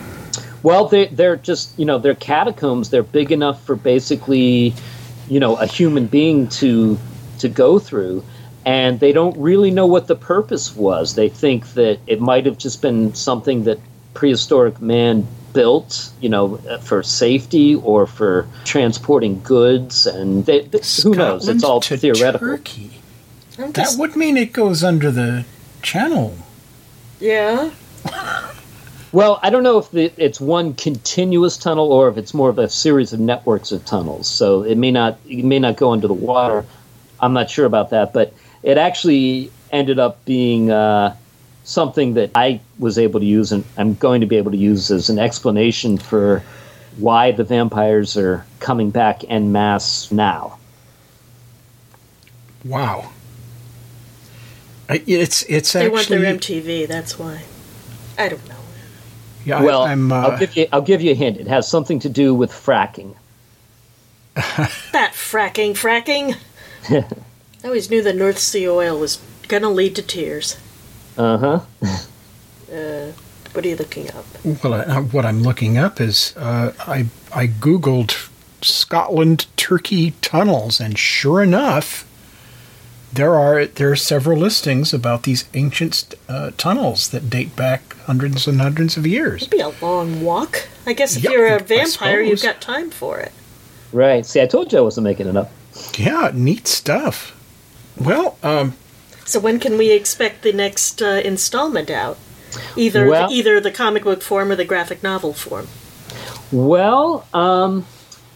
well, 0.62 0.86
they 0.86 1.06
they're 1.06 1.36
just 1.36 1.78
you 1.78 1.84
know 1.84 1.98
they're 1.98 2.14
catacombs. 2.14 2.90
They're 2.90 3.02
big 3.02 3.32
enough 3.32 3.62
for 3.64 3.76
basically, 3.76 4.74
you 5.28 5.40
know, 5.40 5.56
a 5.56 5.66
human 5.66 6.06
being 6.06 6.48
to 6.48 6.98
to 7.38 7.48
go 7.48 7.78
through, 7.78 8.24
and 8.64 9.00
they 9.00 9.12
don't 9.12 9.36
really 9.36 9.70
know 9.70 9.86
what 9.86 10.06
the 10.06 10.14
purpose 10.14 10.74
was. 10.76 11.14
They 11.14 11.28
think 11.28 11.74
that 11.74 11.98
it 12.06 12.20
might 12.20 12.46
have 12.46 12.58
just 12.58 12.82
been 12.82 13.14
something 13.14 13.64
that 13.64 13.78
prehistoric 14.14 14.80
man 14.80 15.26
built, 15.52 16.10
you 16.20 16.28
know, 16.28 16.58
uh, 16.68 16.78
for 16.78 17.02
safety 17.02 17.74
or 17.74 18.06
for 18.06 18.46
transporting 18.64 19.42
goods, 19.42 20.06
and 20.06 20.46
they, 20.46 20.60
they- 20.60 20.80
who 21.02 21.14
knows? 21.14 21.48
It's 21.48 21.64
all 21.64 21.80
to 21.82 21.96
theoretical. 21.96 22.48
Turkey. 22.48 22.90
I'm 23.58 23.72
That 23.72 23.96
would 23.98 24.16
mean 24.16 24.36
it 24.38 24.52
goes 24.52 24.82
under 24.82 25.10
the 25.10 25.44
channel. 25.82 26.36
Yeah. 27.20 27.70
Well, 29.12 29.38
I 29.42 29.50
don't 29.50 29.62
know 29.62 29.76
if 29.78 29.90
the, 29.90 30.10
it's 30.16 30.40
one 30.40 30.72
continuous 30.72 31.58
tunnel 31.58 31.92
or 31.92 32.08
if 32.08 32.16
it's 32.16 32.32
more 32.32 32.48
of 32.48 32.58
a 32.58 32.68
series 32.70 33.12
of 33.12 33.20
networks 33.20 33.70
of 33.70 33.84
tunnels. 33.84 34.26
So 34.26 34.62
it 34.62 34.76
may 34.78 34.90
not 34.90 35.18
it 35.28 35.44
may 35.44 35.58
not 35.58 35.76
go 35.76 35.92
under 35.92 36.08
the 36.08 36.14
water. 36.14 36.64
I'm 37.20 37.34
not 37.34 37.50
sure 37.50 37.66
about 37.66 37.90
that, 37.90 38.14
but 38.14 38.32
it 38.62 38.78
actually 38.78 39.52
ended 39.70 39.98
up 39.98 40.24
being 40.24 40.70
uh, 40.70 41.14
something 41.64 42.14
that 42.14 42.30
I 42.34 42.60
was 42.78 42.98
able 42.98 43.20
to 43.20 43.26
use, 43.26 43.52
and 43.52 43.64
I'm 43.76 43.94
going 43.94 44.20
to 44.20 44.26
be 44.26 44.36
able 44.36 44.50
to 44.50 44.56
use 44.56 44.90
as 44.90 45.08
an 45.10 45.18
explanation 45.18 45.96
for 45.98 46.42
why 46.98 47.32
the 47.32 47.44
vampires 47.44 48.16
are 48.16 48.44
coming 48.60 48.90
back 48.90 49.24
en 49.28 49.52
masse 49.52 50.10
now. 50.12 50.58
Wow. 52.64 53.10
I- 54.88 55.02
It's 55.06 55.42
it's 55.44 55.72
They 55.72 55.88
want 55.88 56.02
actually 56.02 56.18
their 56.18 56.34
MTV, 56.34 56.86
that's 56.88 57.18
why. 57.18 57.42
I 58.18 58.28
don't 58.28 58.46
know. 58.48 58.56
yeah. 59.44 59.58
I- 59.58 59.62
Well, 59.62 59.82
I'm, 59.84 60.12
uh, 60.12 60.16
I'll 60.28 60.38
give 60.38 60.56
you 60.56 60.66
I'll 60.72 60.82
give 60.82 61.00
you 61.02 61.12
a 61.12 61.14
hint. 61.14 61.38
It 61.38 61.46
has 61.46 61.66
something 61.68 61.98
to 62.00 62.08
do 62.08 62.34
with 62.34 62.50
fracking. 62.52 63.14
That 64.92 65.12
fracking, 65.14 65.72
fracking. 65.72 66.36
I 67.64 67.66
always 67.66 67.88
knew 67.90 68.02
the 68.02 68.12
North 68.12 68.38
Sea 68.38 68.68
oil 68.68 68.98
was 68.98 69.18
gonna 69.48 69.70
lead 69.70 69.94
to 69.96 70.02
tears. 70.02 70.56
Uh 71.16 71.38
huh. 71.38 71.60
Uh, 72.72 73.12
what 73.52 73.64
are 73.64 73.68
you 73.68 73.76
looking 73.76 74.10
up? 74.12 74.24
Well, 74.64 74.74
I, 74.74 75.00
what 75.00 75.26
I'm 75.26 75.42
looking 75.42 75.76
up 75.76 76.00
is 76.00 76.34
uh, 76.36 76.72
I 76.80 77.06
I 77.34 77.46
googled 77.48 78.30
Scotland 78.62 79.46
Turkey 79.56 80.12
tunnels, 80.22 80.80
and 80.80 80.98
sure 80.98 81.42
enough, 81.42 82.06
there 83.12 83.34
are 83.34 83.66
there 83.66 83.90
are 83.92 83.96
several 83.96 84.38
listings 84.38 84.94
about 84.94 85.24
these 85.24 85.44
ancient 85.52 86.14
uh, 86.28 86.52
tunnels 86.56 87.08
that 87.10 87.28
date 87.28 87.54
back 87.54 87.94
hundreds 88.06 88.48
and 88.48 88.60
hundreds 88.60 88.96
of 88.96 89.06
years. 89.06 89.42
It'd 89.42 89.50
Be 89.50 89.60
a 89.60 89.68
long 89.82 90.22
walk. 90.24 90.66
I 90.86 90.94
guess 90.94 91.16
if 91.16 91.24
Yeah, 91.24 91.30
you're 91.32 91.56
a 91.56 91.62
vampire, 91.62 92.20
you've 92.22 92.42
got 92.42 92.60
time 92.60 92.90
for 92.90 93.20
it. 93.20 93.32
Right. 93.92 94.24
See, 94.24 94.40
I 94.40 94.46
told 94.46 94.72
you 94.72 94.78
I 94.78 94.82
wasn't 94.82 95.04
making 95.04 95.26
it 95.28 95.36
up. 95.36 95.50
Yeah, 95.96 96.30
neat 96.32 96.66
stuff. 96.66 97.38
Well, 97.98 98.38
um, 98.42 98.74
So 99.24 99.40
when 99.40 99.58
can 99.58 99.78
we 99.78 99.90
expect 99.92 100.42
the 100.42 100.52
next 100.52 101.00
uh, 101.02 101.20
installment 101.24 101.90
out? 101.90 102.18
Either 102.76 103.08
Well- 103.08 103.32
either 103.32 103.60
the 103.60 103.70
comic 103.70 104.04
book 104.04 104.22
form 104.22 104.50
or 104.50 104.56
the 104.56 104.64
graphic 104.64 105.02
novel 105.02 105.32
form. 105.32 105.68
Well, 106.50 107.26
um, 107.32 107.86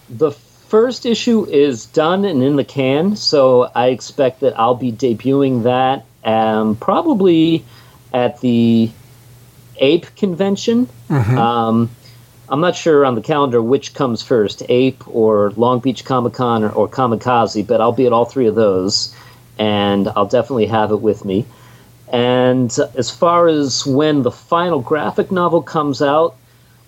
the 0.08 0.30
first 0.30 1.04
issue 1.04 1.46
is 1.46 1.86
done 1.86 2.24
and 2.24 2.42
in 2.42 2.56
the 2.56 2.64
can, 2.64 3.14
so 3.16 3.70
I 3.74 3.88
expect 3.88 4.40
that 4.40 4.58
I'll 4.58 4.74
be 4.74 4.90
debuting 4.90 5.64
that 5.64 6.04
um, 6.24 6.76
probably 6.76 7.64
at 8.12 8.40
the 8.40 8.90
Ape 9.78 10.14
convention. 10.16 10.88
Um, 11.10 11.90
I'm 12.48 12.60
not 12.60 12.74
sure 12.76 13.04
on 13.04 13.14
the 13.14 13.20
calendar 13.20 13.60
which 13.60 13.94
comes 13.94 14.22
first, 14.22 14.62
Ape 14.68 15.06
or 15.08 15.50
Long 15.56 15.80
Beach 15.80 16.04
Comic 16.04 16.32
Con 16.32 16.64
or, 16.64 16.70
or 16.70 16.88
Comikaze, 16.88 17.66
but 17.66 17.80
I'll 17.80 17.92
be 17.92 18.06
at 18.06 18.12
all 18.12 18.24
three 18.24 18.46
of 18.46 18.54
those, 18.54 19.14
and 19.58 20.08
I'll 20.16 20.26
definitely 20.26 20.66
have 20.66 20.90
it 20.90 21.00
with 21.00 21.24
me. 21.24 21.46
And 22.12 22.76
as 22.94 23.10
far 23.10 23.48
as 23.48 23.84
when 23.84 24.22
the 24.22 24.30
final 24.30 24.80
graphic 24.80 25.32
novel 25.32 25.62
comes 25.62 26.00
out, 26.00 26.36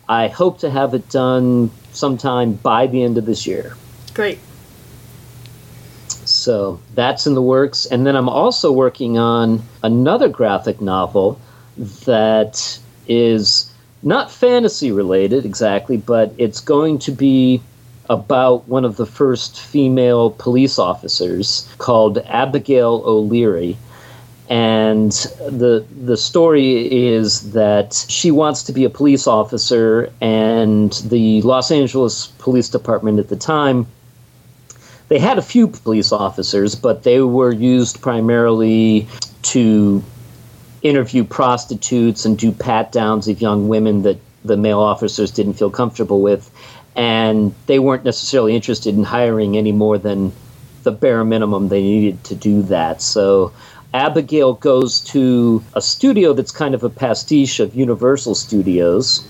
I 0.08 0.28
hope 0.28 0.60
to 0.60 0.70
have 0.70 0.94
it 0.94 1.08
done 1.10 1.70
sometime 1.92 2.54
by 2.54 2.86
the 2.86 3.02
end 3.02 3.18
of 3.18 3.26
this 3.26 3.46
year. 3.46 3.76
Great. 4.14 4.38
So 6.24 6.80
that's 6.94 7.26
in 7.26 7.34
the 7.34 7.42
works. 7.42 7.86
And 7.86 8.06
then 8.06 8.14
I'm 8.14 8.28
also 8.28 8.70
working 8.70 9.18
on 9.18 9.62
another 9.82 10.28
graphic 10.28 10.80
novel 10.80 11.40
that 12.04 12.78
is 13.06 13.72
not 14.02 14.30
fantasy 14.30 14.92
related 14.92 15.44
exactly, 15.44 15.96
but 15.96 16.32
it's 16.38 16.60
going 16.60 16.98
to 17.00 17.12
be 17.12 17.60
about 18.09 18.66
one 18.68 18.84
of 18.84 18.96
the 18.96 19.06
first 19.06 19.61
female 19.61 20.30
police 20.30 20.78
officers 20.78 21.68
called 21.78 22.18
Abigail 22.26 23.02
O'Leary. 23.04 23.76
And 24.48 25.12
the 25.46 25.84
the 26.02 26.16
story 26.16 27.06
is 27.06 27.52
that 27.52 28.06
she 28.09 28.30
wants 28.30 28.62
to 28.62 28.72
be 28.72 28.84
a 28.84 28.90
police 28.90 29.26
officer, 29.26 30.11
and 30.22 30.92
the 31.04 31.42
Los 31.42 31.70
Angeles 31.70 32.28
Police 32.38 32.70
Department 32.70 33.18
at 33.18 33.28
the 33.28 33.36
time 33.36 33.86
they 35.09 35.18
had 35.18 35.38
a 35.38 35.42
few 35.42 35.68
police 35.68 36.12
officers, 36.12 36.74
but 36.74 37.02
they 37.02 37.20
were 37.20 37.52
used 37.52 38.00
primarily 38.00 39.09
to 39.42 40.02
interview 40.82 41.24
prostitutes 41.24 42.24
and 42.24 42.38
do 42.38 42.52
pat 42.52 42.92
downs 42.92 43.26
of 43.26 43.40
young 43.40 43.68
women 43.68 44.02
that 44.02 44.18
the 44.44 44.56
male 44.56 44.80
officers 44.80 45.30
didn't 45.30 45.54
feel 45.54 45.70
comfortable 45.70 46.20
with. 46.20 46.50
And 46.99 47.55
they 47.66 47.78
weren't 47.78 48.05
necessarily 48.05 48.55
interested 48.55 48.94
in 48.94 49.05
hiring 49.05 49.57
any 49.57 49.72
more 49.72 49.99
than 49.99 50.32
the 50.82 50.90
bare 50.90 51.24
minimum 51.24 51.68
they 51.68 51.82
needed 51.82 52.24
to 52.24 52.34
do 52.34 52.62
that. 52.62 53.01
So 53.01 53.53
Abigail 53.94 54.55
goes 54.55 55.01
to 55.01 55.62
a 55.74 55.80
studio 55.80 56.32
that's 56.32 56.51
kind 56.51 56.74
of 56.74 56.82
a 56.82 56.90
pastiche 56.90 57.61
of 57.61 57.74
Universal 57.74 58.34
Studios. 58.34 59.24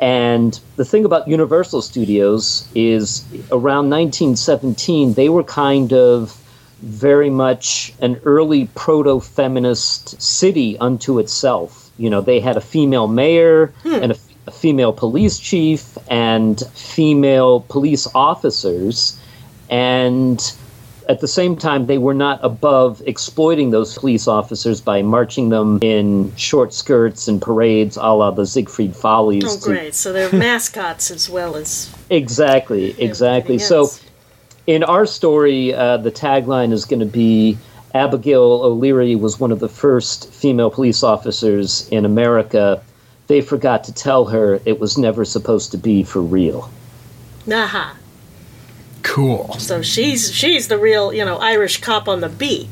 And 0.00 0.58
the 0.76 0.84
thing 0.84 1.04
about 1.04 1.28
Universal 1.28 1.82
Studios 1.82 2.66
is 2.74 3.24
around 3.52 3.90
1917, 3.90 5.14
they 5.14 5.28
were 5.28 5.44
kind 5.44 5.92
of 5.92 6.36
very 6.80 7.28
much 7.28 7.92
an 8.00 8.18
early 8.24 8.68
proto 8.74 9.20
feminist 9.20 10.20
city 10.20 10.78
unto 10.78 11.18
itself. 11.18 11.90
You 11.98 12.08
know, 12.08 12.22
they 12.22 12.40
had 12.40 12.56
a 12.56 12.62
female 12.62 13.08
mayor 13.08 13.74
hmm. 13.82 13.94
and 13.94 14.12
a, 14.12 14.16
a 14.46 14.50
female 14.50 14.92
police 14.92 15.38
chief 15.38 15.96
and 16.08 16.60
female 16.74 17.60
police 17.68 18.06
officers. 18.14 19.18
And 19.68 20.40
at 21.08 21.20
the 21.20 21.28
same 21.28 21.56
time, 21.56 21.86
they 21.86 21.98
were 21.98 22.14
not 22.14 22.38
above 22.42 23.02
exploiting 23.06 23.70
those 23.70 23.98
police 23.98 24.28
officers 24.28 24.80
by 24.80 25.02
marching 25.02 25.48
them 25.48 25.78
in 25.82 26.34
short 26.36 26.72
skirts 26.72 27.26
and 27.26 27.42
parades 27.42 27.96
a 27.96 28.12
la 28.14 28.30
the 28.30 28.46
Ziegfeld 28.46 28.94
Follies. 28.94 29.44
Oh, 29.44 29.58
great. 29.58 29.94
So 29.94 30.12
they're 30.12 30.32
mascots 30.32 31.10
as 31.10 31.28
well 31.28 31.56
as 31.56 31.92
Exactly, 32.10 33.00
exactly. 33.00 33.58
So, 33.58 33.90
in 34.66 34.84
our 34.84 35.04
story, 35.06 35.74
uh, 35.74 35.96
the 35.96 36.12
tagline 36.12 36.72
is 36.72 36.84
going 36.84 37.00
to 37.00 37.06
be 37.06 37.58
Abigail 37.94 38.42
O'Leary 38.62 39.16
was 39.16 39.40
one 39.40 39.50
of 39.50 39.58
the 39.58 39.68
first 39.68 40.32
female 40.32 40.70
police 40.70 41.02
officers 41.02 41.88
in 41.88 42.04
America. 42.04 42.80
They 43.30 43.40
forgot 43.40 43.84
to 43.84 43.92
tell 43.94 44.24
her 44.24 44.60
it 44.64 44.80
was 44.80 44.98
never 44.98 45.24
supposed 45.24 45.70
to 45.70 45.78
be 45.78 46.02
for 46.02 46.20
real. 46.20 46.68
Aha. 47.48 47.96
cool. 49.04 49.54
So 49.60 49.82
she's 49.82 50.32
she's 50.34 50.66
the 50.66 50.76
real, 50.76 51.12
you 51.12 51.24
know, 51.24 51.36
Irish 51.38 51.80
cop 51.80 52.08
on 52.08 52.20
the 52.22 52.28
beat. 52.28 52.68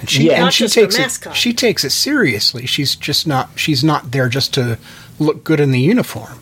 And 0.00 0.08
she, 0.08 0.28
Yeah. 0.28 0.44
and 0.44 0.54
she 0.54 0.68
takes 0.68 0.96
it. 0.98 1.34
She 1.36 1.52
takes 1.52 1.84
it 1.84 1.90
seriously. 1.90 2.64
She's 2.64 2.96
just 2.96 3.26
not. 3.26 3.50
She's 3.56 3.84
not 3.84 4.10
there 4.10 4.30
just 4.30 4.54
to 4.54 4.78
look 5.18 5.44
good 5.44 5.60
in 5.60 5.70
the 5.70 5.80
uniform. 5.80 6.40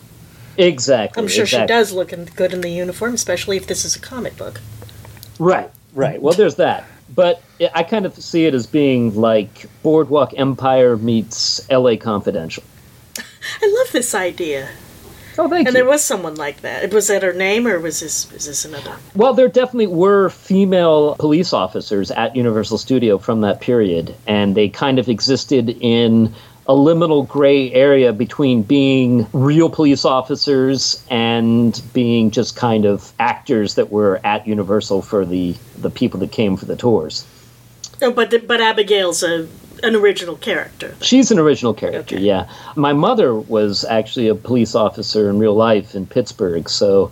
Exactly. 0.57 1.21
I'm 1.21 1.27
sure 1.27 1.45
she 1.45 1.65
does 1.65 1.91
look 1.91 2.13
in, 2.13 2.23
good 2.23 2.53
in 2.53 2.61
the 2.61 2.69
uniform, 2.71 3.13
especially 3.13 3.57
if 3.57 3.67
this 3.67 3.83
is 3.83 3.97
a 3.97 3.99
comic 3.99 4.37
book. 4.37 4.61
Right, 5.37 5.69
right. 5.93 6.21
Well, 6.21 6.33
there's 6.33 6.55
that. 6.55 6.85
But 7.13 7.41
I- 7.59 7.71
I 7.75 7.83
kind 7.83 8.05
of 8.05 8.15
see 8.15 8.45
it 8.45 8.53
as 8.53 8.67
being 8.67 9.13
like 9.15 9.65
Boardwalk 9.83 10.33
Empire 10.37 10.95
meets 10.95 11.59
LA 11.69 11.97
Confidential. 11.97 12.63
This 13.93 14.15
idea. 14.15 14.69
Oh, 15.37 15.47
thank 15.47 15.51
And 15.51 15.51
you. 15.51 15.67
And 15.67 15.75
there 15.75 15.85
was 15.85 16.03
someone 16.03 16.33
like 16.33 16.61
that. 16.61 16.91
Was 16.91 17.07
that 17.09 17.21
her 17.21 17.31
name, 17.31 17.67
or 17.67 17.79
was 17.79 17.99
this 17.99 18.31
is 18.33 18.47
this 18.47 18.65
another? 18.65 18.95
Well, 19.15 19.35
there 19.35 19.47
definitely 19.47 19.87
were 19.87 20.29
female 20.29 21.15
police 21.19 21.53
officers 21.53 22.09
at 22.09 22.35
Universal 22.35 22.79
Studio 22.79 23.19
from 23.19 23.41
that 23.41 23.61
period, 23.61 24.15
and 24.25 24.55
they 24.55 24.67
kind 24.67 24.97
of 24.97 25.09
existed 25.09 25.69
in 25.79 26.33
a 26.67 26.73
liminal 26.73 27.27
gray 27.27 27.71
area 27.73 28.13
between 28.13 28.63
being 28.63 29.27
real 29.31 29.69
police 29.69 30.05
officers 30.05 31.03
and 31.11 31.81
being 31.93 32.31
just 32.31 32.55
kind 32.55 32.85
of 32.85 33.11
actors 33.19 33.75
that 33.75 33.91
were 33.91 34.19
at 34.23 34.47
Universal 34.47 35.03
for 35.03 35.25
the, 35.25 35.55
the 35.77 35.89
people 35.89 36.19
that 36.21 36.31
came 36.31 36.57
for 36.57 36.65
the 36.65 36.75
tours. 36.75 37.27
Oh, 38.01 38.11
but 38.11 38.47
but 38.47 38.59
Abigail's 38.59 39.23
a 39.23 39.47
an 39.83 39.95
original 39.95 40.35
character. 40.37 40.95
She's 41.01 41.29
an 41.31 41.37
original 41.39 41.73
character, 41.73 42.15
Okay. 42.15 42.19
yeah. 42.25 42.49
My 42.75 42.93
mother 42.93 43.35
was 43.35 43.85
actually 43.85 44.27
a 44.29 44.35
police 44.35 44.73
officer 44.75 45.29
in 45.29 45.37
real 45.39 45.53
life 45.55 45.93
in 45.95 46.05
Pittsburgh, 46.05 46.67
so 46.69 47.11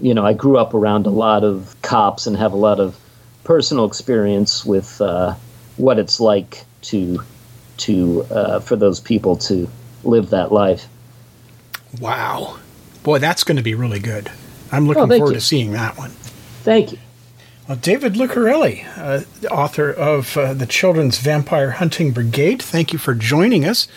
you 0.00 0.12
know 0.14 0.24
I 0.26 0.32
grew 0.32 0.58
up 0.58 0.74
around 0.74 1.06
a 1.06 1.10
lot 1.10 1.44
of 1.44 1.74
cops 1.82 2.26
and 2.26 2.36
have 2.36 2.52
a 2.52 2.56
lot 2.56 2.80
of 2.80 2.96
personal 3.44 3.84
experience 3.84 4.64
with 4.64 5.00
uh, 5.00 5.34
what 5.76 5.98
it's 5.98 6.18
like 6.20 6.64
to 6.82 7.20
to 7.78 8.22
uh, 8.30 8.60
for 8.60 8.74
those 8.76 8.98
people 9.00 9.36
to 9.36 9.68
live 10.04 10.30
that 10.30 10.50
life. 10.52 10.88
Wow, 12.00 12.58
boy, 13.02 13.18
that's 13.18 13.44
going 13.44 13.56
to 13.56 13.62
be 13.62 13.74
really 13.74 14.00
good. 14.00 14.30
I'm 14.72 14.86
looking 14.86 15.04
Oh, 15.04 15.06
forward 15.08 15.28
you. 15.28 15.34
to 15.34 15.40
seeing 15.40 15.72
that 15.72 15.96
one. 15.96 16.10
Thank 16.64 16.92
you. 16.92 16.98
Well, 17.68 17.76
David 17.78 18.14
Lucarelli, 18.14 18.84
uh, 18.96 19.22
author 19.52 19.90
of 19.90 20.36
uh, 20.36 20.54
the 20.54 20.66
Children's 20.66 21.18
Vampire 21.18 21.72
Hunting 21.72 22.12
Brigade, 22.12 22.62
thank 22.62 22.92
you 22.92 22.98
for 22.98 23.12
joining 23.14 23.64
us 23.64 23.88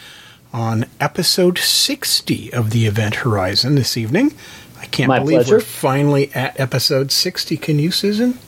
on 0.51 0.87
episode 0.99 1.59
60 1.59 2.51
of 2.51 2.71
the 2.71 2.87
Event 2.87 3.15
Horizon 3.15 3.75
this 3.75 3.95
evening. 3.95 4.33
I 4.81 4.85
can't 4.85 5.07
My 5.09 5.19
believe 5.19 5.41
pleasure. 5.41 5.55
we're 5.57 5.61
finally 5.61 6.31
at 6.33 6.59
episode 6.59 7.11
60. 7.11 7.57
Can 7.57 7.77
you, 7.77 7.91
Susan? 7.91 8.39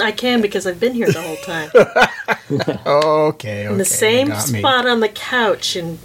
I 0.00 0.12
can 0.12 0.40
because 0.40 0.66
I've 0.66 0.80
been 0.80 0.94
here 0.94 1.10
the 1.12 1.20
whole 1.20 1.36
time. 1.36 1.70
Okay, 2.50 2.78
okay. 2.86 3.66
In 3.66 3.76
the 3.76 3.84
same 3.84 4.28
got 4.28 4.50
me. 4.50 4.60
spot 4.60 4.86
on 4.86 5.00
the 5.00 5.08
couch, 5.08 5.76
and 5.76 5.98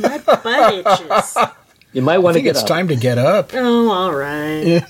my 0.00 0.18
butt 0.18 0.74
itches. 0.74 1.36
You 1.94 2.02
might 2.02 2.18
want 2.18 2.34
to 2.34 2.38
think 2.38 2.44
get 2.44 2.50
it's 2.56 2.62
up. 2.62 2.68
time 2.68 2.88
to 2.88 2.96
get 2.96 3.16
up. 3.16 3.52
Oh, 3.54 3.90
all 3.90 4.12
right. 4.14 4.82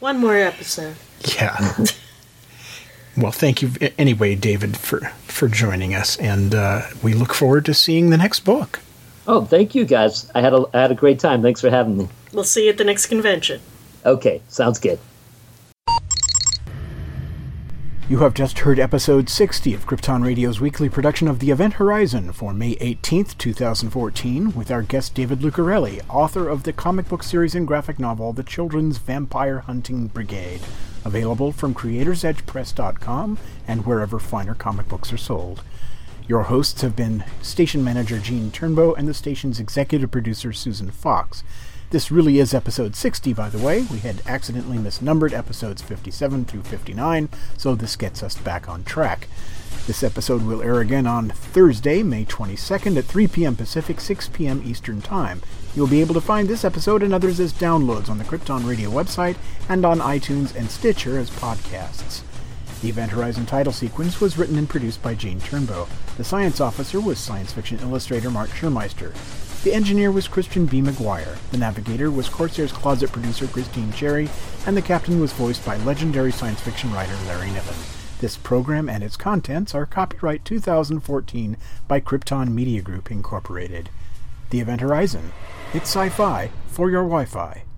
One 0.00 0.18
more 0.18 0.36
episode. 0.36 0.96
Yeah. 1.38 1.84
well, 3.16 3.32
thank 3.32 3.62
you 3.62 3.70
anyway, 3.98 4.34
David, 4.34 4.76
for, 4.76 5.00
for 5.26 5.48
joining 5.48 5.94
us, 5.94 6.16
and 6.16 6.54
uh, 6.54 6.82
we 7.02 7.14
look 7.14 7.34
forward 7.34 7.64
to 7.66 7.74
seeing 7.74 8.10
the 8.10 8.16
next 8.16 8.40
book. 8.40 8.80
Oh, 9.26 9.44
thank 9.44 9.74
you 9.74 9.84
guys. 9.84 10.30
I 10.34 10.40
had 10.40 10.54
a 10.54 10.64
I 10.74 10.80
had 10.80 10.90
a 10.90 10.94
great 10.94 11.18
time. 11.18 11.42
Thanks 11.42 11.60
for 11.60 11.70
having 11.70 11.96
me. 11.96 12.08
We'll 12.32 12.44
see 12.44 12.64
you 12.64 12.70
at 12.70 12.78
the 12.78 12.84
next 12.84 13.06
convention. 13.06 13.60
Okay, 14.04 14.40
sounds 14.48 14.78
good. 14.80 14.98
You 18.08 18.18
have 18.18 18.34
just 18.34 18.58
heard 18.58 18.80
episode 18.80 19.28
60 19.28 19.72
of 19.72 19.86
Krypton 19.86 20.24
Radio's 20.24 20.60
weekly 20.60 20.88
production 20.88 21.28
of 21.28 21.38
The 21.38 21.52
Event 21.52 21.74
Horizon 21.74 22.32
for 22.32 22.52
May 22.52 22.74
18th, 22.74 23.38
2014, 23.38 24.52
with 24.52 24.68
our 24.72 24.82
guest 24.82 25.14
David 25.14 25.38
Lucarelli, 25.42 26.00
author 26.08 26.48
of 26.48 26.64
the 26.64 26.72
comic 26.72 27.08
book 27.08 27.22
series 27.22 27.54
and 27.54 27.68
graphic 27.68 28.00
novel 28.00 28.32
The 28.32 28.42
Children's 28.42 28.98
Vampire 28.98 29.60
Hunting 29.60 30.08
Brigade, 30.08 30.60
available 31.04 31.52
from 31.52 31.74
creatorsedgepress.com 31.74 33.38
and 33.66 33.86
wherever 33.86 34.18
finer 34.18 34.54
comic 34.54 34.88
books 34.88 35.12
are 35.12 35.18
sold. 35.18 35.62
Your 36.26 36.44
hosts 36.44 36.82
have 36.82 36.94
been 36.94 37.24
station 37.42 37.82
manager 37.82 38.18
Gene 38.18 38.50
Turnbow 38.50 38.96
and 38.96 39.08
the 39.08 39.14
station's 39.14 39.58
executive 39.58 40.10
producer 40.10 40.52
Susan 40.52 40.90
Fox. 40.90 41.42
This 41.90 42.12
really 42.12 42.38
is 42.38 42.54
episode 42.54 42.94
60, 42.94 43.32
by 43.32 43.48
the 43.48 43.58
way. 43.58 43.84
We 43.90 43.98
had 43.98 44.22
accidentally 44.24 44.78
misnumbered 44.78 45.32
episodes 45.32 45.82
57 45.82 46.44
through 46.44 46.62
59, 46.62 47.28
so 47.56 47.74
this 47.74 47.96
gets 47.96 48.22
us 48.22 48.36
back 48.36 48.68
on 48.68 48.84
track. 48.84 49.26
This 49.88 50.04
episode 50.04 50.42
will 50.42 50.62
air 50.62 50.78
again 50.78 51.08
on 51.08 51.30
Thursday, 51.30 52.04
May 52.04 52.24
22nd 52.24 52.96
at 52.96 53.06
3 53.06 53.26
p.m. 53.26 53.56
Pacific, 53.56 54.00
6 54.00 54.28
p.m. 54.28 54.62
Eastern 54.64 55.02
Time. 55.02 55.42
You'll 55.74 55.86
be 55.86 56.00
able 56.00 56.14
to 56.14 56.20
find 56.20 56.48
this 56.48 56.64
episode 56.64 57.02
and 57.02 57.14
others 57.14 57.38
as 57.38 57.52
downloads 57.52 58.08
on 58.08 58.18
the 58.18 58.24
Krypton 58.24 58.68
Radio 58.68 58.90
website 58.90 59.36
and 59.68 59.84
on 59.84 60.00
iTunes 60.00 60.54
and 60.56 60.68
Stitcher 60.68 61.16
as 61.16 61.30
podcasts. 61.30 62.22
The 62.82 62.88
Event 62.88 63.12
Horizon 63.12 63.46
title 63.46 63.72
sequence 63.72 64.20
was 64.20 64.36
written 64.36 64.56
and 64.56 64.68
produced 64.68 65.02
by 65.02 65.14
Gene 65.14 65.38
Turnbow. 65.38 65.86
The 66.16 66.24
science 66.24 66.60
officer 66.60 67.00
was 67.00 67.18
science 67.18 67.52
fiction 67.52 67.78
illustrator 67.80 68.30
Mark 68.30 68.50
Schurmeister. 68.50 69.12
The 69.62 69.74
engineer 69.74 70.10
was 70.10 70.26
Christian 70.26 70.64
B. 70.64 70.80
McGuire. 70.80 71.36
The 71.50 71.58
navigator 71.58 72.10
was 72.10 72.30
Corsair's 72.30 72.72
closet 72.72 73.12
producer 73.12 73.46
Christine 73.46 73.92
Cherry, 73.92 74.28
and 74.66 74.76
the 74.76 74.82
captain 74.82 75.20
was 75.20 75.34
voiced 75.34 75.64
by 75.64 75.76
legendary 75.76 76.32
science 76.32 76.60
fiction 76.62 76.90
writer 76.92 77.14
Larry 77.26 77.50
Niven. 77.50 77.76
This 78.20 78.36
program 78.36 78.88
and 78.88 79.04
its 79.04 79.16
contents 79.16 79.74
are 79.74 79.86
copyright 79.86 80.44
2014 80.44 81.56
by 81.86 82.00
Krypton 82.00 82.52
Media 82.52 82.82
Group 82.82 83.10
Incorporated. 83.10 83.90
The 84.48 84.60
Event 84.60 84.80
Horizon. 84.80 85.32
It's 85.72 85.88
sci-fi 85.88 86.50
for 86.66 86.90
your 86.90 87.04
Wi-Fi. 87.04 87.69